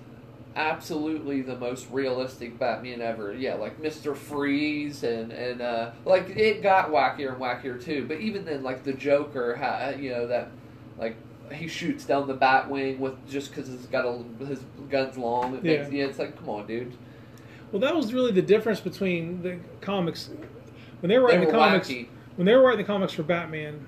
absolutely 0.56 1.42
the 1.42 1.56
most 1.56 1.88
realistic 1.90 2.58
Batman 2.58 3.00
ever. 3.00 3.34
Yeah, 3.34 3.54
like 3.54 3.80
Mister 3.80 4.14
Freeze 4.14 5.02
and 5.02 5.32
and 5.32 5.60
uh, 5.60 5.92
like 6.04 6.28
it 6.30 6.62
got 6.62 6.90
wackier 6.90 7.32
and 7.32 7.40
wackier 7.40 7.82
too. 7.82 8.06
But 8.06 8.20
even 8.20 8.44
then, 8.44 8.62
like 8.62 8.84
the 8.84 8.92
Joker, 8.92 9.58
you 9.98 10.10
know 10.10 10.26
that 10.26 10.50
like 10.98 11.16
he 11.52 11.68
shoots 11.68 12.04
down 12.04 12.26
the 12.26 12.34
bat 12.34 12.70
wing 12.70 12.98
with 13.00 13.14
just 13.28 13.50
because 13.50 13.68
he's 13.68 13.86
got 13.86 14.04
a 14.04 14.44
his 14.44 14.60
gun's 14.90 15.16
long. 15.18 15.54
It 15.56 15.62
makes, 15.62 15.90
Yeah. 15.92 15.98
yeah, 16.00 16.04
it's 16.08 16.18
like 16.18 16.36
come 16.38 16.48
on, 16.48 16.66
dude. 16.66 16.94
Well, 17.72 17.80
that 17.80 17.94
was 17.94 18.12
really 18.14 18.32
the 18.32 18.42
difference 18.42 18.80
between 18.80 19.42
the 19.42 19.58
comics 19.80 20.30
when 21.00 21.08
they 21.08 21.18
were 21.18 21.28
They 21.28 21.34
writing 21.38 21.46
were 21.46 21.52
the 21.52 21.58
comics. 21.58 21.88
wacky. 21.88 22.06
When 22.36 22.46
they 22.46 22.54
were 22.54 22.62
writing 22.62 22.78
the 22.78 22.84
comics 22.84 23.12
for 23.12 23.22
Batman, 23.24 23.86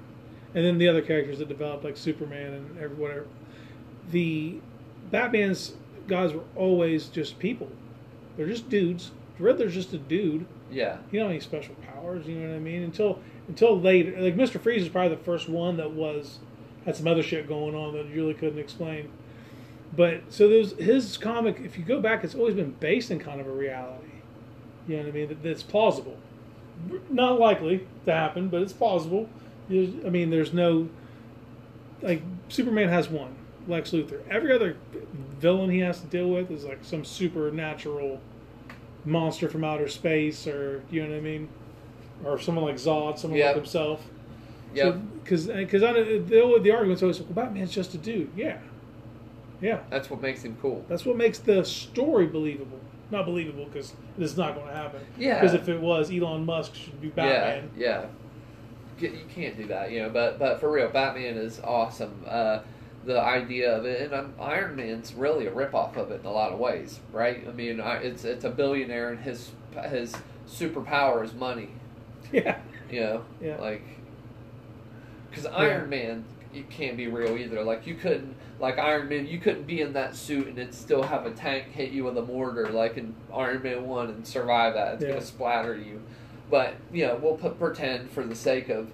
and 0.54 0.64
then 0.64 0.78
the 0.78 0.88
other 0.88 1.02
characters 1.02 1.38
that 1.38 1.48
developed 1.48 1.84
like 1.84 1.96
Superman 1.96 2.52
and 2.54 2.78
every 2.78 2.96
whatever. 2.96 3.26
The 4.10 4.58
Batman's 5.10 5.74
guys 6.08 6.32
were 6.32 6.44
always 6.54 7.08
just 7.08 7.38
people. 7.38 7.68
They're 8.36 8.46
just 8.46 8.68
dudes. 8.68 9.10
Riddler's 9.38 9.74
just 9.74 9.92
a 9.92 9.98
dude. 9.98 10.46
Yeah. 10.70 10.98
He 11.10 11.16
don't 11.18 11.26
have 11.26 11.30
any 11.32 11.40
special 11.40 11.74
powers. 11.76 12.26
You 12.26 12.36
know 12.36 12.48
what 12.50 12.56
I 12.56 12.60
mean? 12.60 12.82
Until 12.82 13.18
until 13.48 13.78
later, 13.80 14.20
like 14.20 14.34
Mister 14.36 14.58
Freeze 14.58 14.82
is 14.82 14.88
probably 14.88 15.16
the 15.16 15.22
first 15.22 15.48
one 15.48 15.76
that 15.76 15.92
was 15.92 16.38
had 16.86 16.96
some 16.96 17.06
other 17.06 17.22
shit 17.22 17.46
going 17.46 17.74
on 17.74 17.92
that 17.94 18.06
you 18.06 18.14
really 18.22 18.34
couldn't 18.34 18.58
explain. 18.58 19.10
But 19.94 20.22
so 20.30 20.48
there's 20.48 20.72
his 20.78 21.16
comic. 21.18 21.60
If 21.64 21.76
you 21.78 21.84
go 21.84 22.00
back, 22.00 22.24
it's 22.24 22.34
always 22.34 22.54
been 22.54 22.70
based 22.80 23.10
in 23.10 23.18
kind 23.18 23.40
of 23.40 23.46
a 23.46 23.52
reality. 23.52 24.06
You 24.88 24.96
know 24.96 25.02
what 25.02 25.08
I 25.08 25.12
mean? 25.12 25.28
That, 25.28 25.42
that's 25.42 25.62
plausible. 25.62 26.16
Not 27.10 27.38
likely 27.40 27.86
to 28.06 28.12
happen, 28.12 28.48
but 28.48 28.62
it's 28.62 28.72
plausible. 28.72 29.28
There's, 29.68 29.90
I 30.04 30.10
mean, 30.10 30.30
there's 30.30 30.52
no 30.52 30.88
like 32.02 32.22
Superman 32.48 32.88
has 32.88 33.08
one, 33.08 33.34
Lex 33.66 33.90
Luthor. 33.90 34.20
Every 34.30 34.52
other 34.54 34.76
villain 35.38 35.70
he 35.70 35.78
has 35.80 36.00
to 36.00 36.06
deal 36.06 36.28
with 36.30 36.50
is 36.50 36.64
like 36.64 36.78
some 36.82 37.04
supernatural 37.04 38.20
monster 39.04 39.48
from 39.48 39.64
outer 39.64 39.88
space, 39.88 40.46
or 40.46 40.82
you 40.90 41.02
know 41.02 41.10
what 41.10 41.16
I 41.16 41.20
mean, 41.20 41.48
or 42.24 42.38
someone 42.38 42.64
like 42.64 42.76
Zod, 42.76 43.18
someone 43.18 43.38
Yep. 43.38 43.46
like 43.48 43.56
himself. 43.56 44.02
Yep. 44.74 44.98
Because 45.22 45.46
because 45.46 45.80
the, 45.82 46.58
the 46.62 46.70
argument's 46.72 47.02
always 47.02 47.18
like, 47.18 47.28
well, 47.34 47.44
Batman's 47.46 47.70
just 47.72 47.94
a 47.94 47.98
dude. 47.98 48.30
Yeah, 48.36 48.58
yeah. 49.60 49.80
That's 49.90 50.10
what 50.10 50.20
makes 50.20 50.42
him 50.42 50.56
cool. 50.60 50.84
That's 50.88 51.04
what 51.04 51.16
makes 51.16 51.38
the 51.38 51.64
story 51.64 52.26
believable. 52.26 52.78
Not 53.10 53.24
believable 53.24 53.66
because 53.66 53.94
this 54.18 54.32
is 54.32 54.36
not 54.36 54.54
going 54.54 54.66
to 54.66 54.72
happen. 54.74 55.00
Yeah. 55.16 55.40
Because 55.40 55.54
if 55.54 55.68
it 55.68 55.80
was, 55.80 56.10
Elon 56.10 56.44
Musk 56.44 56.74
should 56.74 57.00
be 57.00 57.08
Batman. 57.08 57.70
Yeah, 57.76 58.06
yeah. 59.00 59.08
You 59.08 59.24
can't 59.32 59.56
do 59.56 59.66
that, 59.68 59.90
you 59.92 60.02
know. 60.02 60.10
But 60.10 60.38
but 60.38 60.58
for 60.60 60.70
real, 60.70 60.88
Batman 60.88 61.36
is 61.36 61.60
awesome. 61.60 62.24
Uh, 62.26 62.60
the 63.04 63.20
idea 63.20 63.76
of 63.76 63.84
it, 63.84 64.00
and 64.00 64.12
um, 64.14 64.34
Iron 64.40 64.74
Man's 64.74 65.14
really 65.14 65.46
a 65.46 65.50
ripoff 65.52 65.96
of 65.96 66.10
it 66.10 66.20
in 66.20 66.26
a 66.26 66.32
lot 66.32 66.50
of 66.52 66.58
ways, 66.58 66.98
right? 67.12 67.46
I 67.48 67.52
mean, 67.52 67.80
I, 67.80 67.98
it's 67.98 68.24
it's 68.24 68.44
a 68.44 68.50
billionaire, 68.50 69.10
and 69.10 69.20
his 69.20 69.52
his 69.90 70.14
superpower 70.48 71.24
is 71.24 71.32
money. 71.34 71.68
Yeah. 72.32 72.58
You 72.90 73.00
know, 73.00 73.24
Yeah. 73.40 73.56
like 73.60 73.82
because 75.36 75.50
Iron 75.54 75.88
Man 75.90 76.24
you 76.52 76.64
can't 76.70 76.96
be 76.96 77.06
real 77.06 77.36
either. 77.36 77.62
Like 77.62 77.86
you 77.86 77.94
couldn't, 77.94 78.34
like 78.58 78.78
Iron 78.78 79.10
Man, 79.10 79.26
you 79.26 79.38
couldn't 79.38 79.66
be 79.66 79.82
in 79.82 79.92
that 79.92 80.16
suit 80.16 80.46
and 80.46 80.56
then 80.56 80.72
still 80.72 81.02
have 81.02 81.26
a 81.26 81.30
tank 81.32 81.66
hit 81.66 81.90
you 81.90 82.04
with 82.04 82.16
a 82.16 82.22
mortar 82.22 82.70
like 82.70 82.96
in 82.96 83.14
Iron 83.34 83.62
Man 83.62 83.86
One 83.86 84.08
and 84.08 84.26
survive 84.26 84.72
that. 84.74 84.94
It's 84.94 85.02
Yeah. 85.02 85.10
gonna 85.10 85.20
splatter 85.20 85.76
you. 85.76 86.00
But 86.50 86.74
you 86.92 87.06
know, 87.06 87.16
we'll 87.16 87.36
put, 87.36 87.58
pretend 87.58 88.10
for 88.10 88.24
the 88.24 88.34
sake 88.34 88.70
of 88.70 88.88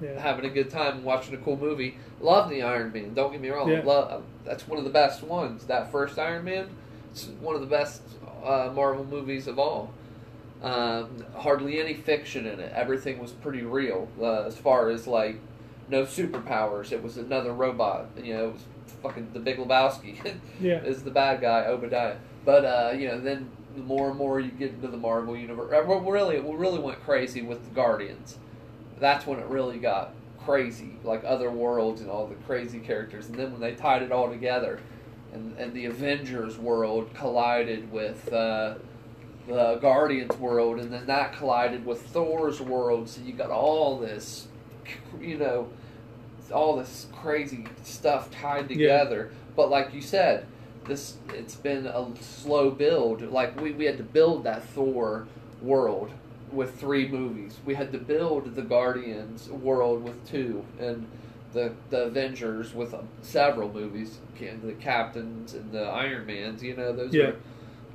Yeah. 0.00 0.20
having 0.20 0.44
a 0.44 0.48
good 0.50 0.70
time 0.70 0.98
and 0.98 1.04
watching 1.04 1.34
a 1.34 1.38
cool 1.38 1.56
movie. 1.56 1.96
Love 2.20 2.50
the 2.50 2.62
Iron 2.62 2.92
Man. 2.92 3.14
Don't 3.14 3.32
get 3.32 3.40
me 3.40 3.48
wrong. 3.50 3.68
Yeah. 3.68 3.82
Love, 3.82 4.22
that's 4.44 4.68
one 4.68 4.78
of 4.78 4.84
the 4.84 4.90
best 4.90 5.22
ones. 5.24 5.66
That 5.66 5.90
first 5.90 6.18
Iron 6.20 6.44
Man, 6.44 6.68
it's 7.10 7.26
one 7.40 7.56
of 7.56 7.60
the 7.60 7.66
best 7.66 8.02
uh, 8.44 8.70
Marvel 8.72 9.04
movies 9.04 9.48
of 9.48 9.58
all. 9.58 9.92
Um, 10.62 11.24
hardly 11.36 11.80
any 11.80 11.94
fiction 11.94 12.46
in 12.46 12.58
it. 12.60 12.72
Everything 12.74 13.18
was 13.20 13.32
pretty 13.32 13.62
real 13.62 14.08
uh, 14.20 14.42
as 14.42 14.56
far 14.56 14.88
as 14.90 15.06
like 15.08 15.36
no 15.88 16.04
superpowers. 16.04 16.92
It 16.92 17.02
was 17.02 17.16
another 17.16 17.52
robot. 17.52 18.08
You 18.22 18.34
know, 18.34 18.48
it 18.48 18.52
was 18.54 18.62
fucking 19.02 19.30
the 19.32 19.40
Big 19.40 19.58
Lebowski 19.58 20.38
Yeah. 20.60 20.82
is 20.82 21.02
the 21.02 21.10
bad 21.10 21.40
guy 21.40 21.64
Obadiah. 21.66 22.16
But 22.44 22.64
uh, 22.64 22.92
you 22.96 23.08
know, 23.08 23.20
then 23.20 23.48
the 23.76 23.82
more 23.82 24.08
and 24.10 24.18
more 24.18 24.40
you 24.40 24.50
get 24.50 24.70
into 24.70 24.88
the 24.88 24.96
Marvel 24.96 25.36
universe, 25.36 25.72
uh, 25.72 25.82
really 25.82 26.40
we 26.40 26.56
really 26.56 26.78
went 26.78 27.02
crazy 27.04 27.42
with 27.42 27.64
the 27.64 27.74
Guardians. 27.74 28.38
That's 28.98 29.26
when 29.26 29.38
it 29.38 29.46
really 29.46 29.78
got 29.78 30.12
crazy, 30.44 30.96
like 31.04 31.22
other 31.24 31.50
worlds 31.50 32.00
and 32.00 32.10
all 32.10 32.26
the 32.26 32.34
crazy 32.46 32.80
characters. 32.80 33.26
And 33.26 33.36
then 33.36 33.52
when 33.52 33.60
they 33.60 33.74
tied 33.74 34.02
it 34.02 34.10
all 34.10 34.28
together, 34.28 34.80
and 35.32 35.56
and 35.58 35.72
the 35.72 35.86
Avengers 35.86 36.58
world 36.58 37.12
collided 37.14 37.92
with. 37.92 38.32
Uh, 38.32 38.74
the 39.46 39.76
Guardians 39.76 40.36
world, 40.36 40.78
and 40.78 40.92
then 40.92 41.06
that 41.06 41.32
collided 41.32 41.86
with 41.86 42.02
Thor's 42.08 42.60
world, 42.60 43.08
so 43.08 43.22
you 43.22 43.32
got 43.32 43.50
all 43.50 43.98
this, 43.98 44.46
you 45.20 45.36
know, 45.38 45.68
all 46.52 46.76
this 46.76 47.06
crazy 47.12 47.64
stuff 47.82 48.30
tied 48.30 48.70
Yeah. 48.70 48.76
together. 49.02 49.30
But 49.56 49.70
like 49.70 49.92
you 49.94 50.00
said, 50.00 50.46
this 50.86 51.16
it's 51.34 51.54
been 51.56 51.86
a 51.86 52.06
slow 52.20 52.70
build. 52.70 53.22
Like 53.30 53.60
we, 53.60 53.72
we 53.72 53.84
had 53.84 53.96
to 53.98 54.02
build 54.04 54.44
that 54.44 54.62
Thor 54.64 55.26
world 55.60 56.10
with 56.52 56.78
three 56.80 57.06
movies. 57.08 57.58
We 57.66 57.74
had 57.74 57.92
to 57.92 57.98
build 57.98 58.54
the 58.54 58.62
Guardians 58.62 59.50
world 59.50 60.02
with 60.02 60.26
two, 60.28 60.64
and 60.80 61.06
the 61.52 61.72
the 61.90 62.04
Avengers 62.04 62.72
with 62.74 62.94
um, 62.94 63.08
several 63.22 63.70
movies. 63.72 64.18
Ca- 64.38 64.56
The 64.64 64.72
Captains 64.74 65.52
and 65.54 65.70
the 65.72 65.82
Iron 65.84 66.24
Mans. 66.26 66.62
You 66.62 66.76
know 66.76 66.92
those 66.94 67.12
Yeah. 67.12 67.26
were, 67.26 67.36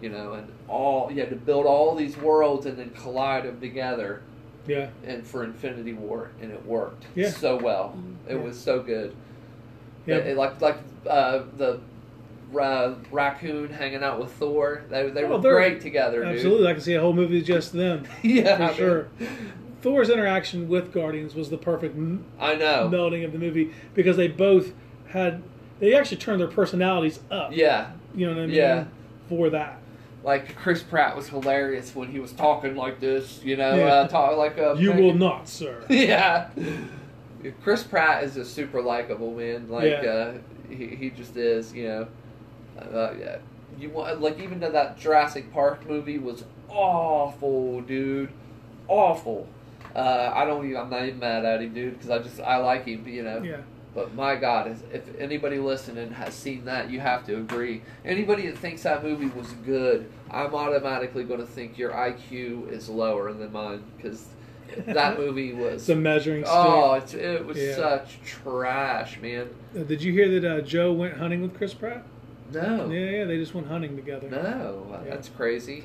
you 0.01 0.09
know, 0.09 0.33
and 0.33 0.47
all 0.67 1.11
you 1.11 1.21
had 1.21 1.29
to 1.31 1.35
build 1.35 1.65
all 1.65 1.95
these 1.95 2.15
worlds 2.17 2.67
and 2.67 2.77
then 2.77 2.91
collide 2.91 3.45
them 3.45 3.59
together 3.59 4.21
Yeah. 4.68 4.88
and 5.05 5.26
for 5.26 5.43
Infinity 5.43 5.93
War, 5.93 6.30
and 6.41 6.51
it 6.51 6.66
worked 6.66 7.05
Yeah. 7.16 7.30
so 7.30 7.57
well. 7.57 7.97
It 8.30 8.36
Yeah. 8.36 8.41
was 8.41 8.59
so 8.59 8.82
good. 8.82 9.14
Yeah. 10.05 10.16
It- 10.18 10.28
it- 10.28 10.38
like 10.38 10.61
like 10.61 10.78
uh, 11.07 11.41
the 11.57 11.80
uh, 12.57 12.93
raccoon 13.11 13.70
hanging 13.70 14.03
out 14.03 14.20
with 14.20 14.32
Thor. 14.34 14.84
They 14.89 15.09
they 15.09 15.24
Oh, 15.24 15.38
were 15.38 15.39
great 15.39 15.82
together, 15.82 16.24
dude. 16.24 16.36
Absolutely. 16.36 16.68
I 16.68 16.74
can 16.74 16.82
see 16.82 16.93
a 16.93 17.01
whole 17.01 17.14
movie 17.14 17.41
just 17.41 17.74
them. 17.74 18.03
yeah, 18.22 18.55
For 18.55 18.59
man. 18.64 18.74
sure. 18.76 19.07
Thor's 19.82 20.09
interaction 20.09 20.70
with 20.70 20.93
Guardians 20.93 21.36
was 21.36 21.49
the 21.49 21.57
perfect 21.57 21.97
m- 21.97 22.24
I 22.39 22.55
know. 22.55 22.89
melding 22.93 23.26
of 23.26 23.34
the 23.34 23.39
movie 23.39 23.72
because 23.95 24.16
they 24.18 24.28
both 24.30 24.72
had 25.09 25.41
they 25.80 25.93
actually 25.95 26.18
turned 26.18 26.39
their 26.39 26.47
personalities 26.47 27.20
up. 27.32 27.51
Yeah, 27.53 27.91
You 28.16 28.28
know 28.28 28.34
what 28.36 28.43
I 28.43 28.45
mean? 28.45 28.55
Yeah. 28.55 28.86
For 29.28 29.49
that. 29.49 29.80
Like 30.24 30.55
Chris 30.55 30.82
Pratt 30.82 31.15
was 31.15 31.28
hilarious 31.30 31.93
when 31.95 32.09
he 32.09 32.19
was 32.19 32.32
talking 32.32 32.76
like 32.76 32.99
this. 32.99 33.41
You 33.43 33.57
know, 33.57 33.76
Yeah. 33.76 33.86
uh, 33.86 34.07
talk 34.07 34.38
like 34.38 34.57
a 34.57 34.76
You 34.78 34.93
will 34.93 35.13
not, 35.13 35.47
sir. 35.49 35.84
yeah. 35.89 36.49
Chris 37.61 37.84
Pratt 37.84 38.24
is 38.24 38.38
a 38.38 38.45
super 38.45 38.82
likable 38.82 39.34
man. 39.34 39.69
Like 39.69 39.86
Yeah. 39.86 40.09
uh, 40.09 40.34
he 40.69 40.88
he 40.88 41.09
just 41.09 41.36
is. 41.36 41.74
You 41.74 41.88
know. 41.88 42.07
Uh, 42.80 43.13
yeah. 43.19 43.38
You 43.80 43.89
want 43.89 44.21
like 44.21 44.39
even 44.39 44.59
though 44.59 44.71
that 44.71 44.97
Jurassic 44.97 45.51
Park 45.53 45.88
movie 45.89 46.17
was 46.19 46.43
awful, 46.69 47.82
dude, 47.82 48.30
awful. 48.88 49.47
Uh, 49.95 50.32
I 50.34 50.45
don't 50.45 50.65
even. 50.65 50.78
I'm 50.78 50.89
not 50.89 51.03
even 51.05 51.19
mad 51.19 51.45
at 51.45 51.61
him, 51.61 51.74
dude, 51.74 51.93
because 51.93 52.09
I 52.09 52.19
just 52.19 52.39
I 52.39 52.57
like 52.57 52.86
him. 52.86 53.07
You 53.07 53.24
know. 53.24 53.41
Yeah. 53.43 53.57
But 53.95 54.15
my 54.15 54.35
God, 54.35 54.71
if- 54.71 54.93
if 55.07 55.19
anybody 55.19 55.59
listening 55.59 56.11
has 56.11 56.33
seen 56.33 56.65
that, 56.65 56.89
you 56.89 56.99
have 56.99 57.25
to 57.27 57.37
agree. 57.37 57.83
Anybody 58.03 58.47
that 58.47 58.57
thinks 58.57 58.83
that 58.83 59.03
movie 59.03 59.27
was 59.27 59.47
good, 59.65 60.07
I'm 60.31 60.55
automatically 60.55 61.23
going 61.23 61.39
to 61.39 61.45
think 61.45 61.77
your 61.77 61.91
IQ 61.91 62.71
is 62.71 62.89
lower 62.89 63.31
than 63.33 63.51
mine 63.51 63.83
because 63.97 64.25
that 64.87 65.17
movie 65.19 65.53
was. 65.53 65.73
It's 65.83 65.89
a 65.89 65.95
measuring 65.95 66.43
stick. 66.43 66.55
Oh, 66.55 66.93
it's, 66.93 67.13
it 67.13 67.45
was 67.45 67.57
Yeah. 67.57 67.75
such 67.75 68.19
trash, 68.25 69.19
man. 69.21 69.49
Uh, 69.77 69.83
Did 69.83 70.01
you 70.01 70.11
hear 70.11 70.39
that 70.39 70.45
uh, 70.57 70.61
Joe 70.61 70.91
went 70.91 71.17
hunting 71.17 71.41
with 71.43 71.55
Chris 71.55 71.73
Pratt? 71.75 72.03
No, 72.51 72.89
Yeah, 72.89 73.09
yeah, 73.09 73.23
they 73.25 73.37
just 73.37 73.53
went 73.53 73.67
hunting 73.67 73.95
together. 73.95 74.27
no, 74.29 74.85
Yeah. 75.05 75.09
that's 75.11 75.29
crazy. 75.29 75.83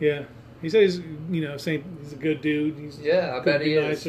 Yeah. 0.00 0.22
He 0.60 0.68
said 0.68 0.82
he's, 0.82 1.00
you 1.30 1.42
know, 1.42 1.56
saying 1.56 1.82
he's 2.02 2.12
a 2.12 2.16
good 2.16 2.40
dude. 2.40 2.78
He's 2.78 3.00
Yeah, 3.00 3.36
I 3.36 3.44
bet 3.44 3.60
be 3.60 3.66
he 3.66 3.74
is. 3.74 4.06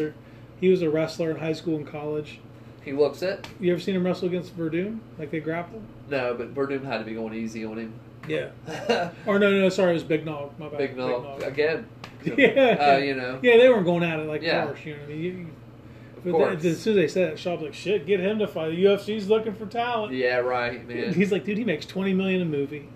He 0.61 0.69
was 0.69 0.81
a 0.84 0.89
wrestler 0.89 1.31
in 1.31 1.38
high 1.38 1.53
school 1.53 1.75
and 1.77 1.88
college. 1.88 2.39
He 2.86 2.91
looks 2.91 3.21
it. 3.21 3.47
You 3.59 3.71
ever 3.71 3.79
seen 3.81 3.95
him 3.95 4.05
wrestle 4.05 4.27
against 4.27 4.57
Werdum? 4.57 4.99
Like 5.17 5.31
they 5.31 5.39
grapple? 5.39 5.81
No, 6.09 6.34
but 6.34 6.53
Werdum 6.53 6.84
had 6.84 6.99
to 6.99 7.03
be 7.05 7.13
going 7.13 7.34
easy 7.34 7.63
on 7.65 7.77
him. 7.77 7.93
Yeah. 8.27 8.49
Or 9.25 9.39
no, 9.39 9.51
no, 9.51 9.69
sorry, 9.69 9.91
it 9.91 9.95
was 9.95 10.03
Big 10.03 10.25
Nog. 10.25 10.57
My 10.59 10.69
bad. 10.69 10.77
Big 10.77 10.97
Nog, 10.97 11.41
again. 11.43 11.88
Yeah. 12.25 12.93
Uh, 12.93 12.97
you 12.97 13.15
know, 13.15 13.38
Yeah, 13.41 13.57
they 13.57 13.67
weren't 13.67 13.84
going 13.86 14.03
at 14.03 14.17
it 14.19 14.27
like 14.27 14.41
Yeah. 14.41 14.63
harsh. 14.65 14.86
You 14.86 14.95
know 14.95 15.03
I 15.03 15.07
mean? 15.07 15.21
You- 15.21 15.47
of 16.17 16.23
but 16.23 16.31
course. 16.31 16.63
as 16.63 16.79
soon 16.81 16.91
as 16.93 16.95
they 16.97 17.07
said 17.09 17.34
it, 17.34 17.39
Shaw's 17.39 17.61
like, 17.61 17.73
"Shit, 17.73 18.05
get 18.05 18.21
him 18.21 18.39
to 18.39 18.47
fight. 18.47 18.69
The 18.69 18.81
UFC's 18.86 19.27
looking 19.27 19.53
for 19.55 19.65
talent." 19.65 20.13
yeah, 20.13 20.38
right, 20.38 20.88
man. 20.88 21.13
He's 21.15 21.34
like, 21.34 21.43
"Dude, 21.43 21.57
he 21.57 21.65
makes 21.65 21.86
twenty 21.86 22.13
million 22.13 22.41
a 22.41 22.45
movie." 22.45 22.88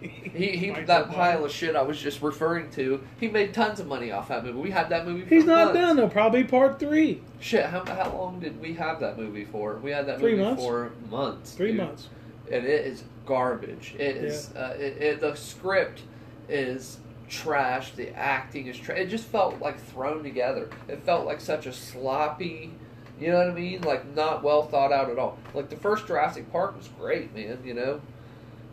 He, 0.00 0.56
he 0.56 0.70
Fights 0.70 0.86
that 0.86 1.10
pile 1.10 1.44
of 1.44 1.52
shit 1.52 1.76
I 1.76 1.82
was 1.82 2.00
just 2.00 2.22
referring 2.22 2.70
to. 2.70 3.02
He 3.18 3.28
made 3.28 3.52
tons 3.52 3.80
of 3.80 3.86
money 3.86 4.10
off 4.12 4.28
that 4.28 4.44
movie. 4.44 4.58
We 4.58 4.70
had 4.70 4.88
that 4.88 5.06
movie. 5.06 5.22
For 5.24 5.34
He's 5.34 5.44
not 5.44 5.74
months. 5.74 5.80
done 5.80 5.96
though. 5.96 6.08
Probably 6.08 6.44
part 6.44 6.78
three. 6.78 7.20
Shit, 7.40 7.66
how, 7.66 7.84
how 7.84 8.10
long 8.16 8.40
did 8.40 8.58
we 8.60 8.72
have 8.74 9.00
that 9.00 9.18
movie 9.18 9.44
for? 9.44 9.76
We 9.76 9.90
had 9.90 10.06
that 10.06 10.18
Three 10.18 10.32
movie 10.32 10.44
months? 10.44 10.62
for 10.62 10.92
months. 11.10 11.52
Three 11.52 11.68
dude. 11.72 11.76
months. 11.78 12.08
and 12.50 12.64
it 12.64 12.86
is 12.86 13.04
garbage. 13.26 13.94
It 13.98 14.16
is. 14.16 14.50
Uh, 14.54 14.74
it, 14.78 15.02
it, 15.02 15.20
the 15.20 15.34
script 15.34 16.02
is 16.48 16.98
trash. 17.28 17.92
The 17.92 18.10
acting 18.16 18.68
is 18.68 18.78
trash. 18.78 18.98
It 18.98 19.06
just 19.08 19.24
felt 19.24 19.60
like 19.60 19.78
thrown 19.80 20.22
together. 20.22 20.70
It 20.88 21.02
felt 21.02 21.26
like 21.26 21.40
such 21.40 21.66
a 21.66 21.72
sloppy. 21.72 22.72
You 23.20 23.32
know 23.32 23.38
what 23.38 23.50
I 23.50 23.54
mean? 23.54 23.82
Like 23.82 24.06
not 24.14 24.42
well 24.42 24.62
thought 24.62 24.92
out 24.92 25.10
at 25.10 25.18
all. 25.18 25.36
Like 25.52 25.68
the 25.68 25.76
first 25.76 26.06
Jurassic 26.06 26.50
Park 26.50 26.76
was 26.76 26.88
great, 26.98 27.34
man. 27.34 27.58
You 27.64 27.74
know, 27.74 28.00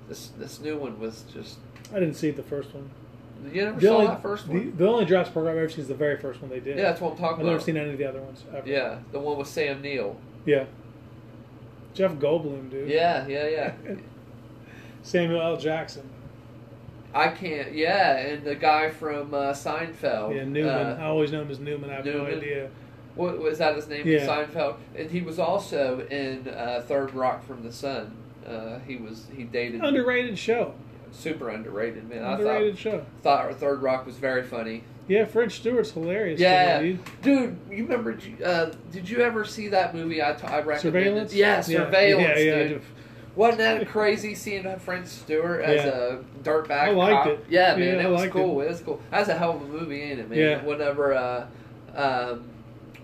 this 0.08 0.28
this 0.38 0.60
new 0.60 0.78
one 0.78 1.00
was 1.00 1.24
just 1.34 1.58
I 1.94 2.00
didn't 2.00 2.16
see 2.16 2.32
the 2.32 2.44
first 2.44 2.74
one. 2.74 2.90
You 3.54 3.66
never 3.66 3.80
The 3.80 3.88
saw 3.88 3.94
only, 3.96 4.08
that 4.08 4.22
first 4.22 4.48
the, 4.48 4.54
one? 4.54 4.78
the 4.78 4.88
only 4.88 5.06
Jurassic 5.06 5.34
Park 5.34 5.48
I've 5.48 5.58
ever 5.58 5.70
seen 5.70 5.82
is 5.82 5.88
the 5.88 5.94
very 5.94 6.18
first 6.18 6.42
one 6.42 6.50
they 6.50 6.60
did. 6.60 6.78
yeah, 6.78 6.84
that's 6.84 7.00
what 7.00 7.12
I'm 7.12 7.18
talking 7.18 7.42
about. 7.42 7.46
I've 7.50 7.54
never 7.54 7.64
seen 7.64 7.78
any 7.78 7.92
of 7.92 7.98
the 7.98 8.06
other 8.06 8.20
ones 8.22 8.44
ever. 8.54 8.68
Yeah, 8.68 9.00
the 9.12 9.20
one 9.20 9.38
with 9.38 9.48
Sam 9.48 9.82
Neill. 9.82 10.18
Yeah. 10.46 10.66
Jeff 11.94 12.14
Goldblum, 12.14 12.70
dude. 12.70 12.90
Yeah, 12.90 13.28
yeah, 13.28 13.48
yeah. 13.48 13.74
Samuel 15.04 15.42
L. 15.42 15.58
Jackson. 15.58 16.10
I 17.14 17.30
can't. 17.30 17.74
Yeah, 17.74 18.18
and 18.18 18.44
the 18.44 18.56
guy 18.56 18.90
from 18.92 19.34
uh, 19.34 19.54
Seinfeld. 19.54 20.36
Yeah, 20.36 20.44
Newman. 20.44 20.68
Uh, 20.70 20.98
I 21.00 21.06
always 21.06 21.32
know 21.32 21.42
him 21.42 21.50
as 21.52 21.60
Newman. 21.60 21.90
I 21.90 21.94
have 21.96 22.06
no 22.06 22.26
idea. 22.26 22.70
what 23.16 23.40
was 23.40 23.58
that? 23.60 23.76
His 23.76 23.88
name? 23.88 24.06
Yeah. 24.06 24.28
Seinfeld, 24.28 24.78
and 24.96 25.10
he 25.10 25.22
was 25.22 25.40
also 25.40 26.06
in 26.08 26.48
uh, 26.50 26.84
Third 26.88 27.14
Rock 27.14 27.44
from 27.46 27.64
the 27.64 27.72
Sun. 27.72 28.16
Uh, 28.48 28.80
he 28.88 28.96
was 28.96 29.28
he 29.36 29.44
dated 29.44 29.82
Underrated 29.84 30.38
show. 30.38 30.74
super 31.12 31.50
underrated 31.50 32.08
man. 32.10 32.24
Underrated 32.24 32.78
show. 32.78 32.98
I 33.00 33.22
thought 33.24 33.46
thought 33.50 33.56
Third 33.60 33.82
Rock 33.82 34.06
was 34.06 34.16
very 34.18 34.44
funny. 34.44 34.84
Yeah, 35.08 35.24
French 35.26 35.54
Stewart's 35.58 35.92
hilarious. 35.92 36.40
Yeah, 36.40 36.82
me, 36.82 36.92
dude. 36.94 37.00
dude, 37.22 37.58
you 37.78 37.84
remember? 37.84 38.18
Uh, 38.44 38.72
did 38.92 39.10
you 39.10 39.20
ever 39.22 39.46
see 39.46 39.70
that 39.70 39.96
movie? 39.96 40.22
I, 40.22 40.34
t- 40.34 40.46
I 40.46 40.58
recommended. 40.62 40.82
Surveillance. 40.82 41.34
Yeah, 41.34 41.62
surveillance, 41.62 42.40
Yeah, 42.40 42.44
yeah, 42.44 42.68
dude. 42.68 42.82
Wasn't 43.38 43.60
that 43.60 43.88
crazy 43.88 44.34
seeing 44.36 44.66
French 44.80 45.08
Stewart 45.08 45.62
as 45.62 45.86
Yeah. 45.86 45.92
a 45.92 46.18
dirtbag? 46.44 46.72
I 46.72 46.90
liked 46.92 47.24
cop? 47.24 47.28
it. 47.28 47.46
Yeah, 47.50 47.76
man, 47.76 48.00
Yeah, 48.00 48.08
it 48.08 48.10
was 48.10 48.28
cool. 48.32 48.60
It. 48.62 48.68
was 48.70 48.82
cool. 48.82 49.02
That's 49.12 49.30
a 49.30 49.38
hell 49.38 49.56
of 49.56 49.62
a 49.62 49.66
movie, 49.66 50.02
ain't 50.02 50.20
it, 50.20 50.30
man? 50.30 50.40
Yeah. 50.40 50.64
Whenever 50.64 51.14
uh, 51.14 51.46
um, 51.96 52.44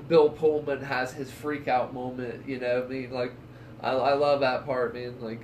Bill 0.10 0.30
Pullman 0.30 0.82
has 0.82 1.14
his 1.14 1.32
freak 1.32 1.68
out 1.70 1.94
moment, 1.94 2.48
you 2.48 2.60
know, 2.60 2.84
I 2.86 2.92
mean, 2.92 3.12
like, 3.12 3.32
I, 3.84 3.92
I 3.92 4.14
love 4.14 4.40
that 4.40 4.66
part, 4.66 4.94
man. 4.94 5.16
Like, 5.22 5.42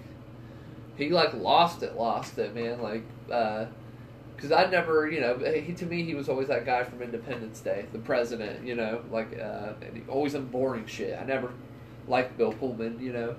he 0.96 1.10
like 1.10 1.34
lost 1.34 1.84
it, 1.84 1.96
lost 1.96 2.38
it, 2.38 2.56
man. 2.56 2.82
Like, 2.82 3.04
because 3.28 4.52
I 4.52 4.66
never, 4.70 5.10
you 5.10 5.22
know, 5.22 5.38
he 5.38 5.74
to 5.74 5.86
me 5.86 6.04
he 6.04 6.16
was 6.16 6.30
always 6.30 6.48
that 6.48 6.66
guy 6.66 6.84
from 6.84 7.02
Independence 7.02 7.60
Day, 7.60 7.86
the 7.92 8.00
president, 8.00 8.66
you 8.66 8.76
know, 8.76 9.04
like, 9.12 9.38
uh, 9.40 9.74
always 10.08 10.34
in 10.36 10.46
boring 10.46 10.86
shit. 10.88 11.18
I 11.20 11.24
never 11.26 11.52
liked 12.08 12.38
Bill 12.38 12.54
Pullman, 12.54 13.00
you 13.00 13.14
know. 13.14 13.36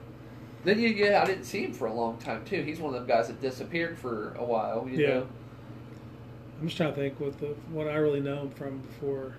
Then 0.63 0.79
you 0.79 0.89
yeah, 0.89 1.23
I 1.23 1.27
didn't 1.27 1.45
see 1.45 1.65
him 1.65 1.73
for 1.73 1.87
a 1.87 1.93
long 1.95 2.19
time 2.19 2.45
too. 2.45 2.63
He's 2.63 2.79
one 2.81 2.95
of 2.95 3.01
them 3.01 3.09
guys 3.09 3.29
that 3.29 3.41
disappeared 3.41 3.99
for 3.99 4.35
a 4.35 4.45
while, 4.45 4.87
you 4.89 4.99
Yeah. 5.01 5.09
know. 5.09 5.29
I'm 6.61 6.67
just 6.67 6.77
trying 6.77 6.91
to 6.93 6.97
think 6.97 7.19
what 7.19 7.39
the 7.41 7.47
what 7.73 7.89
I 7.89 7.95
really 7.95 8.21
know 8.21 8.43
him 8.43 8.51
from 8.51 8.79
before. 8.81 9.35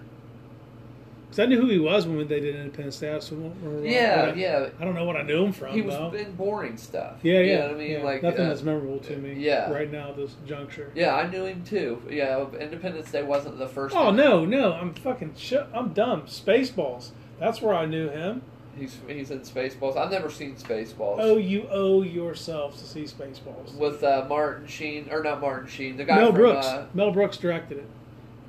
Because 1.32 1.40
I 1.40 1.46
knew 1.46 1.62
who 1.62 1.68
he 1.70 1.80
was 1.80 2.06
when 2.06 2.18
they 2.28 2.42
did 2.42 2.56
Independence 2.58 3.00
Day. 3.00 3.10
I 3.12 3.16
just 3.16 3.30
don't 3.30 3.56
remember 3.64 3.88
Yeah, 3.88 4.32
I, 4.34 4.36
yeah. 4.36 4.70
I 4.82 4.84
don't 4.84 4.96
know 4.96 5.06
what 5.06 5.16
I 5.16 5.22
knew 5.24 5.46
him 5.46 5.54
from. 5.54 5.74
He 5.74 5.82
was 5.82 5.96
though. 5.96 6.12
in 6.12 6.36
boring 6.36 6.76
stuff. 6.76 7.20
Yeah, 7.24 7.40
You 7.40 7.46
yeah. 7.52 7.58
know 7.60 7.68
what 7.68 7.76
I 7.76 7.78
mean? 7.78 7.92
yeah. 7.92 8.04
Like 8.04 8.22
nothing 8.24 8.42
uh, 8.46 8.50
that's 8.50 8.64
memorable 8.64 9.00
to 9.00 9.16
me. 9.16 9.36
yeah. 9.36 9.72
Right 9.72 9.90
now, 9.90 10.10
at 10.10 10.18
this 10.18 10.36
juncture. 10.46 10.92
Yeah, 10.94 11.16
I 11.16 11.28
knew 11.30 11.46
him 11.46 11.64
too. 11.64 12.02
Yeah, 12.10 12.46
Independence 12.60 13.10
Day 13.12 13.24
wasn't 13.24 13.58
the 13.60 13.68
first. 13.70 13.96
Oh 13.96 14.12
no, 14.12 14.44
no! 14.44 14.74
I'm 14.74 14.94
fucking. 14.94 15.36
Sh- 15.38 15.54
I'm 15.74 15.94
dumb. 15.94 16.24
Spaceballs. 16.24 17.12
That's 17.40 17.62
where 17.62 17.74
I 17.76 17.86
knew 17.86 18.10
him. 18.10 18.42
He's 18.78 18.98
he's 19.08 19.32
in 19.32 19.40
Spaceballs. 19.40 19.96
I've 19.98 20.12
never 20.12 20.30
seen 20.30 20.56
Spaceballs. 20.56 21.16
Oh, 21.20 21.38
you 21.38 21.66
owe 21.72 22.02
yourself 22.04 22.78
to 22.78 22.84
see 22.86 23.04
Spaceballs. 23.04 23.74
With 23.76 24.04
uh, 24.04 24.26
Martin 24.28 24.68
Sheen 24.68 25.08
or 25.12 25.24
not 25.24 25.40
Martin 25.42 25.70
Sheen, 25.70 25.96
the 25.98 26.04
guy 26.06 26.18
Mel 26.18 26.28
from 26.28 26.36
Brooks. 26.36 26.66
Uh, 26.68 26.86
Mel 26.94 27.12
Brooks 27.12 27.38
directed 27.38 27.78
it. 27.80 27.86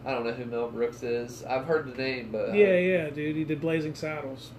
I 0.05 0.11
don't 0.13 0.25
know 0.25 0.33
who 0.33 0.45
Mel 0.47 0.69
Brooks 0.71 1.03
is. 1.03 1.45
I've 1.45 1.65
heard 1.65 1.87
the 1.93 1.97
name, 1.97 2.31
but 2.33 2.51
uh, 2.51 2.53
yeah, 2.53 2.79
yeah, 2.79 3.11
dude. 3.11 3.37
He 3.37 3.45
did 3.45 3.61
Blazing 3.61 3.95
Saddles. 3.95 4.51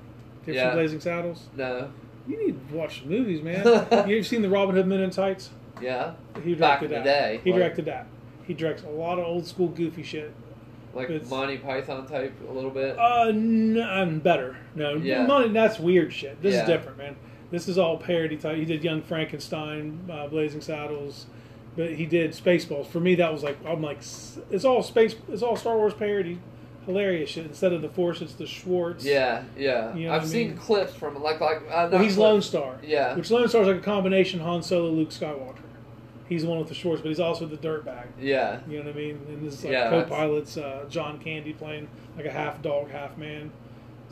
You 0.46 0.54
ever 0.54 0.58
Yeah. 0.58 0.70
seen 0.70 0.78
Blazing 0.78 1.00
Saddles? 1.02 1.48
no, 1.56 1.92
You 2.28 2.46
need 2.48 2.70
to 2.70 2.76
watch 2.76 3.02
the 3.04 3.10
movies, 3.10 3.42
man. 3.42 3.66
you 4.08 4.16
ever 4.18 4.24
seen 4.24 4.42
the 4.42 4.50
Robin 4.50 4.76
Hood 4.76 4.88
Men 4.88 5.02
in 5.02 5.10
Tights? 5.10 5.50
yeah, 5.82 6.14
He 6.44 6.56
Back 6.56 6.80
directed 6.80 6.92
that. 6.98 7.04
day, 7.04 7.42
He 7.44 7.52
like- 7.52 7.60
directed 7.60 7.86
that. 7.86 8.08
He 8.46 8.54
directs 8.54 8.84
a 8.84 8.90
lot 8.90 9.20
of 9.20 9.26
old 9.26 9.46
school 9.46 9.68
goofy 9.70 10.04
shit. 10.04 10.34
like 10.94 11.10
It's- 11.10 11.30
Monty 11.30 11.58
Python 11.58 12.06
type 12.06 12.34
a 12.48 12.52
little 12.54 12.70
bit. 12.70 12.98
Uh, 13.00 13.32
no, 13.34 13.82
I'm 13.82 14.20
better. 14.20 14.56
No, 14.76 14.94
Yeah. 14.96 15.26
no, 15.26 15.48
that's 15.48 15.80
weird 15.80 16.14
shit. 16.14 16.40
This 16.42 16.54
Yeah. 16.54 16.62
is 16.62 16.68
different, 16.68 16.98
man. 17.00 17.16
This 17.52 17.68
is 17.68 17.78
all 17.80 17.98
parody 17.98 18.38
type. 18.38 18.58
He 18.58 18.66
did 18.66 18.84
Young 18.84 19.02
Frankenstein, 19.02 20.00
uh, 20.12 20.28
Blazing 20.28 20.62
Saddles, 20.62 21.26
but 21.76 21.94
he 21.94 22.06
did 22.06 22.32
Spaceballs. 22.32 22.88
For 22.88 23.00
me, 23.00 23.16
that 23.16 23.32
was 23.32 23.44
like 23.44 23.58
I'm 23.66 23.82
like 23.82 24.00
it's 24.52 24.66
all 24.66 24.84
space. 24.84 25.16
It's 25.30 25.42
all 25.42 25.56
Star 25.56 25.76
Wars 25.78 25.94
parody, 25.94 26.40
hilarious 26.86 27.30
shit. 27.30 27.46
Instead 27.46 27.74
of 27.74 27.82
the 27.82 27.90
Force, 27.90 28.22
it's 28.22 28.34
the 28.34 28.48
Schwartz. 28.48 29.06
yeah, 29.06 29.44
yeah. 29.58 29.96
You 29.96 30.08
know 30.08 30.14
I've 30.14 30.28
seen 30.28 30.50
mean? 30.50 30.58
clips 30.58 30.94
from 30.94 31.22
like 31.22 31.40
like 31.40 31.58
uh, 31.70 31.90
Well, 31.92 32.02
he's 32.02 32.16
clips. 32.16 32.18
Lone 32.18 32.42
Star. 32.42 32.76
Yeah. 32.84 33.16
Which 33.16 33.32
Lone 33.32 33.48
Star 33.48 33.62
is 33.62 33.68
like 33.68 33.78
a 33.78 33.82
combination 33.82 34.40
Han 34.40 34.64
Solo, 34.64 34.90
Luke 34.92 35.10
Skywalker. 35.10 35.58
He's 36.30 36.44
the 36.44 36.48
one 36.48 36.58
with 36.60 36.70
the 36.70 36.74
Schwartz, 36.74 37.02
but 37.02 37.10
he's 37.10 37.20
also 37.20 37.46
the 37.46 37.58
dirtbag. 37.58 38.06
Yeah, 38.20 38.60
You 38.68 38.80
know 38.80 38.86
what 38.86 38.96
I 38.96 38.98
mean? 38.98 39.20
And 39.28 39.46
this 39.46 39.56
is 39.56 39.64
like 39.66 39.74
Yeah, 39.74 39.90
co-pilots 39.90 40.58
uh, 40.58 40.86
John 40.90 41.20
Candy 41.20 41.54
playing 41.54 41.90
like 42.16 42.26
a 42.26 42.32
half 42.32 42.62
dog, 42.62 42.90
half 42.90 43.18
man. 43.18 43.52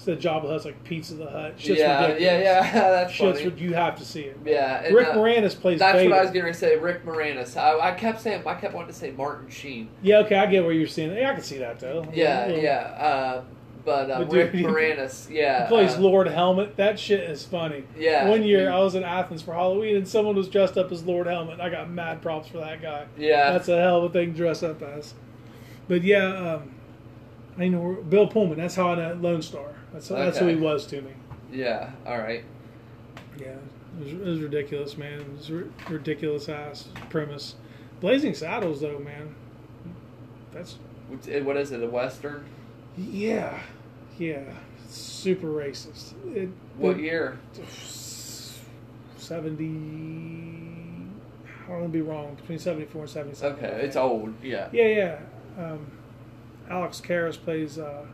Of 0.08 0.20
Jabba 0.20 0.48
Hutt's 0.48 0.66
like 0.66 0.84
Pizza 0.84 1.14
the 1.16 1.30
Hut. 1.30 1.54
Shit's 1.58 1.80
yeah, 1.80 2.02
ridiculous. 2.08 2.22
yeah, 2.24 2.40
yeah. 2.40 2.72
That's 2.74 3.14
Shit's 3.14 3.42
funny. 3.42 3.62
you 3.62 3.74
have 3.74 3.98
to 4.00 4.06
see 4.06 4.22
it. 4.22 4.38
yeah, 4.46 4.84
and, 4.84 4.96
Rick 4.96 5.10
uh, 5.10 5.14
Moranis 5.16 5.60
plays 5.60 5.80
That's 5.80 5.98
Vader. 5.98 6.10
what 6.10 6.20
I 6.20 6.22
was 6.24 6.32
going 6.32 6.46
to 6.46 6.54
say. 6.54 6.76
Rick 6.78 7.06
Moranis. 7.06 7.56
I, 7.56 7.92
I 7.92 7.92
kept 7.94 8.22
saying. 8.22 8.44
I 8.48 8.56
kept 8.56 8.74
wanting 8.74 8.92
to 8.92 8.98
say 8.98 9.12
Martin 9.12 9.50
Sheen. 9.50 9.90
Yeah, 10.02 10.20
okay, 10.20 10.36
I 10.38 10.48
get 10.48 10.64
where 10.64 10.74
you're 10.74 10.88
seeing. 10.88 11.14
Yeah, 11.16 11.30
I 11.32 11.34
can 11.36 11.44
see 11.44 11.58
that 11.60 11.80
though. 11.80 12.08
Yeah, 12.14 12.48
Little- 12.48 12.64
yeah. 12.64 12.78
Uh, 12.80 13.44
but 13.84 14.10
uh, 14.12 14.20
But 14.20 14.30
dude, 14.30 14.54
Rick 14.54 14.54
Moranis. 14.66 15.30
Yeah. 15.30 15.64
He 15.64 15.68
plays 15.70 15.96
uh, 15.96 16.00
Lord 16.02 16.28
Helmet. 16.28 16.78
That 16.78 17.00
shit 17.00 17.22
is 17.30 17.44
funny. 17.46 17.84
Yeah. 17.98 18.28
One 18.28 18.44
year 18.44 18.72
I 18.72 18.80
was 18.80 18.96
in 18.96 19.04
Athens 19.04 19.42
for 19.42 19.54
Halloween 19.54 19.96
and 19.98 20.08
someone 20.08 20.36
was 20.36 20.48
dressed 20.50 20.78
up 20.78 20.92
as 20.92 21.04
Lord 21.04 21.28
Helmet. 21.28 21.60
I 21.60 21.70
got 21.70 21.90
mad 21.90 22.22
props 22.22 22.48
for 22.48 22.58
that 22.58 22.82
guy. 22.82 23.06
Yeah. 23.18 23.52
That's 23.52 23.68
a 23.70 23.80
hell 23.80 24.04
of 24.04 24.12
a 24.12 24.14
thing 24.14 24.32
to 24.34 24.38
dress 24.38 24.64
up 24.64 24.82
as. 24.82 25.14
But 25.88 26.04
yeah, 26.04 26.26
um, 26.56 26.72
I 27.58 27.68
know 27.68 28.04
Bill 28.08 28.28
Pullman. 28.28 28.58
That's 28.60 28.76
how 28.76 28.90
I 28.92 28.96
know 28.96 29.14
Lone 29.16 29.42
Star. 29.42 29.74
That's 29.94 30.08
that's 30.08 30.38
who 30.38 30.48
he 30.48 30.56
was 30.56 30.86
to 30.88 31.02
me. 31.02 31.12
yeah. 31.52 31.92
All 32.06 32.18
right. 32.18 32.44
Yeah, 33.40 33.48
it 34.00 34.04
was, 34.04 34.12
it 34.14 34.20
was 34.24 34.40
ridiculous, 34.40 34.98
man. 34.98 35.20
It 35.22 35.32
was 35.38 35.50
a 35.50 35.64
ridiculous 35.92 36.48
ass 36.50 36.88
premise. 37.10 37.56
Blazing 38.00 38.34
Saddles, 38.34 38.82
though, 38.82 39.00
man. 39.00 39.36
That's 40.54 40.78
eh, 41.30 41.42
What 41.42 41.58
is 41.58 41.72
it? 41.72 41.82
A 41.84 41.88
western? 41.88 42.46
yeah, 42.98 43.60
yeah. 44.18 44.44
Super 44.88 45.48
racist. 45.48 46.14
It, 46.36 46.50
What 46.78 46.98
it- 46.98 47.04
year? 47.04 47.40
Seventy. 49.18 49.66
I 51.66 51.70
don't 51.72 51.82
want 51.82 51.94
to 51.94 51.98
be 51.98 52.02
wrong. 52.02 52.36
Between 52.36 52.60
seventy-four 52.60 53.02
and 53.04 53.10
seventy-seven. 53.10 53.58
Okay, 53.64 53.82
it's 53.86 53.96
old. 53.96 54.34
Yeah. 54.44 54.68
Yeah, 54.74 54.88
yeah. 54.88 55.20
Um, 55.58 55.88
Alex 56.70 57.02
Karras 57.06 57.38
plays 57.42 57.78
uh, 57.80 58.06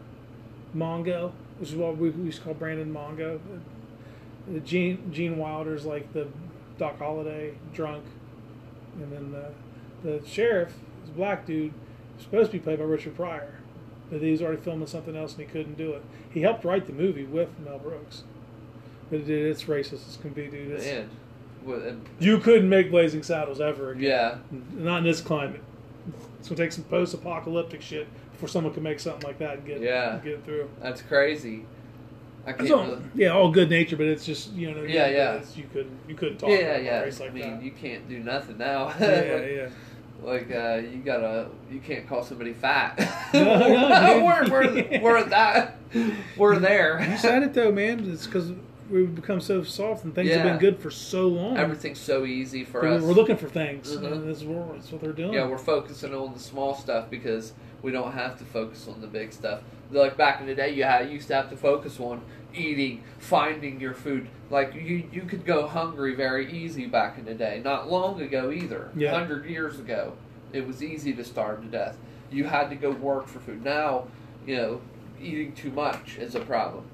Mongo, 0.76 1.32
which 1.60 1.70
is 1.70 1.76
what 1.76 1.98
we 1.98 2.10
used 2.12 2.40
to 2.40 2.44
call 2.44 2.54
Brandon 2.54 2.92
Mongo. 2.94 3.40
Gene 4.64 5.12
Gene 5.12 5.38
Wilder's 5.38 5.86
like 5.86 6.14
the 6.14 6.28
Doc 6.78 7.00
Holliday 7.00 7.54
drunk, 7.74 8.04
and 9.02 9.12
then 9.12 9.32
the 9.32 9.52
the 10.20 10.26
sheriff 10.28 10.74
is 11.04 11.10
a 11.10 11.14
black 11.14 11.46
dude, 11.46 11.74
supposed 12.18 12.52
to 12.52 12.58
be 12.58 12.64
played 12.64 12.80
by 12.80 12.86
Richard 12.86 13.16
Pryor, 13.16 13.56
but 14.10 14.22
he 14.22 14.32
was 14.32 14.42
already 14.42 14.62
filming 14.62 14.88
something 14.88 15.16
else 15.18 15.34
and 15.34 15.42
he 15.42 15.48
couldn't 15.48 15.78
do 15.78 15.92
it. 15.92 16.04
He 16.30 16.42
helped 16.42 16.64
write 16.64 16.86
the 16.88 16.94
movie 16.94 17.26
with 17.26 17.50
Mel 17.60 17.80
Brooks, 17.80 18.24
but 19.10 19.22
it, 19.22 19.30
it's 19.30 19.64
racist 19.64 20.08
as 20.08 20.18
can 20.22 20.30
be, 20.30 20.48
dude. 20.48 20.72
It's, 20.72 20.86
Man. 20.86 21.10
And- 21.66 22.08
you 22.20 22.38
couldn't 22.40 22.70
make 22.70 22.90
Blazing 22.92 23.24
Saddles 23.24 23.60
ever 23.60 23.92
again. 23.92 24.04
yeah. 24.04 24.38
Not 24.74 25.00
in 25.00 25.04
this 25.04 25.20
climate. 25.20 25.62
It's 26.40 26.48
gonna 26.48 26.58
take 26.58 26.72
some 26.72 26.86
post-apocalyptic 26.86 27.82
shit 27.82 28.08
before 28.38 28.48
someone 28.50 28.74
can 28.74 28.84
make 28.84 29.00
something 29.00 29.28
like 29.28 29.40
that 29.40 29.58
and 29.58 29.66
get 29.66 29.82
Yeah. 29.82 30.20
get 30.24 30.34
it 30.34 30.46
through. 30.46 30.70
That's 30.82 31.02
crazy. 31.02 31.66
I 32.46 32.54
can't. 32.54 32.72
All, 32.72 32.84
really- 32.86 33.02
yeah, 33.16 33.30
all 33.30 33.52
good 33.52 33.70
nature, 33.70 33.98
but 33.98 34.06
it's 34.06 34.26
just 34.26 34.54
you 34.54 34.72
know. 34.74 34.84
Yeah, 34.84 35.08
yeah. 35.08 35.34
it's- 35.36 35.58
You 35.58 35.66
couldn't 35.74 36.00
you 36.08 36.16
couldn't 36.16 36.38
talk 36.38 36.50
yeah, 36.50 36.56
about 36.58 36.84
yeah. 36.84 37.00
race 37.02 37.20
like 37.20 37.32
I 37.32 37.34
mean, 37.34 37.50
that. 37.56 37.64
you 37.64 37.72
can't 37.72 38.08
do 38.08 38.20
nothing 38.20 38.58
now. 38.58 38.94
yeah, 39.00 39.24
yeah. 39.24 39.46
Yeah. 39.46 39.70
Like 40.24 40.50
uh, 40.52 40.82
you 40.82 41.02
gotta, 41.06 41.48
you 41.72 41.80
can't 41.80 42.08
call 42.08 42.24
somebody 42.24 42.54
fat. 42.54 42.98
No, 43.34 43.58
no, 43.60 44.24
we're, 44.26 44.50
we're, 44.50 45.02
we're 45.02 45.24
that. 45.26 45.78
We're 46.38 46.58
there. 46.60 47.06
You 47.10 47.18
said 47.18 47.44
it 47.44 47.54
though, 47.54 47.72
man. 47.72 48.10
It's 48.12 48.26
because 48.26 48.52
we've 48.90 49.14
become 49.14 49.42
so 49.42 49.64
soft 49.64 50.06
and 50.06 50.16
things 50.16 50.32
have 50.32 50.44
been 50.44 50.58
good 50.58 50.80
for 50.80 50.90
so 50.90 51.28
long. 51.28 51.58
Everything's 51.58 52.00
so 52.00 52.26
easy 52.26 52.64
for 52.64 52.86
us. 52.88 53.02
we're 53.04 53.12
looking 53.14 53.36
for 53.38 53.48
things. 53.50 53.92
Mhm. 53.96 54.12
and 54.12 54.28
that's, 54.30 54.42
what, 54.44 54.74
that's 54.74 54.92
what 54.92 55.02
they're 55.02 55.12
doing. 55.12 55.34
Yeah, 55.34 55.46
we're 55.48 55.58
focusing 55.58 56.14
on 56.16 56.34
the 56.34 56.40
small 56.40 56.74
stuff 56.76 57.10
because 57.10 57.54
we 57.82 57.92
don't 57.92 58.12
have 58.14 58.38
to 58.40 58.46
focus 58.46 58.88
on 58.88 59.02
the 59.02 59.08
big 59.08 59.32
stuff. 59.34 59.62
Like 59.92 60.18
back 60.18 60.42
in 60.42 60.48
the 60.48 60.56
day, 60.56 60.74
you 60.74 60.84
had, 60.84 61.10
used 61.10 61.28
to 61.30 61.36
have 61.36 61.50
to 61.50 61.58
focus 61.58 62.00
on 62.00 62.22
eating, 62.54 63.04
finding 63.20 63.80
your 63.80 63.94
food. 63.94 64.28
Like 64.50 64.74
you, 64.74 65.08
you 65.12 65.22
could 65.24 65.46
go 65.46 65.68
hungry 65.68 66.16
very 66.16 66.52
easy 66.52 66.86
back 66.88 67.18
in 67.18 67.26
the 67.26 67.34
day. 67.34 67.62
Not 67.64 67.90
long 67.90 68.20
ago 68.22 68.52
either. 68.52 68.92
Yeah. 68.96 69.12
Hundred 69.12 69.46
years 69.46 69.80
ago, 69.80 70.14
it 70.54 70.66
was 70.68 70.84
easy 70.84 71.14
to 71.14 71.24
starve 71.24 71.62
to 71.62 71.68
death. 71.68 71.98
You 72.32 72.46
had 72.46 72.70
to 72.70 72.76
go 72.76 72.92
work 72.92 73.28
for 73.28 73.40
food. 73.40 73.64
Now, 73.64 74.08
you 74.46 74.58
know, 74.58 74.82
eating 75.22 75.54
too 75.54 75.72
much 75.72 76.18
is 76.18 76.36
a 76.36 76.42
problem. 76.42 76.86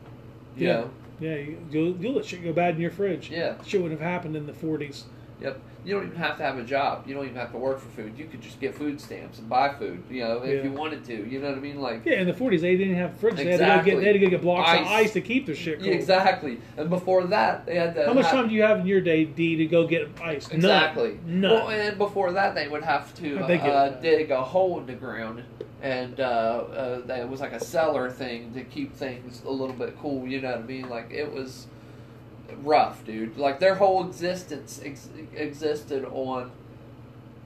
You 0.56 0.68
Yeah. 0.68 0.74
know? 0.74 0.90
Yeah, 1.20 1.36
you, 1.36 1.58
you'll, 1.72 1.96
you'll 1.98 2.14
let 2.14 2.26
shit 2.26 2.44
go 2.44 2.52
bad 2.54 2.76
in 2.76 2.82
your 2.82 2.92
fridge. 2.92 3.30
Yeah. 3.30 3.56
Shit 3.66 3.82
would 3.82 3.92
have 3.92 4.00
happened 4.02 4.36
in 4.36 4.46
the 4.46 4.52
40s 4.54 5.04
Yep. 5.42 5.60
You 5.86 5.96
don't 5.96 6.06
even 6.06 6.18
have 6.18 6.38
to 6.38 6.44
have 6.44 6.58
a 6.58 6.64
job. 6.64 7.04
You 7.08 7.14
don't 7.14 7.26
even 7.26 7.36
have 7.36 7.52
to 7.52 7.58
work 7.58 7.80
for 7.80 7.90
food. 7.90 8.14
You 8.18 8.26
could 8.26 8.42
just 8.42 8.60
get 8.60 8.74
food 8.76 9.02
stamps 9.02 9.40
and 9.40 9.50
buy 9.50 9.74
food. 9.74 10.04
You 10.10 10.22
know, 10.24 10.42
if 10.44 10.58
Yeah. 10.58 10.64
you 10.64 10.72
wanted 10.72 11.04
to. 11.06 11.30
You 11.30 11.40
know 11.42 11.50
what 11.50 11.58
I 11.58 11.62
mean? 11.62 11.82
Like 11.82 12.06
Yeah, 12.06 12.22
in 12.22 12.28
the 12.28 12.34
40s, 12.34 12.62
they 12.62 12.78
didn't 12.78 12.96
have 12.96 13.20
fridges. 13.20 13.38
They, 13.38 13.46
had 13.46 13.58
to 13.60 13.66
go 13.66 13.72
Exactly. 13.74 13.92
get, 13.92 14.00
they 14.00 14.06
had 14.06 14.14
to 14.14 14.20
go 14.20 14.30
get 14.30 14.42
blocks 14.42 14.70
of 14.72 14.78
Ice. 14.80 14.88
ice 14.88 15.14
to 15.14 15.22
keep 15.22 15.46
their 15.46 15.56
shit 15.56 15.80
cold. 15.80 15.88
Yeah, 15.90 15.96
exactly. 15.96 16.60
And 16.78 16.90
before 16.90 17.24
that, 17.26 17.66
they 17.66 17.76
had 17.76 17.96
to. 17.96 18.06
How 18.06 18.14
much 18.14 18.26
have- 18.26 18.34
time 18.34 18.48
do 18.50 18.56
you 18.56 18.64
have 18.64 18.80
in 18.80 18.86
your 18.88 19.02
day, 19.02 19.26
D, 19.26 19.56
to 19.58 19.66
go 19.66 19.86
get 19.88 20.08
ice? 20.22 20.48
Exactly. 20.50 21.20
None. 21.26 21.52
Well, 21.52 21.70
and 21.70 21.98
before 21.98 22.32
that, 22.32 22.56
they 22.56 22.68
would 22.68 22.84
have 22.84 23.14
to 23.16 23.38
How'd 23.38 23.50
they 23.50 23.58
get 23.58 23.70
uh, 23.70 23.90
dig 23.90 24.32
a 24.32 24.42
hole 24.42 24.80
in 24.80 24.86
the 24.86 24.94
ground, 24.94 25.44
and 25.82 26.20
uh, 26.20 26.24
uh, 26.24 27.02
that 27.08 27.20
it 27.20 27.28
was 27.28 27.42
like 27.42 27.52
a 27.52 27.60
cellar 27.60 28.10
thing 28.10 28.54
to 28.54 28.64
keep 28.64 28.96
things 28.96 29.42
a 29.46 29.52
little 29.52 29.76
bit 29.76 29.98
cool. 30.00 30.26
You 30.28 30.40
know 30.42 30.52
what 30.52 30.60
I 30.60 30.64
mean? 30.64 30.88
Like 30.90 31.12
it 31.12 31.32
was 31.34 31.68
rough, 32.64 33.06
dude. 33.06 33.38
Like 33.38 33.60
their 33.60 33.76
whole 33.76 34.06
existence 34.08 34.82
ex- 34.84 35.10
existed 35.36 36.06
on. 36.06 36.51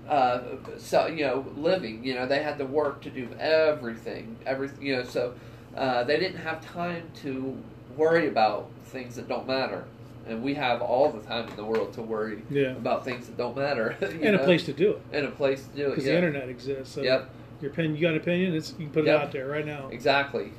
Uh, 0.07 0.41
so 0.77 1.07
you 1.07 1.25
know, 1.25 1.45
living. 1.57 2.03
You 2.03 2.15
know, 2.15 2.25
they 2.25 2.41
had 2.41 2.57
to 2.59 2.65
work 2.65 3.01
to 3.01 3.09
do 3.09 3.27
everything. 3.39 4.37
Everything. 4.45 4.85
You 4.85 4.97
know, 4.97 5.03
so 5.03 5.33
uh, 5.75 6.03
they 6.03 6.17
didn't 6.19 6.39
have 6.39 6.65
time 6.65 7.03
to 7.23 7.57
worry 7.95 8.27
about 8.27 8.69
things 8.85 9.15
that 9.15 9.27
don't 9.27 9.47
matter. 9.47 9.83
And 10.27 10.43
we 10.43 10.53
have 10.55 10.81
all 10.81 11.09
the 11.11 11.21
time 11.21 11.47
in 11.47 11.55
the 11.55 11.63
world 11.63 11.93
to 11.93 12.01
worry 12.01 12.41
Yeah. 12.49 12.71
about 12.71 13.05
things 13.05 13.27
that 13.27 13.37
don't 13.37 13.55
matter. 13.55 13.95
And 14.01 14.35
a 14.35 14.39
place 14.43 14.65
to 14.65 14.73
do 14.73 14.91
it. 14.91 15.01
and 15.13 15.25
a 15.25 15.31
place 15.31 15.65
to 15.67 15.75
do 15.75 15.87
it. 15.87 15.89
Because 15.91 16.05
Yeah. 16.05 16.11
the 16.13 16.17
internet 16.17 16.49
exists. 16.49 16.93
So 16.93 17.01
Yep, 17.01 17.29
your 17.61 17.71
opinion, 17.71 17.95
you 17.95 18.01
got 18.01 18.11
an 18.11 18.17
opinion, 18.17 18.53
it's, 18.53 18.71
you 18.71 18.85
can 18.87 18.89
put 18.89 19.05
Yep. 19.05 19.15
it 19.19 19.23
out 19.23 19.31
there 19.31 19.47
right 19.47 19.65
now. 19.65 19.87
exactly. 19.89 20.51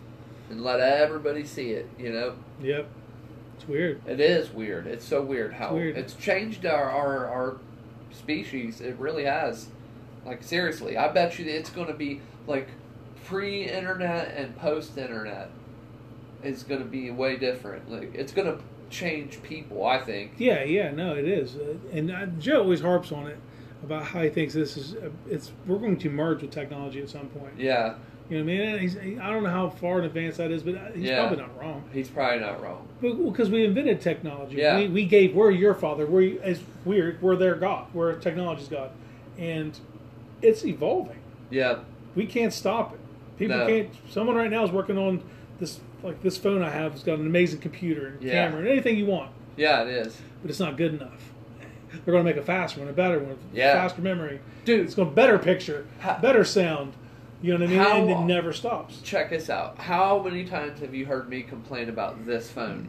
And 0.50 0.62
let 0.64 0.80
everybody 0.80 1.44
see 1.44 1.72
it. 1.72 1.86
You 1.98 2.12
know, 2.14 2.34
Yep. 2.62 2.86
It's 3.58 3.68
weird. 3.68 4.00
it 4.06 4.20
is 4.20 4.50
weird. 4.50 4.86
It's 4.86 5.04
so 5.04 5.20
weird 5.22 5.54
how 5.54 5.74
weird. 5.74 5.96
it's 5.96 6.14
changed 6.14 6.64
our, 6.64 6.90
our 6.90 7.26
our 7.26 7.56
species. 8.12 8.80
It 8.80 8.96
really 8.98 9.24
has. 9.24 9.68
Like 10.24 10.42
seriously, 10.42 10.96
I 10.96 11.08
bet 11.08 11.38
you 11.38 11.44
that 11.46 11.56
it's 11.56 11.70
going 11.70 11.86
to 11.88 11.94
be 11.94 12.20
like 12.46 12.68
pre-internet 13.24 14.34
and 14.36 14.56
post-internet 14.56 15.50
is 16.42 16.62
going 16.62 16.80
to 16.80 16.86
be 16.86 17.10
way 17.10 17.36
different. 17.36 17.90
Like 17.90 18.14
it's 18.14 18.32
going 18.32 18.46
to 18.46 18.62
change 18.90 19.42
people. 19.42 19.86
I 19.86 19.98
think. 20.00 20.32
Yeah, 20.38 20.62
yeah, 20.64 20.90
no, 20.90 21.14
it 21.14 21.26
is. 21.26 21.56
Uh, 21.56 21.74
and 21.92 22.10
uh, 22.10 22.26
Joe 22.38 22.62
always 22.62 22.80
harps 22.80 23.12
on 23.12 23.26
it 23.26 23.38
about 23.82 24.04
how 24.04 24.22
he 24.22 24.28
thinks 24.28 24.54
this 24.54 24.76
is, 24.76 24.94
uh, 24.96 25.10
it's, 25.28 25.52
we're 25.66 25.78
going 25.78 25.96
to 25.98 26.10
merge 26.10 26.42
with 26.42 26.50
technology 26.50 27.00
at 27.00 27.08
some 27.08 27.28
point. 27.28 27.52
Yeah, 27.56 27.94
You 28.30 28.38
know 28.38 28.44
what 28.44 28.52
I 28.52 28.72
mean? 28.72 28.78
He's, 28.80 28.94
he, 28.94 29.18
I 29.18 29.30
don't 29.30 29.42
know 29.42 29.48
how 29.50 29.70
far 29.70 30.00
in 30.00 30.04
advance 30.04 30.36
that 30.36 30.50
is, 30.50 30.62
but 30.62 30.74
uh, 30.74 30.90
he's 30.94 31.04
Yeah. 31.04 31.20
probably 31.26 31.38
not 31.38 31.58
wrong. 31.58 31.84
he's 31.92 32.08
probably 32.08 32.40
not 32.40 32.62
wrong. 32.62 32.86
Because 33.00 33.48
we 33.48 33.64
invented 33.64 34.00
technology. 34.02 34.56
Yeah. 34.56 34.76
We, 34.78 34.88
we 34.88 35.04
gave, 35.06 35.34
we're 35.34 35.50
your 35.50 35.74
father. 35.74 36.04
We're, 36.04 36.40
as 36.42 36.60
weird, 36.84 37.22
we're 37.22 37.36
their 37.36 37.54
God. 37.54 37.86
We're 37.94 38.14
technology's 38.18 38.68
God. 38.68 38.90
And 39.38 39.78
it's 40.42 40.64
evolving. 40.64 41.16
Yeah, 41.50 41.78
We 42.14 42.26
can't 42.26 42.52
stop 42.52 42.92
it. 42.92 43.00
People 43.38 43.56
No. 43.56 43.66
can't, 43.66 43.88
someone 44.10 44.36
right 44.36 44.50
now 44.50 44.64
is 44.64 44.70
working 44.70 44.98
on 44.98 45.22
this, 45.58 45.80
like 46.02 46.22
this 46.22 46.36
phone 46.36 46.62
I 46.62 46.68
have 46.70 46.92
has 46.92 47.02
got 47.02 47.18
an 47.18 47.26
amazing 47.26 47.60
computer 47.60 48.08
and 48.08 48.22
Yeah. 48.22 48.32
camera 48.48 48.60
and 48.60 48.68
anything 48.68 48.98
you 48.98 49.06
want, 49.06 49.30
yeah, 49.56 49.82
it 49.82 49.88
is, 49.88 50.20
but 50.42 50.50
it's 50.50 50.60
not 50.60 50.76
good 50.76 50.92
enough. 50.94 51.32
They're 52.04 52.12
going 52.12 52.22
to 52.24 52.30
make 52.30 52.36
a 52.36 52.44
faster 52.44 52.80
one, 52.80 52.88
a 52.90 52.92
better 52.92 53.18
one, 53.18 53.38
Yeah. 53.54 53.72
faster 53.72 54.02
memory. 54.02 54.40
dude. 54.66 54.84
It's 54.84 54.94
going 54.94 55.08
to 55.08 55.14
better 55.14 55.38
picture, 55.38 55.86
better 56.20 56.44
sound. 56.44 56.92
You 57.40 57.52
know 57.56 57.60
what 57.60 57.68
I 57.68 57.70
mean? 57.70 57.78
How- 57.78 58.00
and 58.02 58.10
it 58.10 58.20
never 58.34 58.52
stops. 58.52 59.00
Check 59.02 59.30
this 59.30 59.48
out. 59.48 59.78
How 59.78 60.20
many 60.22 60.44
times 60.44 60.80
have 60.80 60.94
you 60.94 61.06
heard 61.06 61.28
me 61.28 61.42
complain 61.42 61.88
about 61.88 62.26
this 62.26 62.50
phone? 62.50 62.88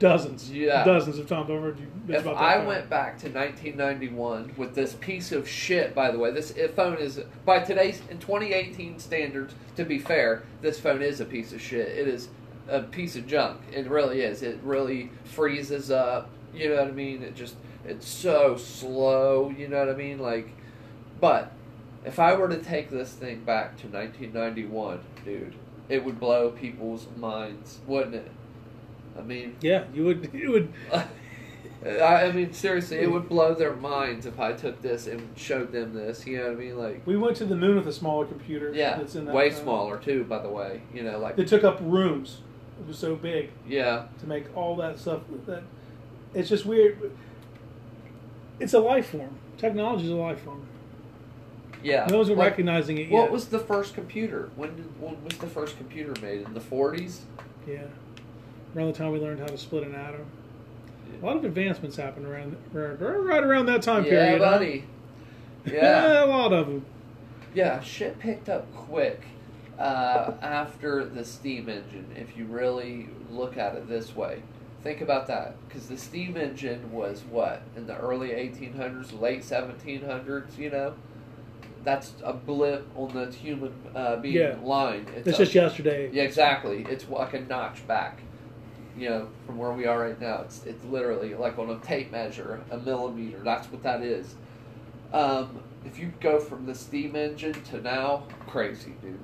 Dozens, 0.00 0.50
Yeah. 0.50 0.82
dozens 0.84 1.18
of 1.18 1.28
times 1.28 1.48
I've 1.48 1.60
heard 1.62 1.78
you. 1.78 1.86
If 2.12 2.26
I 2.26 2.56
phone. 2.56 2.66
went 2.66 2.90
back 2.90 3.16
to 3.18 3.28
1991 3.28 4.50
with 4.56 4.74
this 4.74 4.94
piece 4.94 5.30
of 5.30 5.48
shit, 5.48 5.94
by 5.94 6.10
the 6.10 6.18
way, 6.18 6.32
this 6.32 6.52
phone 6.74 6.96
is 6.98 7.20
by 7.44 7.60
today's 7.60 8.02
in 8.10 8.18
2018 8.18 8.98
standards. 8.98 9.54
To 9.76 9.84
be 9.84 9.98
fair, 10.00 10.42
this 10.62 10.80
phone 10.80 11.00
is 11.00 11.20
a 11.20 11.24
piece 11.24 11.52
of 11.52 11.60
shit. 11.60 11.86
It 11.88 12.08
is 12.08 12.28
a 12.68 12.80
piece 12.82 13.14
of 13.14 13.26
junk. 13.28 13.60
It 13.72 13.88
really 13.88 14.20
is. 14.22 14.42
It 14.42 14.58
really 14.64 15.10
freezes 15.24 15.92
up. 15.92 16.28
You 16.52 16.70
know 16.70 16.76
what 16.82 16.88
I 16.88 16.92
mean? 16.92 17.22
It 17.22 17.36
just 17.36 17.54
it's 17.86 18.08
so 18.08 18.56
slow. 18.56 19.48
You 19.56 19.68
know 19.68 19.78
what 19.78 19.90
I 19.94 19.96
mean? 19.96 20.18
Like, 20.18 20.48
but 21.20 21.52
if 22.08 22.18
I 22.18 22.34
were 22.34 22.48
to 22.48 22.58
take 22.58 22.90
this 22.90 23.12
thing 23.12 23.44
back 23.44 23.76
to 23.78 23.86
1991, 23.86 25.00
dude, 25.24 25.54
it 25.88 26.04
would 26.04 26.18
blow 26.18 26.50
people's 26.50 27.06
minds, 27.16 27.80
wouldn't 27.86 28.14
it? 28.14 28.30
I 29.16 29.22
mean, 29.22 29.56
yeah, 29.60 29.84
you 29.92 30.04
would. 30.04 30.30
You 30.34 30.52
would. 30.52 30.72
I 31.86 32.32
mean, 32.32 32.52
seriously, 32.52 32.96
it 32.98 33.12
would 33.12 33.28
blow 33.28 33.54
their 33.54 33.74
minds 33.74 34.26
if 34.26 34.40
I 34.40 34.52
took 34.52 34.82
this 34.82 35.06
and 35.06 35.28
showed 35.36 35.70
them 35.70 35.94
this. 35.94 36.26
You 36.26 36.38
know 36.38 36.44
what 36.46 36.52
I 36.52 36.56
mean? 36.56 36.76
Like, 36.78 37.06
We 37.06 37.16
went 37.16 37.36
to 37.36 37.44
the 37.44 37.54
moon 37.54 37.76
with 37.76 37.86
a 37.86 37.92
smaller 37.92 38.26
computer. 38.26 38.72
yeah, 38.74 38.96
that's 38.96 39.14
in 39.14 39.26
that 39.26 39.34
way 39.34 39.50
smaller 39.50 39.96
too. 39.98 40.24
By 40.24 40.40
the 40.42 40.48
way, 40.48 40.82
you 40.92 41.04
know, 41.04 41.18
like, 41.18 41.36
They 41.36 41.44
took 41.44 41.62
up 41.62 41.78
rooms. 41.80 42.40
It 42.80 42.86
was 42.86 42.98
so 42.98 43.14
big 43.16 43.50
yeah, 43.66 44.06
to 44.20 44.26
make 44.26 44.56
all 44.56 44.74
that 44.76 44.98
stuff. 44.98 45.22
That 45.46 45.62
it's 46.34 46.48
just 46.48 46.66
weird. 46.66 47.12
It's 48.58 48.74
a 48.74 48.80
life 48.80 49.10
form. 49.10 49.36
Technology 49.56 50.04
is 50.06 50.10
a 50.10 50.16
life 50.16 50.40
form. 50.40 50.66
Yeah. 51.82 52.06
No 52.10 52.18
one's 52.18 52.30
Like, 52.30 52.38
recognizing 52.38 52.98
it 52.98 53.10
What 53.10 53.30
was 53.30 53.48
the 53.48 53.58
first 53.58 53.94
computer? 53.94 54.50
When 54.56 54.76
did 54.76 55.00
when 55.00 55.22
was 55.24 55.38
the 55.38 55.46
first 55.46 55.76
computer 55.76 56.14
made? 56.20 56.42
In 56.42 56.54
the 56.54 56.60
40s? 56.60 57.20
Yeah. 57.66 57.82
Around 58.74 58.86
the 58.88 58.92
time 58.92 59.12
we 59.12 59.18
learned 59.18 59.40
how 59.40 59.46
to 59.46 59.58
split 59.58 59.84
an 59.84 59.94
atom. 59.94 60.26
A 61.20 61.26
lot 61.26 61.36
of 61.36 61.44
advancements 61.44 61.96
happened 61.96 62.26
around 62.26 62.56
right, 62.72 63.42
around 63.42 63.66
that 63.66 63.82
time 63.82 64.04
yeah, 64.04 64.10
period. 64.10 64.40
huh? 64.40 64.50
buddy. 64.50 64.84
Yeah. 65.64 66.24
a 66.24 66.26
lot 66.26 66.52
of 66.52 66.66
them. 66.66 66.84
Yeah, 67.54 67.80
shit 67.80 68.18
picked 68.18 68.48
up 68.48 68.72
quick 68.74 69.22
uh, 69.78 70.32
after 70.42 71.04
the 71.04 71.24
steam 71.24 71.68
engine. 71.68 72.14
If 72.14 72.36
you 72.36 72.44
really 72.44 73.08
look 73.30 73.56
at 73.56 73.74
it 73.74 73.88
this 73.88 74.14
way, 74.14 74.42
think 74.82 75.00
about 75.00 75.26
that. 75.28 75.56
Because 75.66 75.88
the 75.88 75.96
steam 75.98 76.36
engine 76.36 76.92
was 76.92 77.22
what 77.30 77.62
in 77.76 77.86
the 77.86 77.96
early 77.96 78.28
1800s, 78.30 79.18
late 79.18 79.42
1700s. 79.42 80.58
You 80.58 80.70
know, 80.70 80.94
that's 81.88 82.12
a 82.22 82.34
blip 82.34 82.86
on 82.96 83.14
the 83.14 83.30
human 83.34 83.72
uh, 83.94 84.16
being 84.16 84.34
Yeah. 84.36 84.56
line. 84.62 85.06
It's 85.16 85.26
a- 85.28 85.32
just 85.38 85.54
yesterday. 85.54 86.10
yeah, 86.12 86.24
exactly. 86.24 86.84
It's 86.86 87.08
like 87.08 87.32
a 87.32 87.40
notch 87.40 87.86
back. 87.86 88.20
You 88.98 89.08
know, 89.08 89.28
from 89.46 89.56
where 89.56 89.72
we 89.72 89.86
are 89.86 89.98
right 90.00 90.20
now, 90.20 90.42
it's 90.42 90.66
it's 90.66 90.84
literally 90.84 91.34
like 91.34 91.58
on 91.58 91.70
a 91.70 91.78
tape 91.78 92.10
measure, 92.12 92.60
a 92.70 92.76
millimeter. 92.76 93.38
That's 93.42 93.70
what 93.72 93.82
that 93.84 94.02
is. 94.02 94.34
Um, 95.14 95.60
if 95.86 95.98
you 95.98 96.12
go 96.20 96.38
from 96.38 96.66
the 96.66 96.74
steam 96.74 97.16
engine 97.16 97.54
to 97.70 97.80
now, 97.80 98.24
crazy, 98.46 98.92
dude. 99.00 99.18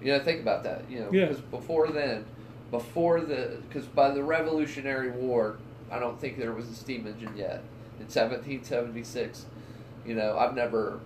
You 0.00 0.12
know, 0.12 0.20
think 0.20 0.40
about 0.40 0.62
that. 0.64 0.84
You 0.90 1.00
know, 1.00 1.08
Yeah. 1.12 1.26
because 1.26 1.42
before 1.42 1.88
then, 1.88 2.24
before 2.70 3.20
the, 3.20 3.58
because 3.68 3.86
by 3.88 4.10
the 4.10 4.22
Revolutionary 4.24 5.10
War, 5.10 5.58
I 5.90 5.98
don't 5.98 6.18
think 6.18 6.38
there 6.38 6.52
was 6.52 6.68
a 6.70 6.74
steam 6.74 7.06
engine 7.06 7.36
yet. 7.36 7.60
In 8.00 8.08
1776, 8.08 9.44
you 10.06 10.14
know, 10.14 10.38
I've 10.38 10.54
never 10.54 11.00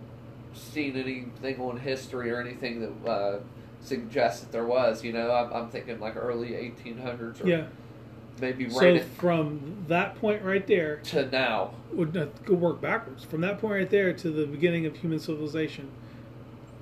seen 0.57 0.97
anything 0.97 1.61
on 1.61 1.79
history 1.79 2.31
or 2.31 2.41
anything 2.41 2.81
that 2.81 3.11
uh, 3.11 3.39
suggests 3.81 4.41
that 4.41 4.53
there 4.53 4.67
was. 4.67 5.05
You 5.05 5.13
know, 5.13 5.31
I'm, 5.31 5.53
I'm 5.53 5.69
thinking 5.71 6.01
like 6.01 6.17
early 6.17 6.51
1800s 6.51 7.45
or 7.45 7.49
Yeah. 7.49 7.67
maybe 8.41 8.69
So 8.69 8.81
right 8.95 9.05
from 9.05 9.85
that 9.89 10.17
point 10.21 10.43
right 10.43 10.67
there, 10.67 10.97
to 11.05 11.27
now. 11.31 11.73
would 11.93 12.15
not 12.15 12.45
go 12.45 12.55
work 12.55 12.81
backwards. 12.81 13.25
From 13.25 13.41
that 13.43 13.59
point 13.61 13.75
right 13.75 13.91
there 13.91 14.13
to 14.13 14.31
the 14.31 14.47
beginning 14.47 14.87
of 14.87 14.97
human 14.97 15.19
civilization, 15.19 15.91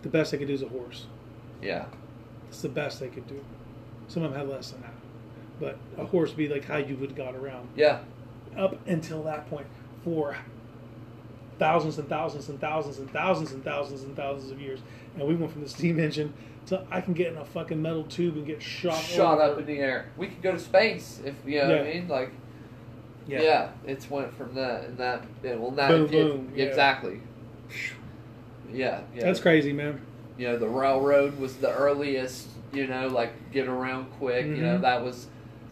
the 0.03 0.09
best 0.09 0.33
they 0.33 0.39
could 0.39 0.49
do 0.49 0.55
is 0.55 0.62
a 0.62 0.68
horse. 0.68 1.07
Yeah, 1.62 1.87
It's 2.49 2.61
the 2.61 2.68
best 2.68 3.01
they 3.01 3.09
could 3.09 3.27
do. 3.27 3.43
Some 4.09 4.22
of 4.22 4.33
them 4.33 4.41
had 4.41 4.49
less 4.51 4.70
than 4.70 4.83
that, 4.83 4.93
but 5.59 5.79
a 5.97 6.05
horse 6.05 6.29
would 6.31 6.37
be 6.37 6.49
like 6.49 6.66
how 6.66 6.77
you 6.77 6.95
would 6.97 7.16
got 7.16 7.35
around 7.35 7.68
yeah, 7.75 8.01
up 8.57 8.87
until 8.87 9.22
that 9.22 9.49
point 9.49 9.66
for 10.05 10.37
thousands 11.64 11.98
and 11.98 12.08
thousands 12.08 12.48
and 12.48 12.60
thousands 12.60 12.98
and 12.98 13.10
thousands 13.10 13.52
and 13.52 13.64
thousands 13.64 14.02
and 14.02 14.16
thousands 14.16 14.50
of 14.50 14.60
years. 14.60 14.80
And 15.16 15.26
we 15.28 15.34
went 15.34 15.52
from 15.52 15.62
the 15.62 15.68
steam 15.68 15.98
engine 15.98 16.32
to 16.66 16.84
I 16.90 17.00
can 17.00 17.14
get 17.14 17.32
in 17.32 17.38
a 17.38 17.44
fucking 17.44 17.80
metal 17.80 18.04
tube 18.04 18.36
and 18.36 18.46
get 18.46 18.60
shot 18.62 18.98
shot 19.02 19.38
over. 19.40 19.52
up 19.52 19.58
in 19.60 19.66
the 19.66 19.78
air. 19.78 20.10
We 20.16 20.26
could 20.28 20.42
go 20.42 20.52
to 20.52 20.58
space 20.58 21.20
if 21.24 21.34
you 21.46 21.60
know 21.60 21.68
what 21.68 21.80
I 21.86 21.92
mean. 21.94 22.08
Like, 22.08 22.30
yeah. 23.26 23.42
yeah. 23.42 23.68
it's 23.86 24.10
went 24.10 24.32
from 24.36 24.54
that 24.54 24.84
and 24.84 24.98
that. 24.98 25.24
Yeah, 25.42 25.54
well, 25.56 25.70
that 25.72 25.88
Boom, 25.88 26.04
it 26.06 26.10
boom, 26.10 26.52
yeah. 26.54 26.64
exactly. 26.64 27.20
Yeah, 28.72 29.02
yeah. 29.14 29.24
That's 29.24 29.40
crazy, 29.40 29.72
man. 29.72 30.00
you 30.36 30.48
know 30.48 30.56
the 30.58 30.68
railroad 30.68 31.38
was 31.38 31.56
the 31.56 31.72
earliest 31.72 32.48
you 32.72 32.86
know 32.88 33.06
like 33.06 33.52
get 33.52 33.68
around 33.68 34.10
quick 34.18 34.46
you 34.46 34.56
know 34.56 34.78
Mhm. 34.78 34.80
that 34.80 35.04
was 35.04 35.28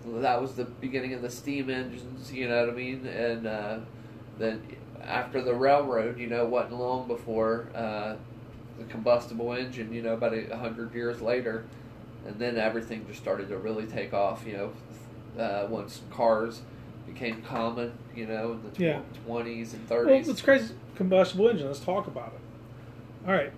that 0.07 0.40
was 0.40 0.55
the 0.55 0.64
beginning 0.64 1.14
of 1.14 1.22
the 1.22 1.30
steam 1.30 1.68
engines 1.68 2.32
you 2.32 2.49
know 2.49 2.61
what 2.61 2.70
i 2.72 2.76
mean 2.76 3.05
and 3.07 3.45
uh, 3.47 3.78
then 4.38 4.62
after 5.05 5.43
the 5.43 5.55
railroad 5.55 6.19
you 6.19 6.27
know 6.27 6.45
wasn't 6.45 6.79
long 6.79 7.07
before 7.07 7.67
uh, 7.75 8.15
the 8.79 8.85
combustible 8.89 9.53
engine 9.53 9.93
you 9.93 10.03
know 10.03 10.15
about 10.15 10.33
a 10.35 10.57
hundred 10.57 10.95
years 10.95 11.21
later 11.21 11.65
and 12.27 12.39
then 12.39 12.57
everything 12.57 13.05
just 13.07 13.21
started 13.21 13.49
to 13.49 13.57
really 13.59 13.87
take 13.87 14.15
off 14.15 14.45
you 14.47 14.57
know 14.57 15.43
uh, 15.43 15.67
once 15.69 16.03
cars 16.11 16.63
became 17.07 17.43
common, 17.43 17.93
you 18.15 18.27
know, 18.27 18.53
in 18.53 18.63
the 18.63 18.69
tw- 18.71 18.79
Yeah. 18.81 19.01
20s 19.29 19.73
and 19.75 19.89
30s. 19.89 20.07
Well, 20.07 20.07
30s. 20.21 20.29
it's 20.29 20.41
crazy. 20.41 20.75
Combustible 20.95 21.49
engine. 21.49 21.67
Let's 21.67 21.81
talk 21.81 22.07
about 22.07 22.33
it. 22.35 23.27
All 23.29 23.35
right. 23.35 23.53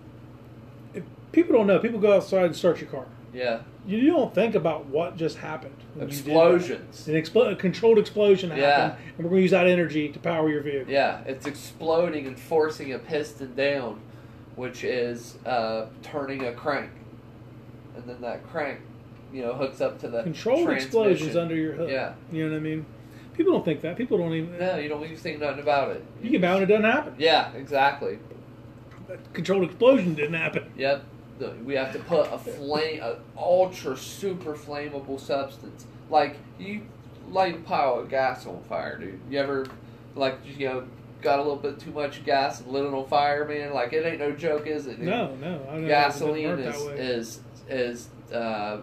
If 0.94 1.04
people 1.32 1.54
don't 1.56 1.66
know, 1.66 1.78
people 1.78 2.00
go 2.00 2.14
outside 2.16 2.46
and 2.46 2.56
start 2.56 2.80
your 2.80 2.88
car. 2.90 3.04
yeah. 3.34 3.60
You 3.86 4.10
don't 4.10 4.34
think 4.34 4.54
about 4.54 4.86
what 4.86 5.16
just 5.16 5.36
happened. 5.38 5.74
you 5.94 6.00
that. 6.00 6.06
Explosions. 6.08 7.06
An 7.06 7.14
expl- 7.14 7.52
a 7.52 7.56
controlled 7.56 7.98
explosion 7.98 8.50
happened, 8.50 8.62
Yeah. 8.66 8.96
and 9.16 9.18
we're 9.18 9.24
going 9.30 9.36
to 9.40 9.42
use 9.42 9.50
that 9.50 9.66
energy 9.66 10.08
to 10.08 10.18
power 10.18 10.48
your 10.48 10.62
vehicle. 10.62 10.90
Yeah, 10.92 11.20
it's 11.26 11.46
exploding 11.46 12.26
and 12.26 12.38
forcing 12.38 12.92
a 12.92 12.98
piston 12.98 13.54
down, 13.54 14.00
which 14.56 14.84
is 14.84 15.36
uh, 15.44 15.86
turning 16.02 16.44
a 16.46 16.52
crank. 16.52 16.90
And 17.96 18.04
then 18.08 18.20
that 18.22 18.46
crank, 18.48 18.80
you 19.32 19.42
know, 19.42 19.52
hooks 19.52 19.80
up 19.80 20.00
to 20.00 20.08
the 20.08 20.22
Controlled 20.22 20.70
explosions 20.70 21.36
under 21.36 21.54
your 21.54 21.74
hood. 21.74 21.90
Yeah. 21.90 22.14
You 22.32 22.44
know 22.46 22.52
what 22.52 22.56
I 22.56 22.60
mean? 22.60 22.86
People 23.34 23.52
don't 23.52 23.64
think 23.64 23.82
that. 23.82 23.96
People 23.96 24.16
don't 24.18 24.32
even. 24.32 24.58
No, 24.58 24.76
you 24.76 24.88
don't 24.88 25.04
even 25.04 25.16
think 25.16 25.40
nothing 25.40 25.60
about 25.60 25.90
it. 25.90 26.04
You 26.22 26.30
get 26.30 26.40
mad 26.40 26.54
when 26.54 26.62
it 26.62 26.66
doesn't 26.66 26.84
happen. 26.84 27.14
Yeah, 27.18 27.52
exactly. 27.52 28.18
Controlled 29.32 29.64
explosion 29.64 30.14
didn't 30.14 30.34
happen. 30.34 30.72
Yep. 30.76 31.04
The, 31.38 31.50
we 31.64 31.74
have 31.74 31.92
to 31.92 31.98
put 31.98 32.32
a 32.32 32.38
flame, 32.38 33.02
an 33.02 33.16
ultra 33.36 33.96
super 33.96 34.54
flammable 34.54 35.18
substance. 35.18 35.86
Like 36.08 36.36
you 36.58 36.82
light 37.30 37.56
a 37.56 37.58
pile 37.58 37.98
of 37.98 38.08
gas 38.08 38.46
on 38.46 38.62
fire, 38.68 38.98
dude. 38.98 39.20
You 39.28 39.38
ever, 39.40 39.66
like, 40.14 40.38
you 40.44 40.68
know, 40.68 40.86
got 41.22 41.38
a 41.38 41.42
little 41.42 41.56
bit 41.56 41.80
too 41.80 41.90
much 41.90 42.24
gas 42.24 42.60
and 42.60 42.70
lit 42.70 42.84
it 42.84 42.94
on 42.94 43.06
fire, 43.06 43.46
man? 43.46 43.72
Like 43.72 43.92
it 43.92 44.06
ain't 44.06 44.20
no 44.20 44.30
joke, 44.32 44.66
is 44.66 44.86
it? 44.86 44.98
dude? 44.98 45.06
No, 45.06 45.34
no. 45.36 45.66
I 45.68 45.72
don't 45.72 45.88
Gasoline. 45.88 46.58
Is 46.58 46.84
way. 46.84 46.98
is 46.98 47.40
is 47.68 48.08
uh, 48.32 48.78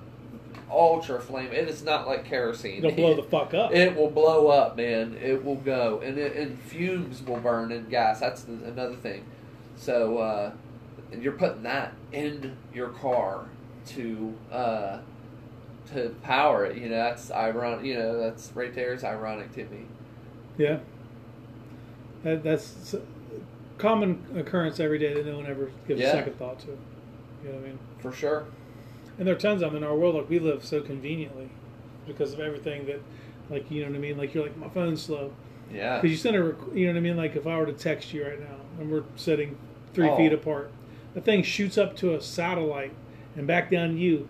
ultra 0.70 1.22
flame. 1.22 1.52
It 1.52 1.68
is 1.68 1.84
not 1.84 2.08
like 2.08 2.26
kerosene. 2.26 2.84
It'll 2.84 2.92
blow 2.92 3.16
the 3.16 3.24
fuck 3.24 3.54
up. 3.54 3.72
It 3.72 3.96
will 3.96 4.10
blow 4.10 4.48
up, 4.48 4.76
man. 4.76 5.18
It 5.22 5.46
will 5.46 5.56
go, 5.56 6.02
and 6.04 6.18
it, 6.18 6.36
and 6.36 6.60
fumes 6.60 7.22
will 7.24 7.40
burn 7.40 7.72
in 7.72 7.88
gas. 7.90 8.20
That's 8.20 8.44
the, 8.44 8.54
another 8.54 8.96
thing. 8.96 9.26
So 9.76 10.18
uh, 10.18 10.52
you're 11.20 11.34
putting 11.34 11.64
that 11.64 11.94
in 12.12 12.56
your 12.74 12.90
car 12.90 13.46
to 13.88 14.34
uh, 14.52 15.00
to 15.94 16.16
power 16.24 16.66
it. 16.66 16.78
You 16.78 16.90
know, 16.90 16.96
that's 16.96 17.32
ironic. 17.32 17.86
You 17.86 17.96
know, 17.96 18.20
that's 18.20 18.52
right 18.56 18.74
there 18.74 18.94
is 18.94 19.04
ironic 19.04 19.52
to 19.56 19.66
me. 19.66 19.86
Yeah. 20.58 20.80
That, 22.24 22.44
that's 22.44 22.94
a 22.94 23.02
common 23.78 24.24
occurrence 24.36 24.80
every 24.80 25.00
day 25.00 25.14
that 25.14 25.26
no 25.26 25.38
one 25.38 25.48
ever 25.48 25.72
gives 25.88 26.00
Yeah. 26.00 26.10
a 26.10 26.12
second 26.12 26.38
thought 26.38 26.60
to. 26.60 26.68
You 26.68 27.50
know 27.50 27.56
what 27.56 27.64
I 27.64 27.68
mean? 27.70 27.80
For 28.00 28.12
sure. 28.12 28.46
And 29.18 29.28
there 29.28 29.36
are 29.36 29.40
tons 29.40 29.62
of 29.62 29.72
them 29.74 29.84
in 29.84 29.88
our 29.88 29.96
world. 29.96 30.16
Like 30.16 30.30
we 30.30 30.40
live 30.40 30.64
so 30.64 30.82
conveniently 30.82 31.50
because 32.08 32.34
of 32.34 32.40
everything 32.40 32.86
that, 32.86 33.02
like 33.50 33.70
you 33.72 33.82
know 33.84 33.90
what 33.90 33.96
I 33.96 34.00
mean. 34.00 34.18
Like 34.18 34.34
you're 34.34 34.44
like 34.44 34.56
my 34.58 34.70
phone's 34.70 35.02
slow 35.02 35.34
Yeah. 35.74 35.98
because 36.00 36.12
you 36.12 36.18
send 36.18 36.36
a, 36.36 36.44
rec- 36.44 36.58
you 36.76 36.86
know 36.86 36.94
what 36.94 36.98
I 36.98 37.02
mean. 37.02 37.18
Like 37.18 37.36
if 37.36 37.48
I 37.48 37.58
were 37.58 37.66
to 37.66 37.74
text 37.74 38.14
you 38.14 38.24
right 38.26 38.40
now 38.40 38.58
and 38.80 38.92
we're 38.92 39.04
sitting 39.16 39.58
three 39.94 40.08
Oh. 40.10 40.16
feet 40.18 40.32
apart, 40.32 40.72
the 41.14 41.22
thing 41.22 41.44
shoots 41.44 41.78
up 41.78 41.96
to 41.98 42.16
a 42.16 42.22
satellite 42.22 42.94
and 43.36 43.46
back 43.48 43.70
down 43.72 43.90
to 43.90 43.96
you 43.98 44.28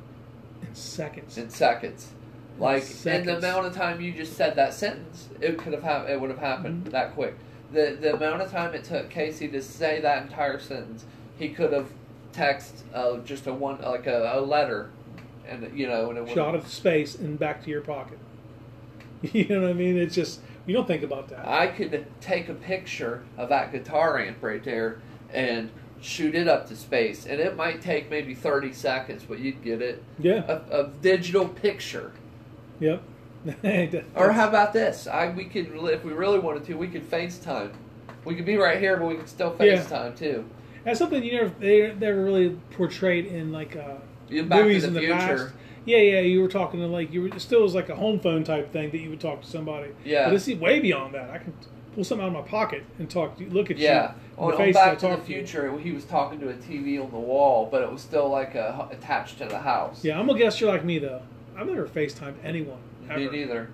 in 0.61 0.73
seconds. 0.75 1.37
in 1.37 1.49
seconds. 1.49 2.11
Like 2.59 2.83
in 3.05 3.25
the 3.25 3.37
amount 3.37 3.65
of 3.65 3.75
time 3.75 4.01
you 4.01 4.11
just 4.11 4.33
said 4.33 4.55
that 4.55 4.73
sentence, 4.73 5.29
it 5.39 5.57
could 5.57 5.73
have 5.73 5.83
hap- 5.83 6.09
it 6.09 6.19
would 6.19 6.29
have 6.29 6.39
happened 6.39 6.83
Mm-hmm. 6.83 6.91
that 6.91 7.13
quick. 7.13 7.35
The 7.71 7.97
the 7.99 8.13
amount 8.15 8.41
of 8.41 8.51
time 8.51 8.73
it 8.73 8.83
took 8.83 9.09
Casey 9.09 9.47
to 9.47 9.61
say 9.61 10.01
that 10.01 10.23
entire 10.23 10.59
sentence, 10.59 11.05
he 11.39 11.49
could 11.49 11.71
have 11.73 11.87
text 12.33 12.83
uh, 12.93 13.17
just 13.19 13.47
a 13.47 13.53
one 13.53 13.81
like 13.81 14.05
a, 14.07 14.31
a 14.35 14.41
letter, 14.41 14.89
and 15.47 15.71
you 15.77 15.87
know, 15.87 16.09
and 16.09 16.19
it 16.19 16.33
Shot 16.33 16.53
of 16.53 16.67
space 16.67 17.15
and 17.15 17.39
back 17.39 17.63
to 17.63 17.69
your 17.69 17.81
pocket. 17.81 18.19
You 19.33 19.45
know 19.47 19.61
what 19.61 19.69
I 19.69 19.73
mean? 19.73 19.97
It's 19.97 20.15
just 20.15 20.41
you 20.65 20.73
don't 20.73 20.87
think 20.87 21.03
about 21.03 21.29
that. 21.29 21.47
I 21.47 21.67
could 21.67 22.05
take 22.21 22.49
a 22.49 22.53
picture 22.53 23.23
of 23.37 23.49
that 23.49 23.71
guitar 23.71 24.19
amp 24.19 24.37
right 24.41 24.63
there 24.63 24.99
and 25.33 25.69
shoot 26.01 26.35
it 26.35 26.47
up 26.47 26.67
to 26.67 26.75
space, 26.75 27.25
and 27.25 27.39
it 27.39 27.55
might 27.55 27.81
take 27.81 28.09
maybe 28.09 28.33
thirty 28.33 28.73
seconds, 28.73 29.23
but 29.27 29.39
you'd 29.39 29.63
get 29.63 29.81
it 29.81 30.03
yeah. 30.19 30.43
a, 30.47 30.81
a 30.81 30.87
digital 31.01 31.47
picture. 31.47 32.11
Yep. 32.79 33.03
Or 34.15 34.31
how 34.33 34.47
about 34.47 34.71
this? 34.73 35.07
I 35.07 35.29
we 35.29 35.45
could 35.45 35.71
if 35.73 36.03
we 36.03 36.13
really 36.13 36.39
wanted 36.39 36.65
to, 36.65 36.75
we 36.75 36.87
could 36.87 37.09
FaceTime. 37.09 37.71
We 38.23 38.35
could 38.35 38.45
be 38.45 38.55
right 38.55 38.77
here, 38.79 38.97
but 38.97 39.07
we 39.07 39.15
could 39.15 39.29
still 39.29 39.55
Yeah. 39.59 39.77
FaceTime 39.77 40.15
too. 40.17 40.45
That's 40.83 40.99
something 40.99 41.23
you 41.23 41.33
never 41.33 41.53
they 41.59 41.93
never 41.93 42.23
really 42.23 42.49
portrayed 42.71 43.25
in 43.25 43.51
like 43.51 43.75
uh, 43.75 43.95
You 44.29 44.43
Back 44.43 44.59
to 44.59 44.63
movies 44.65 44.81
the 44.83 44.87
in 44.89 44.93
the 44.93 44.99
Future. 45.01 45.15
past. 45.15 45.53
Yeah, 45.85 45.97
yeah, 45.97 46.19
you 46.19 46.41
were 46.41 46.47
talking 46.47 46.79
to 46.81 46.87
like 46.87 47.11
you 47.11 47.23
were 47.23 47.27
it 47.29 47.41
still 47.41 47.63
was 47.63 47.73
like 47.73 47.89
a 47.89 47.95
home 47.95 48.19
phone 48.19 48.43
type 48.43 48.71
thing 48.71 48.91
that 48.91 48.99
you 48.99 49.09
would 49.09 49.19
talk 49.19 49.41
to 49.41 49.47
somebody. 49.47 49.91
Yeah. 50.05 50.25
but 50.25 50.35
it's 50.35 50.47
way 50.47 50.79
beyond 50.79 51.15
that. 51.15 51.31
I 51.31 51.39
can 51.39 51.53
pull 51.93 52.03
something 52.03 52.23
out 52.25 52.35
of 52.35 52.43
my 52.45 52.49
pocket 52.49 52.83
and 52.99 53.09
talk 53.09 53.37
to 53.37 53.43
you, 53.43 53.49
look 53.49 53.69
at 53.71 53.77
Yeah, 53.77 54.13
you, 54.37 54.37
in 54.37 54.43
on, 54.43 54.47
the 54.51 54.55
on 54.55 54.57
face 54.57 54.75
Back 54.75 54.99
to 54.99 55.07
the. 55.07 55.17
Future, 55.17 55.77
he 55.77 55.91
was 55.91 56.05
talking 56.05 56.39
to 56.39 56.49
a 56.49 56.53
TV 56.53 57.03
on 57.03 57.11
the 57.11 57.19
wall, 57.19 57.67
but 57.71 57.81
it 57.83 57.91
was 57.91 58.01
still 58.01 58.29
like 58.29 58.55
a, 58.55 58.87
attached 58.91 59.37
to 59.39 59.45
the 59.45 59.59
house. 59.59 60.03
Yeah, 60.03 60.19
I'm 60.19 60.27
gonna 60.27 60.39
guess 60.39 60.59
you're 60.61 60.71
like 60.71 60.85
me 60.85 60.99
though. 60.99 61.21
I've 61.57 61.67
never 61.67 61.85
FaceTimed 61.87 62.35
anyone. 62.43 62.79
me 63.09 63.27
neither. 63.29 63.69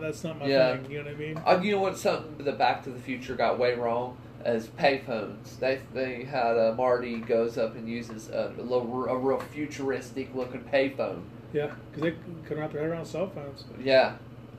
That's 0.00 0.22
not 0.22 0.38
my 0.38 0.46
Yeah. 0.46 0.76
thing. 0.76 0.90
You 0.90 0.98
know 0.98 1.04
what 1.06 1.14
I 1.14 1.16
mean? 1.16 1.42
Uh, 1.44 1.60
you 1.62 1.72
know 1.72 1.80
what? 1.80 1.98
Something 1.98 2.44
the 2.44 2.52
Back 2.52 2.84
to 2.84 2.90
the 2.90 3.00
Future 3.00 3.34
got 3.34 3.58
way 3.58 3.74
wrong 3.74 4.16
is 4.46 4.68
payphones. 4.68 5.58
They 5.58 5.80
they 5.92 6.22
had 6.24 6.56
uh, 6.56 6.74
Marty 6.76 7.16
goes 7.18 7.58
up 7.58 7.74
and 7.74 7.88
uses 7.88 8.28
a, 8.30 8.52
a, 8.56 8.62
little, 8.62 9.06
a 9.06 9.16
real 9.18 9.40
futuristic 9.40 10.32
looking 10.34 10.60
payphone. 10.62 11.22
Yeah, 11.52 11.72
because 11.90 12.02
they 12.02 12.14
couldn't 12.44 12.60
wrap 12.62 12.72
their 12.72 12.82
head 12.82 12.90
around 12.90 13.06
cell 13.06 13.28
phones. 13.28 13.64
Yeah, 13.82 14.14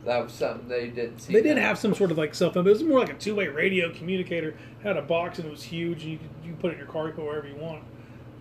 that 0.06 0.24
was 0.24 0.32
something 0.34 0.68
they 0.68 0.88
didn't 0.88 1.20
see. 1.20 1.34
They 1.34 1.42
did 1.42 1.58
have 1.58 1.78
some 1.78 1.94
sort 1.94 2.12
of 2.12 2.18
like 2.18 2.34
cell 2.36 2.52
phone, 2.52 2.64
but 2.64 2.70
it 2.70 2.74
was 2.74 2.84
more 2.84 3.00
like 3.00 3.12
a 3.12 3.16
two-way 3.18 3.48
radio 3.48 3.92
communicator. 3.94 4.50
It 4.50 4.56
had 4.84 4.98
a 4.98 5.02
box 5.02 5.40
and 5.40 5.48
it 5.48 5.52
was 5.52 5.64
huge, 5.64 6.04
and 6.04 6.12
you 6.14 6.18
could, 6.18 6.30
you 6.44 6.52
could 6.52 6.60
put 6.62 6.70
it 6.72 6.74
in 6.74 6.80
your 6.80 6.88
car, 6.88 7.08
you 7.08 7.14
go 7.14 7.24
wherever 7.26 7.48
you 7.48 7.56
want. 7.56 7.84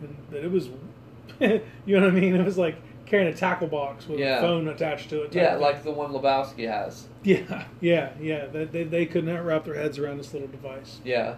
And 0.01 0.17
but 0.31 0.45
it 0.45 0.51
was, 0.51 0.69
you 1.41 1.61
know 1.87 2.01
what 2.01 2.11
I 2.11 2.11
mean? 2.11 2.35
It 2.37 2.45
was 2.45 2.59
like 2.59 2.77
carrying 3.07 3.33
a 3.33 3.37
tackle 3.37 3.67
box 3.69 4.07
with 4.07 4.19
Yeah. 4.21 4.39
a 4.39 4.41
phone 4.41 4.69
attached 4.69 5.09
to 5.11 5.23
it. 5.23 5.35
Yeah, 5.35 5.53
thing. 5.53 5.61
like 5.63 5.83
the 5.83 5.91
one 5.91 6.13
Lebowski 6.13 6.69
has. 6.69 7.07
yeah, 7.25 7.65
yeah, 7.81 8.11
yeah. 8.21 8.47
They, 8.47 8.65
they 8.65 8.85
they 8.85 9.07
could 9.07 9.25
not 9.25 9.45
wrap 9.45 9.65
their 9.65 9.75
heads 9.75 9.99
around 9.99 10.19
this 10.19 10.33
little 10.33 10.49
device. 10.49 11.01
Yeah. 11.05 11.35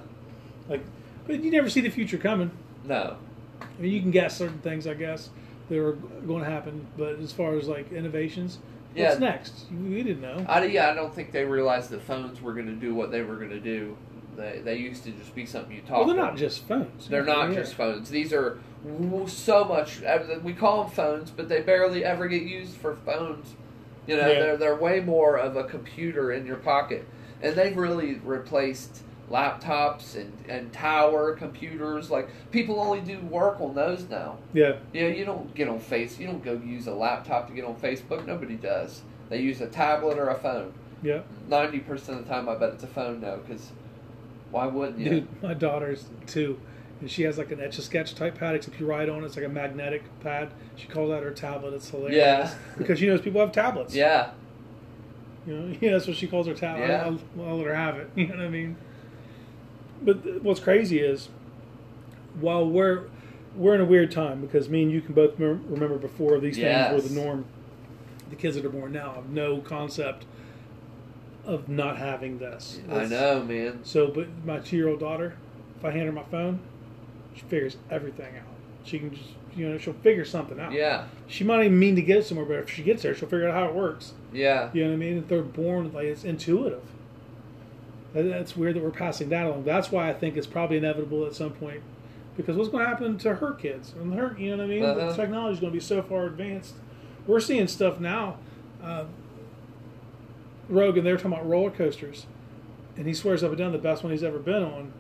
Like, 0.69 0.83
but 1.27 1.43
you 1.43 1.51
never 1.51 1.71
see 1.71 1.81
the 1.81 1.89
future 1.91 2.19
coming. 2.19 2.51
No. 2.85 3.17
I 3.61 3.83
mean, 3.83 3.93
you 3.93 4.01
can 4.01 4.11
guess 4.11 4.37
certain 4.37 4.59
things, 4.59 4.87
I 4.87 4.95
guess, 4.95 5.31
that 5.69 5.79
are 5.79 5.93
going 5.93 6.45
to 6.45 6.51
happen. 6.51 6.87
But 6.97 7.19
as 7.21 7.33
far 7.33 7.55
as 7.57 7.69
like 7.69 7.93
innovations, 7.93 8.59
Yeah. 8.95 9.09
what's 9.09 9.21
next? 9.21 9.67
We 9.71 10.03
didn't 10.03 10.21
know. 10.23 10.45
I, 10.49 10.65
yeah, 10.67 10.91
I 10.91 10.95
don't 10.95 11.15
think 11.15 11.33
they 11.33 11.45
realized 11.45 11.91
that 11.91 12.03
phones 12.03 12.41
were 12.43 12.53
going 12.55 12.67
to 12.67 12.73
do 12.75 12.95
what 12.95 13.11
they 13.11 13.23
were 13.23 13.37
going 13.37 13.51
to 13.51 13.61
do. 13.61 13.97
They, 14.37 14.61
they 14.65 14.77
used 14.77 15.05
to 15.05 15.11
just 15.13 15.35
be 15.35 15.45
something 15.47 15.75
you 15.75 15.83
talk 15.83 15.99
Well, 15.99 16.07
they're 16.15 16.21
on. 16.25 16.31
not 16.31 16.37
just 16.37 16.65
phones. 16.67 17.09
They're 17.09 17.25
not 17.25 17.51
Yeah. 17.51 17.57
just 17.57 17.75
phones. 17.75 18.11
These 18.11 18.33
are 18.33 18.59
so 19.27 19.65
much. 19.65 20.03
uh, 20.03 20.19
We 20.43 20.55
call 20.55 20.85
them 20.85 20.93
phones, 20.93 21.31
but 21.31 21.49
they 21.49 21.61
barely 21.61 22.05
ever 22.05 22.27
get 22.29 22.43
used 22.43 22.77
for 22.77 22.97
phones. 22.97 23.55
You 24.07 24.17
know, 24.17 24.27
Yeah. 24.29 24.39
they're 24.41 24.57
they're 24.57 24.77
way 24.77 25.01
more 25.01 25.37
of 25.37 25.57
a 25.57 25.65
computer 25.65 26.33
in 26.33 26.47
your 26.47 26.57
pocket, 26.57 27.07
and 27.43 27.55
they've 27.55 27.77
really 27.77 28.15
replaced 28.25 29.03
laptops 29.31 30.17
and 30.17 30.33
and 30.49 30.73
tower 30.73 31.35
computers. 31.35 32.11
Like 32.11 32.29
people 32.51 32.81
only 32.81 33.01
do 33.01 33.19
work 33.21 33.61
on 33.61 33.75
those 33.75 34.09
now. 34.09 34.39
Yeah, 34.53 34.77
You 34.93 35.03
know, 35.03 35.09
you 35.17 35.25
don't 35.25 35.55
get 35.55 35.69
on 35.69 35.79
face. 35.81 36.19
You 36.19 36.27
don't 36.27 36.43
go 36.45 36.53
use 36.55 36.87
a 36.87 36.95
laptop 36.95 37.49
to 37.49 37.55
get 37.55 37.65
on 37.65 37.77
Facebook. 37.77 38.27
Nobody 38.27 38.57
does. 38.57 39.03
They 39.29 39.41
use 39.41 39.61
a 39.61 39.69
tablet 39.69 40.19
or 40.19 40.29
a 40.29 40.35
phone. 40.39 40.73
yeah. 41.03 41.21
Ninety 41.49 41.79
percent 41.81 42.19
of 42.21 42.25
the 42.27 42.33
time, 42.35 42.49
I 42.49 42.57
bet 42.57 42.75
it's 42.75 42.85
a 42.85 42.89
phone 42.89 43.21
now. 43.21 43.37
Because 43.37 43.71
why 44.51 44.67
wouldn't 44.67 44.99
you? 44.99 45.11
Dude, 45.11 45.43
my 45.43 45.55
daughter's 45.55 46.07
two, 46.27 46.59
and 47.01 47.09
she 47.09 47.23
has 47.23 47.39
like 47.39 47.53
an 47.53 47.61
etch 47.61 47.79
a 47.79 47.83
sketch 47.83 48.15
type 48.17 48.37
pad, 48.39 48.57
except 48.57 48.81
you 48.81 48.87
write 48.87 49.09
on 49.09 49.23
it. 49.23 49.27
It's 49.27 49.37
like 49.37 49.45
a 49.45 49.49
magnetic 49.49 50.03
pad. 50.21 50.51
She 50.75 50.89
calls 50.89 51.11
that 51.11 51.23
her 51.23 51.31
tablet. 51.31 51.75
It's 51.75 51.89
hilarious. 51.89 52.17
Yeah. 52.17 52.55
because 52.79 52.99
she 52.99 53.07
knows 53.07 53.21
people 53.21 53.41
have 53.41 53.53
tablets. 53.53 53.95
Yeah, 53.95 54.31
You 55.47 55.55
know, 55.57 55.77
yeah, 55.81 55.93
that's 55.93 56.09
what 56.09 56.17
she 56.17 56.27
calls 56.27 56.49
her 56.49 56.55
tablet. 56.55 56.89
Yeah. 56.89 57.05
I'll, 57.05 57.21
I'll 57.47 57.57
let 57.59 57.67
her 57.67 57.75
have 57.77 57.97
it. 57.99 58.11
You 58.17 58.27
know 58.27 58.37
what 58.37 58.45
I 58.45 58.49
mean? 58.49 58.77
But 60.03 60.43
what's 60.43 60.61
crazy 60.61 60.99
is, 61.01 61.29
while 62.41 62.67
we're 62.69 63.05
we're 63.57 63.75
in 63.75 63.81
a 63.81 63.85
weird 63.85 64.13
time 64.13 64.41
because 64.41 64.69
me 64.69 64.83
and 64.83 64.93
you 64.93 65.01
can 65.01 65.13
both 65.15 65.39
remember 65.39 65.97
before 65.99 66.39
these 66.39 66.57
Yes. 66.57 66.91
things 66.93 67.03
were 67.03 67.09
the 67.09 67.15
norm. 67.27 67.45
The 68.31 68.37
kids 68.37 68.55
that 68.55 68.65
are 68.65 68.69
born 68.71 68.93
now 68.93 69.13
have 69.15 69.29
no 69.31 69.59
concept 69.59 70.25
of 71.45 71.69
not 71.69 71.99
having 71.99 72.39
this. 72.39 72.79
I 72.89 73.07
know, 73.07 73.43
man. 73.43 73.81
So, 73.83 74.07
but 74.07 74.29
my 74.45 74.59
two-year-old 74.61 75.01
daughter, 75.01 75.35
if 75.77 75.85
I 75.85 75.91
hand 75.91 76.07
her 76.07 76.13
my 76.13 76.23
phone, 76.25 76.61
she 77.35 77.43
figures 77.43 77.77
everything 77.91 78.37
out. 78.37 78.45
She 78.85 79.01
can 79.01 79.13
just, 79.13 79.31
you 79.57 79.69
know, 79.69 79.79
she'll 79.79 79.95
figure 79.95 80.25
something 80.25 80.61
out. 80.61 80.71
Yeah, 80.73 81.07
She 81.27 81.43
might 81.43 81.65
even 81.65 81.79
mean 81.79 81.97
to 81.97 82.03
get 82.03 82.25
somewhere, 82.25 82.47
but 82.47 82.57
if 82.59 82.71
she 82.71 82.83
gets 82.85 83.03
there, 83.03 83.15
she'll 83.17 83.29
figure 83.29 83.49
out 83.49 83.55
how 83.55 83.67
it 83.69 83.75
works. 83.75 84.13
yeah, 84.33 84.71
You 84.73 84.83
know 84.85 84.91
what 84.91 84.95
I 84.95 84.99
mean? 84.99 85.19
If 85.19 85.29
they're 85.29 85.43
born 85.43 85.93
like 85.93 86.05
it's 86.07 86.23
intuitive. 86.23 86.83
That- 88.15 88.23
That's 88.25 88.57
weird 88.57 88.77
that 88.77 88.83
we're 88.83 88.91
passing 88.91 89.29
that 89.31 89.47
along. 89.47 89.65
That's 89.65 89.91
why 89.93 90.09
I 90.09 90.13
think 90.15 90.37
it's 90.37 90.47
probably 90.47 90.77
inevitable 90.79 91.25
at 91.27 91.35
some 91.35 91.51
point, 91.53 91.83
because 92.37 92.57
what's 92.57 92.69
going 92.71 92.85
to 92.85 92.89
happen 92.91 93.19
to 93.19 93.35
her 93.37 93.53
kids 93.53 93.95
and 94.01 94.13
her? 94.15 94.35
You 94.39 94.51
know 94.51 94.57
what 94.59 94.65
I 94.65 94.67
mean? 94.69 94.85
Uh-huh. 94.85 95.11
The 95.11 95.17
technology 95.17 95.55
is 95.55 95.61
going 95.61 95.73
to 95.73 95.77
be 95.77 95.85
so 95.85 96.03
far 96.03 96.25
advanced. 96.27 96.75
We're 97.27 97.41
seeing 97.41 97.69
stuff 97.69 98.01
now. 98.01 98.39
Uh, 98.83 99.05
and 100.69 101.07
they're 101.07 101.17
talking 101.17 101.33
about 101.33 101.49
roller 101.49 101.71
coasters, 101.71 102.27
and 102.97 103.07
he 103.07 103.15
swears 103.15 103.43
up 103.43 103.51
and 103.51 103.59
down 103.59 103.73
the 103.73 103.79
best 103.79 104.03
one 104.03 104.13
he's 104.13 104.23
ever 104.23 104.39
been 104.39 104.63
on 104.63 104.93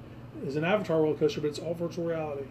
is 0.44 0.56
an 0.56 0.64
Avatar 0.64 1.00
roller 1.02 1.16
coaster, 1.16 1.40
but 1.40 1.48
it's 1.48 1.58
all 1.58 1.74
virtual 1.74 2.04
reality. 2.06 2.44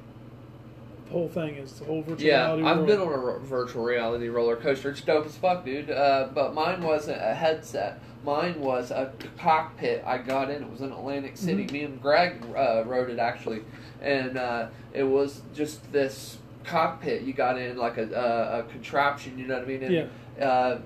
Whole 1.11 1.27
thing 1.27 1.55
is 1.55 1.73
the 1.73 1.85
whole 1.85 2.01
virtual 2.03 2.21
Yeah, 2.27 2.53
reality. 2.55 2.63
I've 2.63 2.77
world. 2.77 2.87
been 2.87 2.99
on 2.99 3.35
a 3.35 3.39
virtual 3.39 3.83
reality 3.83 4.27
roller 4.27 4.55
coaster. 4.55 4.91
It's 4.91 5.01
dope 5.01 5.25
as 5.25 5.35
fuck, 5.37 5.65
dude. 5.65 5.89
Uh, 5.89 6.29
but 6.33 6.53
mine 6.53 6.83
wasn't 6.83 7.19
a 7.21 7.33
headset. 7.33 7.99
Mine 8.23 8.59
was 8.59 8.91
a 8.91 9.11
cockpit. 9.37 10.03
I 10.05 10.19
got 10.19 10.51
in. 10.51 10.61
It 10.63 10.69
was 10.69 10.81
in 10.81 10.91
Atlantic 10.91 11.35
City. 11.37 11.65
Mhm. 11.65 11.71
Me 11.71 11.83
and 11.83 12.01
Greg 12.01 12.43
uh, 12.55 12.83
rode 12.85 13.09
it 13.09 13.17
actually, 13.17 13.61
and 14.01 14.37
uh, 14.37 14.67
it 14.93 15.03
was 15.03 15.41
just 15.53 15.91
this 15.91 16.37
cockpit. 16.63 17.23
You 17.23 17.33
got 17.33 17.57
in 17.57 17.77
like 17.77 17.97
a, 17.97 18.03
a, 18.13 18.59
a 18.59 18.63
contraption. 18.63 19.39
You 19.39 19.47
know 19.47 19.55
what 19.55 19.63
I 19.63 19.67
mean? 19.67 19.83
And, 19.83 19.93
Yeah. 19.93 20.45
Uh, 20.45 20.79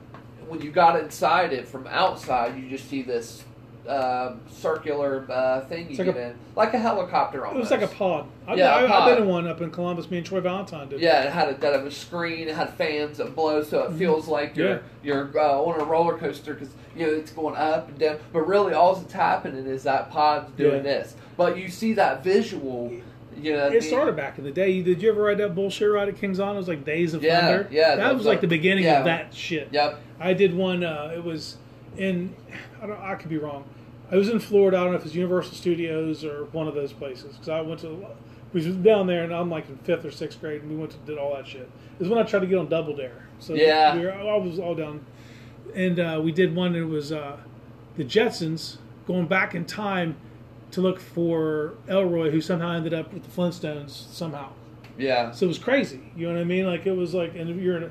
when 0.48 0.62
you 0.62 0.72
got 0.72 1.00
inside 1.00 1.54
it 1.54 1.68
from 1.68 1.86
outside, 1.88 2.58
you 2.58 2.70
just 2.70 2.90
see 2.90 3.02
this 3.02 3.44
uh, 3.88 4.34
circular 4.50 5.26
uh, 5.30 5.62
thing 5.62 5.90
you 5.90 5.98
like 5.98 6.06
get 6.06 6.16
a- 6.18 6.28
in, 6.30 6.36
like 6.56 6.74
a 6.74 6.78
helicopter 6.80 7.46
It 7.46 7.56
was 7.56 7.72
like 7.72 7.82
a 7.82 7.88
pod. 7.88 8.26
I've, 8.48 8.58
Yeah, 8.58 8.80
a 8.80 8.86
I, 8.88 9.00
I've 9.06 9.14
been 9.16 9.24
in 9.24 9.30
one 9.30 9.48
up 9.48 9.62
in 9.62 9.72
Columbus. 9.72 10.10
Me 10.10 10.18
and 10.18 10.26
Troy 10.26 10.40
Valentine 10.40 10.90
did. 10.90 11.02
Yeah, 11.02 11.24
it 11.24 11.32
had 11.32 11.50
a, 11.50 11.54
that 11.56 11.74
had 11.74 11.86
a 11.86 11.92
screen. 11.92 12.48
It 12.48 12.56
had 12.56 12.70
fans 12.76 13.18
that 13.18 13.36
blow, 13.36 13.62
so 13.64 13.84
it 13.84 13.92
Mhm. 13.92 13.98
feels 13.98 14.28
like 14.28 14.56
you're 14.56 14.70
Yeah. 14.70 14.80
you're 15.04 15.32
uh, 15.40 15.58
on 15.60 15.82
a 15.82 15.84
roller 15.84 16.18
coaster 16.18 16.54
because 16.54 16.70
you 16.96 17.06
know 17.06 17.14
it's 17.14 17.32
going 17.32 17.56
up 17.56 17.90
and 17.90 17.98
down. 18.00 18.18
But 18.32 18.48
really, 18.48 18.74
all 18.74 18.96
that's 18.96 19.14
happening 19.14 19.66
is 19.66 19.84
that 19.84 20.10
pod's 20.12 20.52
doing 20.52 20.78
Yeah. 20.78 20.82
this. 20.82 21.16
But 21.38 21.58
you 21.58 21.68
see 21.70 21.94
that 21.94 22.24
visual. 22.24 22.92
You 23.36 23.54
know, 23.54 23.66
It 23.66 23.72
mean? 23.74 23.82
started 23.82 24.16
back 24.16 24.38
in 24.38 24.44
the 24.44 24.52
day. 24.52 24.84
Did 24.84 25.02
you 25.02 25.10
ever 25.10 25.24
ride 25.24 25.40
that 25.40 25.56
bullshit 25.56 25.92
ride 25.92 26.08
at 26.08 26.18
King's 26.22 26.40
Island? 26.40 26.58
It 26.58 26.60
was 26.60 26.68
like 26.68 26.86
Days 26.86 27.16
of 27.16 27.24
Yeah, 27.24 27.42
Thunder. 27.42 27.68
yeah, 27.72 27.96
That 27.96 28.10
the- 28.10 28.16
was 28.16 28.26
like 28.28 28.42
the 28.42 28.48
beginning 28.48 28.84
yeah. 28.84 29.00
of 29.00 29.06
that 29.06 29.34
shit. 29.34 29.70
Yep. 29.72 30.00
I 30.20 30.34
did 30.34 30.56
one. 30.56 30.84
Uh, 30.84 31.12
it 31.16 31.24
was 31.24 31.58
in. 31.98 32.36
I 32.82 32.88
don't. 32.88 33.00
I 33.00 33.16
could 33.16 33.30
be 33.30 33.38
wrong. 33.38 33.64
I 34.12 34.16
was 34.16 34.30
in 34.30 34.39
Florida. 34.39 34.78
I 34.78 34.82
don't 34.84 34.91
know 34.91 34.98
if 35.00 35.06
it's 35.06 35.16
Universal 35.16 35.56
Studios 35.56 36.24
or 36.24 36.46
one 36.52 36.68
of 36.68 36.76
those 36.76 36.94
places 36.94 37.34
because 37.36 37.50
I 37.50 37.62
went 37.62 37.82
to. 37.82 38.06
We 38.54 38.66
was 38.66 38.76
down 38.78 39.08
there, 39.08 39.24
and 39.24 39.34
I'm 39.34 39.50
like 39.50 39.68
in 39.70 39.78
fifth 39.78 40.06
or 40.06 40.12
sixth 40.12 40.39
grade, 40.39 40.62
and 40.62 40.70
we 40.70 40.76
went 40.78 40.91
to 40.91 40.98
did 41.00 41.18
all 41.18 41.34
that 41.36 41.48
shit. 41.48 41.62
It 41.62 42.00
was 42.00 42.10
when 42.10 42.20
I 42.20 42.24
tried 42.24 42.41
to 42.41 42.48
get 42.48 42.58
on 42.60 42.68
Double 42.70 42.96
Dare. 42.96 43.28
So 43.39 43.56
Yeah. 43.56 43.96
we 43.96 44.06
were, 44.06 44.12
I 44.14 44.38
was 44.38 44.60
all 44.60 44.76
down, 44.76 45.04
and 45.74 46.00
uh, 46.00 46.22
we 46.24 46.32
did 46.32 46.56
one. 46.56 46.76
It 46.76 46.82
was 46.82 47.12
uh, 47.12 47.38
the 47.98 48.04
Jetsons 48.04 48.78
going 49.08 49.26
back 49.28 49.56
in 49.56 49.66
time 49.66 50.18
to 50.72 50.82
look 50.82 51.00
for 51.00 51.74
Elroy, 51.88 52.30
who 52.30 52.41
somehow 52.41 52.72
ended 52.74 52.94
up 52.94 53.12
with 53.14 53.24
the 53.24 53.30
Flintstones 53.30 53.89
somehow. 53.89 54.50
Yeah. 55.00 55.32
So 55.32 55.46
it 55.46 55.48
was 55.50 55.58
crazy. 55.60 56.12
You 56.16 56.28
know 56.28 56.34
what 56.36 56.41
I 56.41 56.46
mean? 56.46 56.66
Like 56.68 56.86
it 56.86 56.96
was 56.96 57.14
like, 57.16 57.36
and 57.36 57.60
you're 57.62 57.78
in 57.78 57.84
a, 57.84 57.89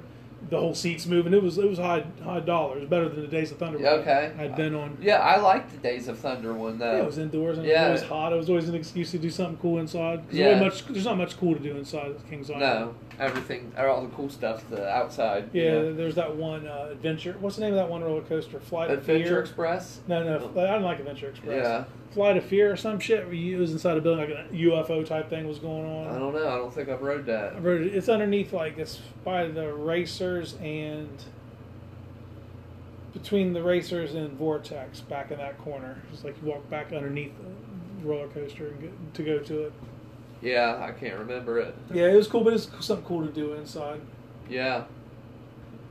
the 0.51 0.59
whole 0.59 0.75
seats 0.75 1.07
moving. 1.07 1.33
It 1.33 1.43
was 1.43 1.59
it 1.59 1.69
was 1.69 1.79
high 1.79 2.05
high 2.23 2.41
dollar. 2.41 2.77
It 2.77 2.81
was 2.81 2.89
better 2.89 3.09
than 3.09 3.23
the 3.23 3.29
Days 3.29 3.51
of 3.53 3.59
Thunder. 3.59 3.79
One 3.79 3.87
okay. 4.01 4.33
I'd 4.39 4.57
been 4.57 4.75
on. 4.75 4.99
Yeah, 5.01 5.19
I 5.19 5.39
liked 5.39 5.71
the 5.73 5.79
Days 5.79 6.09
of 6.09 6.19
Thunder 6.19 6.53
one 6.53 6.79
though. 6.79 6.93
Yeah, 6.97 7.03
it 7.03 7.07
was 7.07 7.19
indoors 7.19 7.59
and 7.59 7.67
Yeah. 7.67 7.89
it 7.89 7.93
was 7.93 8.03
hot. 8.03 8.33
It 8.33 8.37
was 8.37 8.49
always 8.49 8.69
an 8.69 8.75
excuse 8.75 9.11
to 9.13 9.19
do 9.19 9.31
something 9.31 9.59
cool 9.63 9.79
inside. 9.79 10.23
Yeah. 10.31 10.59
much, 10.61 10.87
there's 10.87 11.05
not 11.05 11.17
much 11.19 11.39
cool 11.39 11.55
to 11.55 11.61
do 11.61 11.77
inside 11.77 12.11
of 12.11 12.29
King's 12.29 12.51
Island. 12.51 12.61
no, 12.63 12.95
everything, 13.23 13.73
or 13.79 13.87
all 13.89 14.03
the 14.03 14.09
cool 14.15 14.29
stuff, 14.29 14.69
the 14.69 14.87
outside. 14.89 15.49
you 15.53 15.63
Yeah, 15.63 15.73
know. 15.75 15.95
there's 15.95 16.17
that 16.17 16.35
one 16.37 16.67
uh, 16.67 16.89
adventure. 16.91 17.37
What's 17.41 17.57
the 17.57 17.63
name 17.63 17.71
of 17.73 17.77
that 17.77 17.89
one 17.89 18.03
roller 18.03 18.23
coaster? 18.23 18.59
Flight 18.59 18.91
of 18.91 18.99
Adventure 18.99 19.25
Fear. 19.29 19.41
Express. 19.41 20.01
No, 20.09 20.23
no, 20.25 20.51
I 20.61 20.67
don't 20.73 20.83
like 20.83 20.99
Adventure 20.99 21.29
Express. 21.29 21.65
Yeah. 21.65 21.85
Flight 22.13 22.37
of 22.37 22.45
Fear 22.45 22.73
or 22.73 22.77
some 22.77 22.99
shit. 22.99 23.25
Where 23.25 23.35
you, 23.35 23.57
it 23.57 23.61
was 23.61 23.73
inside 23.73 23.97
a 23.97 24.01
building, 24.01 24.29
like 24.29 24.49
a 24.51 24.53
UFO 24.55 25.07
type 25.07 25.31
thing 25.31 25.47
was 25.47 25.59
going 25.61 25.87
on. 25.87 26.15
I 26.15 26.19
don't 26.19 26.35
know. 26.35 26.49
I 26.49 26.57
don't 26.57 26.75
think 26.75 26.89
I've 26.89 27.01
rode 27.03 27.25
that. 27.27 27.55
I 27.55 27.59
wrote 27.59 27.83
it. 27.83 27.95
It's 27.95 28.09
underneath, 28.09 28.53
like 28.53 28.77
it's 28.79 29.01
by 29.25 29.47
the 29.47 29.73
racers 29.73 30.55
and 30.61 31.09
between 33.13 33.53
the 33.53 33.63
racers 33.63 34.15
and 34.15 34.33
Vortex, 34.33 35.01
back 35.01 35.31
in 35.31 35.39
that 35.39 35.59
corner. 35.59 36.03
It's 36.13 36.25
like 36.25 36.35
you 36.43 36.51
walk 36.51 36.69
back 36.71 36.93
underneath 36.93 37.33
the 37.39 38.09
roller 38.09 38.29
coaster 38.29 38.69
and 38.69 38.81
get 38.81 39.15
to 39.15 39.23
go 39.23 39.39
to 39.39 39.63
it. 39.67 39.73
Yeah, 40.43 40.85
I 40.85 40.91
can't 40.91 41.19
remember 41.19 41.59
it. 41.59 41.75
Yeah, 41.93 42.09
it 42.09 42.17
was 42.17 42.27
cool, 42.27 42.43
but 42.43 42.53
it's 42.53 42.69
something 42.81 43.07
cool 43.07 43.25
to 43.25 43.33
do 43.33 43.55
inside. 43.55 44.01
Yeah. 44.51 44.85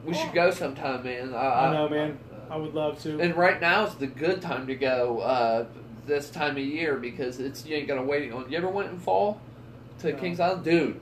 We 0.05 0.13
should 0.13 0.33
go 0.33 0.51
sometime, 0.51 1.03
man. 1.03 1.33
I, 1.33 1.67
I 1.67 1.73
know, 1.73 1.87
man. 1.87 2.19
I 2.49 2.57
would 2.57 2.73
love 2.73 2.99
to. 3.03 3.19
And 3.19 3.35
right 3.35 3.61
now 3.61 3.85
is 3.85 3.95
the 3.95 4.07
good 4.07 4.41
time 4.41 4.67
to 4.67 4.75
go 4.75 5.19
uh, 5.19 5.65
this 6.05 6.29
time 6.29 6.57
of 6.57 6.63
year 6.63 6.97
because 6.97 7.39
it's 7.39 7.65
you 7.65 7.77
ain't 7.77 7.87
gonna 7.87 8.03
wait 8.03 8.31
on. 8.31 8.51
You 8.51 8.57
ever 8.57 8.67
went 8.67 8.89
in 8.89 8.99
fall 8.99 9.39
to 9.99 10.11
No. 10.11 10.17
Kings 10.17 10.39
Island, 10.39 10.65
dude? 10.65 10.99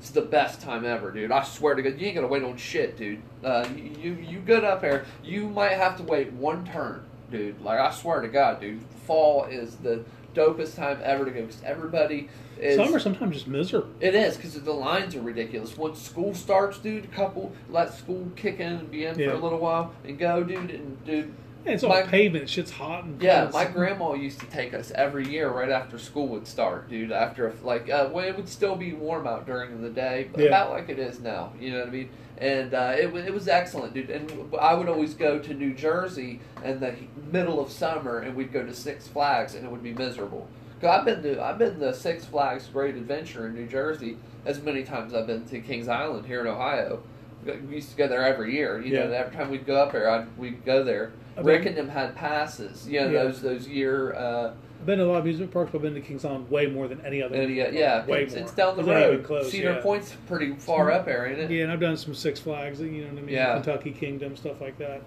It's 0.00 0.10
the 0.10 0.20
best 0.22 0.60
time 0.60 0.84
ever, 0.84 1.10
dude. 1.12 1.30
I 1.30 1.44
swear 1.44 1.76
to 1.76 1.82
God, 1.82 1.98
you 1.98 2.06
ain't 2.08 2.16
gonna 2.16 2.26
wait 2.26 2.42
on 2.42 2.56
shit, 2.56 2.98
dude. 2.98 3.22
Uh, 3.42 3.66
you 3.74 4.14
you 4.14 4.40
get 4.40 4.64
up 4.64 4.82
there, 4.82 5.06
you 5.24 5.48
might 5.48 5.72
have 5.72 5.96
to 5.96 6.02
wait 6.02 6.32
one 6.32 6.66
turn, 6.66 7.04
dude. 7.30 7.60
Like 7.62 7.78
I 7.80 7.90
swear 7.90 8.20
to 8.20 8.28
God, 8.28 8.60
dude. 8.60 8.82
Fall 9.06 9.44
is 9.44 9.76
the 9.76 10.04
dopest 10.34 10.76
time 10.76 10.98
ever 11.02 11.24
to 11.24 11.30
go 11.30 11.42
because 11.42 11.62
everybody 11.62 12.28
is. 12.62 12.78
Are 12.78 12.98
sometimes 12.98 13.34
just 13.34 13.46
miserable. 13.48 13.88
It 14.00 14.14
is 14.14 14.36
because 14.36 14.54
the 14.60 14.72
lines 14.72 15.14
are 15.14 15.20
ridiculous. 15.22 15.76
Once 15.76 16.00
school 16.00 16.34
starts, 16.34 16.78
dude, 16.78 17.04
a 17.04 17.08
couple 17.08 17.52
let 17.70 17.92
school 17.94 18.30
kick 18.36 18.60
in 18.60 18.72
and 18.74 18.90
be 18.90 19.04
in 19.06 19.18
Yeah. 19.18 19.30
for 19.30 19.34
a 19.34 19.38
little 19.38 19.58
while 19.58 19.92
and 20.04 20.18
go, 20.18 20.42
dude, 20.42 20.70
and 20.70 21.04
dude. 21.04 21.32
And 21.64 21.74
it's 21.74 21.84
all 21.84 21.90
My- 21.90 22.02
pavement. 22.02 22.48
Shit's 22.48 22.72
hot 22.72 23.04
and 23.04 23.22
Yeah, 23.22 23.48
my 23.52 23.64
grandma 23.64 24.14
used 24.14 24.40
to 24.40 24.46
take 24.46 24.74
us 24.74 24.90
every 24.96 25.28
year 25.28 25.48
right 25.48 25.70
after 25.70 25.96
school 25.96 26.26
would 26.28 26.48
start, 26.48 26.88
dude. 26.88 27.12
After 27.12 27.52
like, 27.62 27.88
uh, 27.88 28.08
when 28.08 28.24
it 28.24 28.36
would 28.36 28.48
still 28.48 28.74
be 28.74 28.92
warm 28.92 29.28
out 29.28 29.46
during 29.46 29.80
the 29.80 29.90
day, 29.90 30.26
but 30.32 30.40
Yeah. 30.42 30.48
about 30.48 30.70
like 30.70 30.88
it 30.88 30.98
is 30.98 31.20
now. 31.20 31.52
You 31.60 31.70
know 31.70 31.78
what 31.80 31.88
I 31.88 31.90
mean? 31.92 32.08
And 32.38 32.74
uh, 32.74 32.94
it 32.98 33.14
it 33.14 33.32
was 33.32 33.46
excellent, 33.46 33.94
dude. 33.94 34.10
And 34.10 34.32
I 34.60 34.74
would 34.74 34.88
always 34.88 35.14
go 35.14 35.38
to 35.38 35.54
New 35.54 35.72
Jersey 35.72 36.40
in 36.64 36.80
the 36.80 36.94
middle 37.30 37.60
of 37.60 37.70
summer, 37.70 38.18
and 38.18 38.34
we'd 38.34 38.52
go 38.52 38.64
to 38.66 38.74
Six 38.74 39.06
Flags, 39.06 39.54
and 39.54 39.64
it 39.64 39.70
would 39.70 39.82
be 39.84 39.92
miserable. 39.94 40.48
I've 40.90 41.04
been 41.04 41.22
to 41.22 41.42
I've 41.42 41.58
been 41.58 41.78
to 41.80 41.94
Six 41.94 42.24
Flags 42.24 42.66
Great 42.72 42.94
Adventure 42.96 43.46
in 43.46 43.54
New 43.54 43.66
Jersey 43.66 44.16
as 44.44 44.60
many 44.62 44.82
times 44.82 45.14
I've 45.14 45.26
been 45.26 45.44
to 45.46 45.60
Kings 45.60 45.88
Island 45.88 46.26
here 46.26 46.40
in 46.40 46.46
Ohio. 46.46 47.02
We 47.44 47.74
used 47.76 47.90
to 47.90 47.96
go 47.96 48.06
there 48.08 48.24
every 48.24 48.54
year. 48.54 48.80
You 48.80 48.94
know, 48.94 49.10
every 49.10 49.34
time 49.34 49.50
we'd 49.50 49.66
go 49.66 49.76
up 49.76 49.90
there, 49.92 50.08
I'd, 50.08 50.36
we'd 50.38 50.64
go 50.64 50.84
there. 50.84 51.12
I 51.36 51.40
mean- 51.40 51.46
Rick 51.46 51.66
and 51.66 51.76
them 51.76 51.88
had 51.88 52.14
passes. 52.14 52.86
You 52.88 53.00
know, 53.00 53.10
Yeah. 53.10 53.22
those 53.24 53.42
those 53.42 53.66
year. 53.68 54.14
Uh, 54.14 54.52
I've 54.80 54.86
been 54.86 54.98
to 54.98 55.04
a 55.04 55.06
lot 55.06 55.18
of 55.18 55.24
amusement 55.24 55.52
parks, 55.52 55.70
but 55.70 55.78
I've 55.78 55.82
been 55.82 55.94
to 55.94 56.00
Kings 56.00 56.24
Island 56.24 56.50
way 56.50 56.66
more 56.66 56.88
than 56.88 57.00
any 57.06 57.22
other. 57.22 57.36
and 57.36 57.54
yeah, 57.54 57.68
yeah, 57.70 58.04
way 58.04 58.24
it's, 58.24 58.34
more. 58.34 58.42
it's 58.42 58.52
down 58.52 58.76
the 58.76 58.82
road. 58.82 59.22
close, 59.24 59.50
Cedar 59.50 59.74
yeah. 59.74 59.80
Point's 59.80 60.12
pretty 60.26 60.54
far 60.56 60.90
up 60.90 61.04
there, 61.04 61.24
ain't 61.26 61.38
it? 61.38 61.50
Yeah, 61.52 61.62
and 61.64 61.72
I've 61.72 61.78
done 61.80 61.96
some 61.96 62.14
Six 62.14 62.40
Flags, 62.40 62.80
you 62.80 62.90
know 63.02 63.10
what 63.10 63.18
I 63.18 63.20
mean? 63.22 63.28
Yeah. 63.28 63.54
Kentucky 63.54 63.92
Kingdom, 63.92 64.36
stuff 64.36 64.60
like 64.60 64.78
that. 64.78 65.02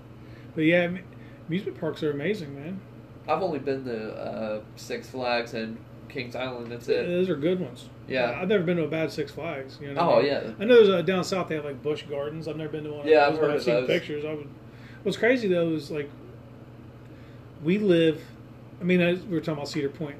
But 0.56 0.62
yeah, 0.64 0.90
amusement 1.50 1.78
parks 1.78 2.04
are 2.04 2.12
amazing, 2.12 2.56
man. 2.56 2.80
I've 3.28 3.42
only 3.42 3.60
been 3.60 3.84
to 3.86 4.14
uh, 4.16 4.62
Six 4.76 5.10
Flags 5.10 5.54
and 5.54 5.78
Kings 6.10 6.36
Island. 6.36 6.72
That's 6.72 6.88
it. 6.88 7.08
Those 7.08 7.30
are 7.30 7.36
good 7.36 7.60
ones. 7.60 7.90
Yeah. 8.08 8.38
I've 8.40 8.48
never 8.48 8.64
been 8.64 8.78
to 8.78 8.84
a 8.84 8.88
bad 8.88 9.12
Six 9.12 9.32
Flags. 9.32 9.78
You 9.82 9.94
know 9.94 10.06
what 10.06 10.14
I 10.14 10.14
Oh 10.14 10.18
mean? 10.22 10.26
yeah. 10.28 10.52
I 10.60 10.66
know 10.66 10.76
there's 10.76 10.90
a, 10.90 11.04
down 11.04 11.24
south 11.24 11.48
they 11.50 11.56
have 11.56 11.66
like 11.66 11.82
Busch 11.82 12.04
Gardens. 12.04 12.48
I've 12.48 12.58
never 12.58 12.70
been 12.72 12.84
to 12.84 12.92
one. 12.94 13.08
Yeah, 13.08 13.26
of 13.28 13.34
I've 13.34 13.40
heard 13.40 13.50
I've 13.52 13.56
of 13.58 13.64
seen 13.64 13.74
those. 13.76 13.88
pictures. 13.88 14.24
I 14.26 14.34
would. 14.34 14.48
What's 15.04 15.18
crazy 15.18 15.48
though 15.48 15.70
is 15.70 15.90
like 15.92 16.10
we 17.64 17.78
live. 17.78 18.22
I 18.80 18.84
mean, 18.84 19.02
I, 19.02 19.14
we 19.14 19.28
were 19.34 19.40
talking 19.40 19.54
about 19.54 19.68
Cedar 19.70 19.90
Point. 19.90 20.18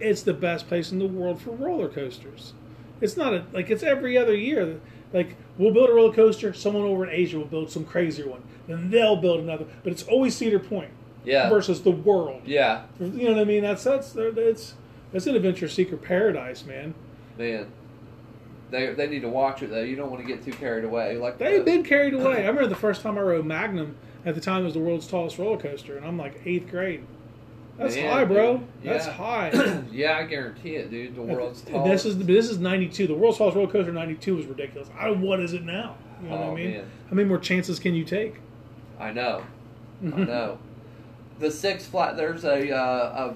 It's 0.00 0.22
the 0.22 0.32
best 0.34 0.66
place 0.66 0.92
in 0.92 0.98
the 0.98 1.06
world 1.06 1.40
for 1.40 1.50
roller 1.50 1.88
coasters. 1.88 2.54
It's 3.00 3.16
not 3.16 3.34
a, 3.34 3.44
like 3.52 3.70
it's 3.70 3.82
every 3.82 4.16
other 4.16 4.34
year. 4.34 4.80
Like 5.12 5.36
we'll 5.58 5.72
build 5.72 5.90
a 5.90 5.92
roller 5.92 6.12
coaster. 6.12 6.52
Someone 6.52 6.84
over 6.84 7.04
in 7.06 7.10
Asia 7.10 7.38
will 7.38 7.46
build 7.46 7.70
some 7.70 7.84
crazier 7.84 8.28
one. 8.28 8.42
Then 8.66 8.90
they'll 8.90 9.16
build 9.16 9.40
another. 9.40 9.66
But 9.82 9.92
it's 9.92 10.02
always 10.04 10.36
Cedar 10.36 10.58
Point 10.58 10.90
Yeah. 11.24 11.48
versus 11.50 11.82
the 11.82 11.90
world. 11.90 12.42
Yeah, 12.46 12.82
You 12.98 13.08
know 13.28 13.32
what 13.32 13.40
I 13.40 13.44
mean? 13.44 13.62
That's 13.62 13.84
that's 13.84 14.14
it's 14.16 14.74
it's 15.12 15.26
an 15.26 15.36
adventure 15.36 15.68
seeker 15.68 15.96
paradise, 15.96 16.64
man. 16.64 16.94
man. 17.38 17.66
They 18.70 18.92
they 18.94 19.06
need 19.08 19.22
to 19.22 19.28
watch 19.28 19.62
it 19.62 19.70
though. 19.70 19.82
You 19.82 19.96
don't 19.96 20.10
want 20.10 20.22
to 20.22 20.26
get 20.28 20.44
too 20.44 20.52
carried 20.52 20.84
away. 20.84 21.16
Like 21.16 21.38
They've 21.38 21.58
the- 21.58 21.64
been 21.64 21.82
carried 21.82 22.14
away. 22.14 22.36
I 22.44 22.46
remember 22.48 22.66
the 22.66 22.74
first 22.76 23.02
time 23.02 23.18
I 23.18 23.22
rode 23.22 23.44
Magnum. 23.46 23.96
At 24.24 24.34
the 24.34 24.40
time, 24.40 24.60
it 24.62 24.64
was 24.66 24.74
the 24.74 24.80
world's 24.80 25.06
tallest 25.06 25.38
roller 25.38 25.56
coaster, 25.56 25.96
and 25.96 26.04
I'm 26.06 26.18
like 26.18 26.42
eighth 26.44 26.70
grade. 26.70 27.02
That's 27.78 27.96
Man, 27.96 28.12
high, 28.12 28.24
bro. 28.26 28.58
dude. 28.58 28.66
That's 28.84 29.06
Yeah. 29.06 29.12
high. 29.12 29.82
yeah, 29.90 30.18
I 30.18 30.24
guarantee 30.24 30.76
it, 30.76 30.90
dude. 30.90 31.16
The 31.16 31.22
world's 31.22 31.62
tallest. 31.62 32.04
this 32.04 32.14
is 32.14 32.18
this 32.26 32.50
is 32.50 32.58
'92. 32.58 33.06
The 33.06 33.14
world's 33.14 33.38
tallest 33.38 33.56
roller 33.56 33.70
coaster 33.72 33.92
'92 33.92 34.36
was 34.36 34.44
ridiculous. 34.46 34.88
I, 34.98 35.10
what 35.10 35.40
is 35.40 35.54
it 35.54 35.64
now? 35.64 35.96
You 36.22 36.28
know 36.28 36.36
what 36.36 36.44
Oh, 36.48 36.50
I 36.52 36.54
mean? 36.54 36.70
man. 36.72 36.90
How 37.08 37.16
many 37.16 37.26
more 37.28 37.38
chances 37.38 37.78
can 37.80 37.94
you 37.94 38.04
take? 38.04 38.34
I 38.98 39.10
know. 39.12 39.42
I 40.02 40.04
mm-hmm. 40.04 40.24
know. 40.24 40.58
The 41.40 41.50
Six 41.50 41.86
Flag. 41.86 42.16
There's 42.16 42.44
a, 42.44 42.74
uh, 42.74 43.32
a 43.32 43.34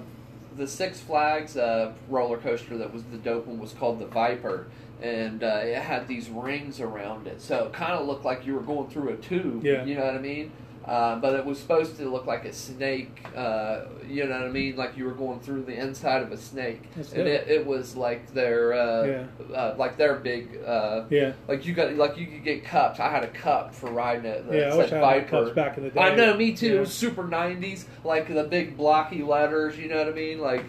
the 0.55 0.67
Six 0.67 0.99
Flags 1.01 1.57
uh, 1.57 1.93
roller 2.07 2.37
coaster 2.37 2.77
that 2.77 2.93
was 2.93 3.03
the 3.03 3.17
dope 3.17 3.45
one 3.47 3.59
was 3.59 3.73
called 3.73 3.99
the 3.99 4.05
Viper, 4.05 4.67
and 5.01 5.43
uh, 5.43 5.61
it 5.63 5.81
had 5.81 6.07
these 6.07 6.29
rings 6.29 6.79
around 6.79 7.27
it, 7.27 7.41
so 7.41 7.65
it 7.65 7.73
kind 7.73 7.93
of 7.93 8.07
looked 8.07 8.23
like 8.23 8.45
you 8.45 8.53
were 8.53 8.61
going 8.61 8.89
through 8.89 9.09
a 9.09 9.17
tube. 9.17 9.65
Yeah. 9.65 9.83
You 9.83 9.95
know 9.95 10.05
what 10.05 10.15
I 10.15 10.19
mean? 10.19 10.51
Uh, 10.85 11.15
but 11.15 11.33
it 11.33 11.43
was 11.43 11.59
supposed 11.59 11.97
to 11.97 12.07
look 12.07 12.27
like 12.27 12.45
a 12.45 12.53
snake, 12.53 13.25
uh, 13.35 13.85
you 14.07 14.23
know 14.25 14.37
what 14.39 14.47
I 14.47 14.51
mean? 14.51 14.75
Like 14.75 14.95
you 14.95 15.05
were 15.05 15.13
going 15.13 15.39
through 15.39 15.63
the 15.63 15.73
inside 15.73 16.21
of 16.21 16.31
a 16.31 16.37
snake, 16.37 16.83
That's 16.95 17.11
and 17.13 17.27
it, 17.27 17.47
it 17.47 17.65
was 17.65 17.95
like 17.95 18.31
their, 18.35 18.73
uh, 18.73 19.03
Yeah. 19.05 19.55
uh, 19.55 19.75
like 19.79 19.97
their 19.97 20.15
big, 20.15 20.59
uh, 20.63 21.05
Yeah, 21.09 21.33
like 21.47 21.65
you 21.65 21.73
got, 21.73 21.95
like 21.95 22.17
you 22.17 22.27
could 22.27 22.43
get 22.43 22.63
cups. 22.63 22.99
I 22.99 23.09
had 23.09 23.23
a 23.23 23.29
cup 23.29 23.73
for 23.73 23.89
riding 23.89 24.25
it. 24.25 24.47
That 24.47 24.55
yeah. 24.55 24.73
I 24.73 24.77
wish 24.77 24.91
I 24.91 25.13
had 25.15 25.27
cups 25.27 25.51
back 25.51 25.75
in 25.77 25.85
the 25.85 25.89
day. 25.89 25.99
I 25.99 26.13
know, 26.13 26.37
me 26.37 26.53
too. 26.53 26.67
Yeah. 26.67 26.75
It 26.75 26.79
was 26.81 26.93
super 26.93 27.23
'90s, 27.23 27.85
like 28.03 28.31
the 28.31 28.43
big 28.43 28.77
blocky 28.77 29.23
letters. 29.23 29.79
You 29.79 29.89
know 29.89 29.97
what 29.97 30.07
I 30.09 30.11
mean? 30.11 30.39
Like, 30.39 30.65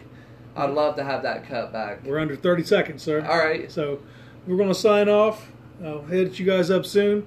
I'd 0.57 0.71
love 0.71 0.97
to 0.97 1.05
have 1.05 1.25
that 1.25 1.47
cup 1.47 1.75
back. 1.75 2.05
We're 2.05 2.19
under 2.19 2.37
30 2.37 2.65
seconds, 2.65 3.03
sir. 3.03 3.21
All 3.27 3.37
right. 3.37 3.71
So 3.71 4.01
we're 4.47 4.57
going 4.57 4.69
to 4.71 4.75
sign 4.75 5.11
off. 5.11 5.51
I'll 5.85 6.03
hit 6.03 6.39
you 6.39 6.47
guys 6.47 6.71
up 6.71 6.87
soon. 6.87 7.27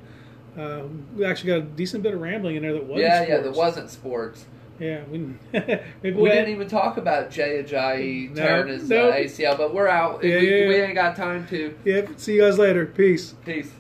Uh, 0.58 0.84
we 1.16 1.26
actually 1.26 1.48
got 1.48 1.58
a 1.60 1.62
decent 1.62 2.04
bit 2.04 2.14
of 2.14 2.22
rambling 2.22 2.56
in 2.56 2.64
there 2.64 2.74
that 2.74 2.84
wasn't 2.84 3.00
yeah, 3.08 3.22
yeah. 3.22 3.28
There 3.28 3.54
sports. 3.54 3.58
wasn't 3.58 3.90
sports. 3.90 4.46
Yeah, 4.80 5.04
we, 5.12 5.18
maybe 5.54 6.18
We 6.18 6.30
didn't 6.30 6.50
even 6.50 6.70
talk 6.70 6.98
about 6.98 7.32
Jay 7.32 7.62
Ajayi 7.62 8.30
No, 8.30 8.42
tearing 8.42 8.68
his 8.70 8.90
no. 8.90 9.10
uh, 9.10 9.14
ACL, 9.16 9.58
but 9.58 9.74
we're 9.74 9.90
out. 9.90 10.24
Yeah, 10.24 10.40
we, 10.40 10.62
yeah, 10.62 10.68
we 10.70 10.76
ain't 10.76 10.96
got 10.96 11.16
time 11.18 11.46
to. 11.48 11.78
Yep. 11.84 12.12
See 12.18 12.36
you 12.36 12.42
guys 12.42 12.58
later. 12.58 12.86
Peace. 12.86 13.36
Peace. 13.46 13.72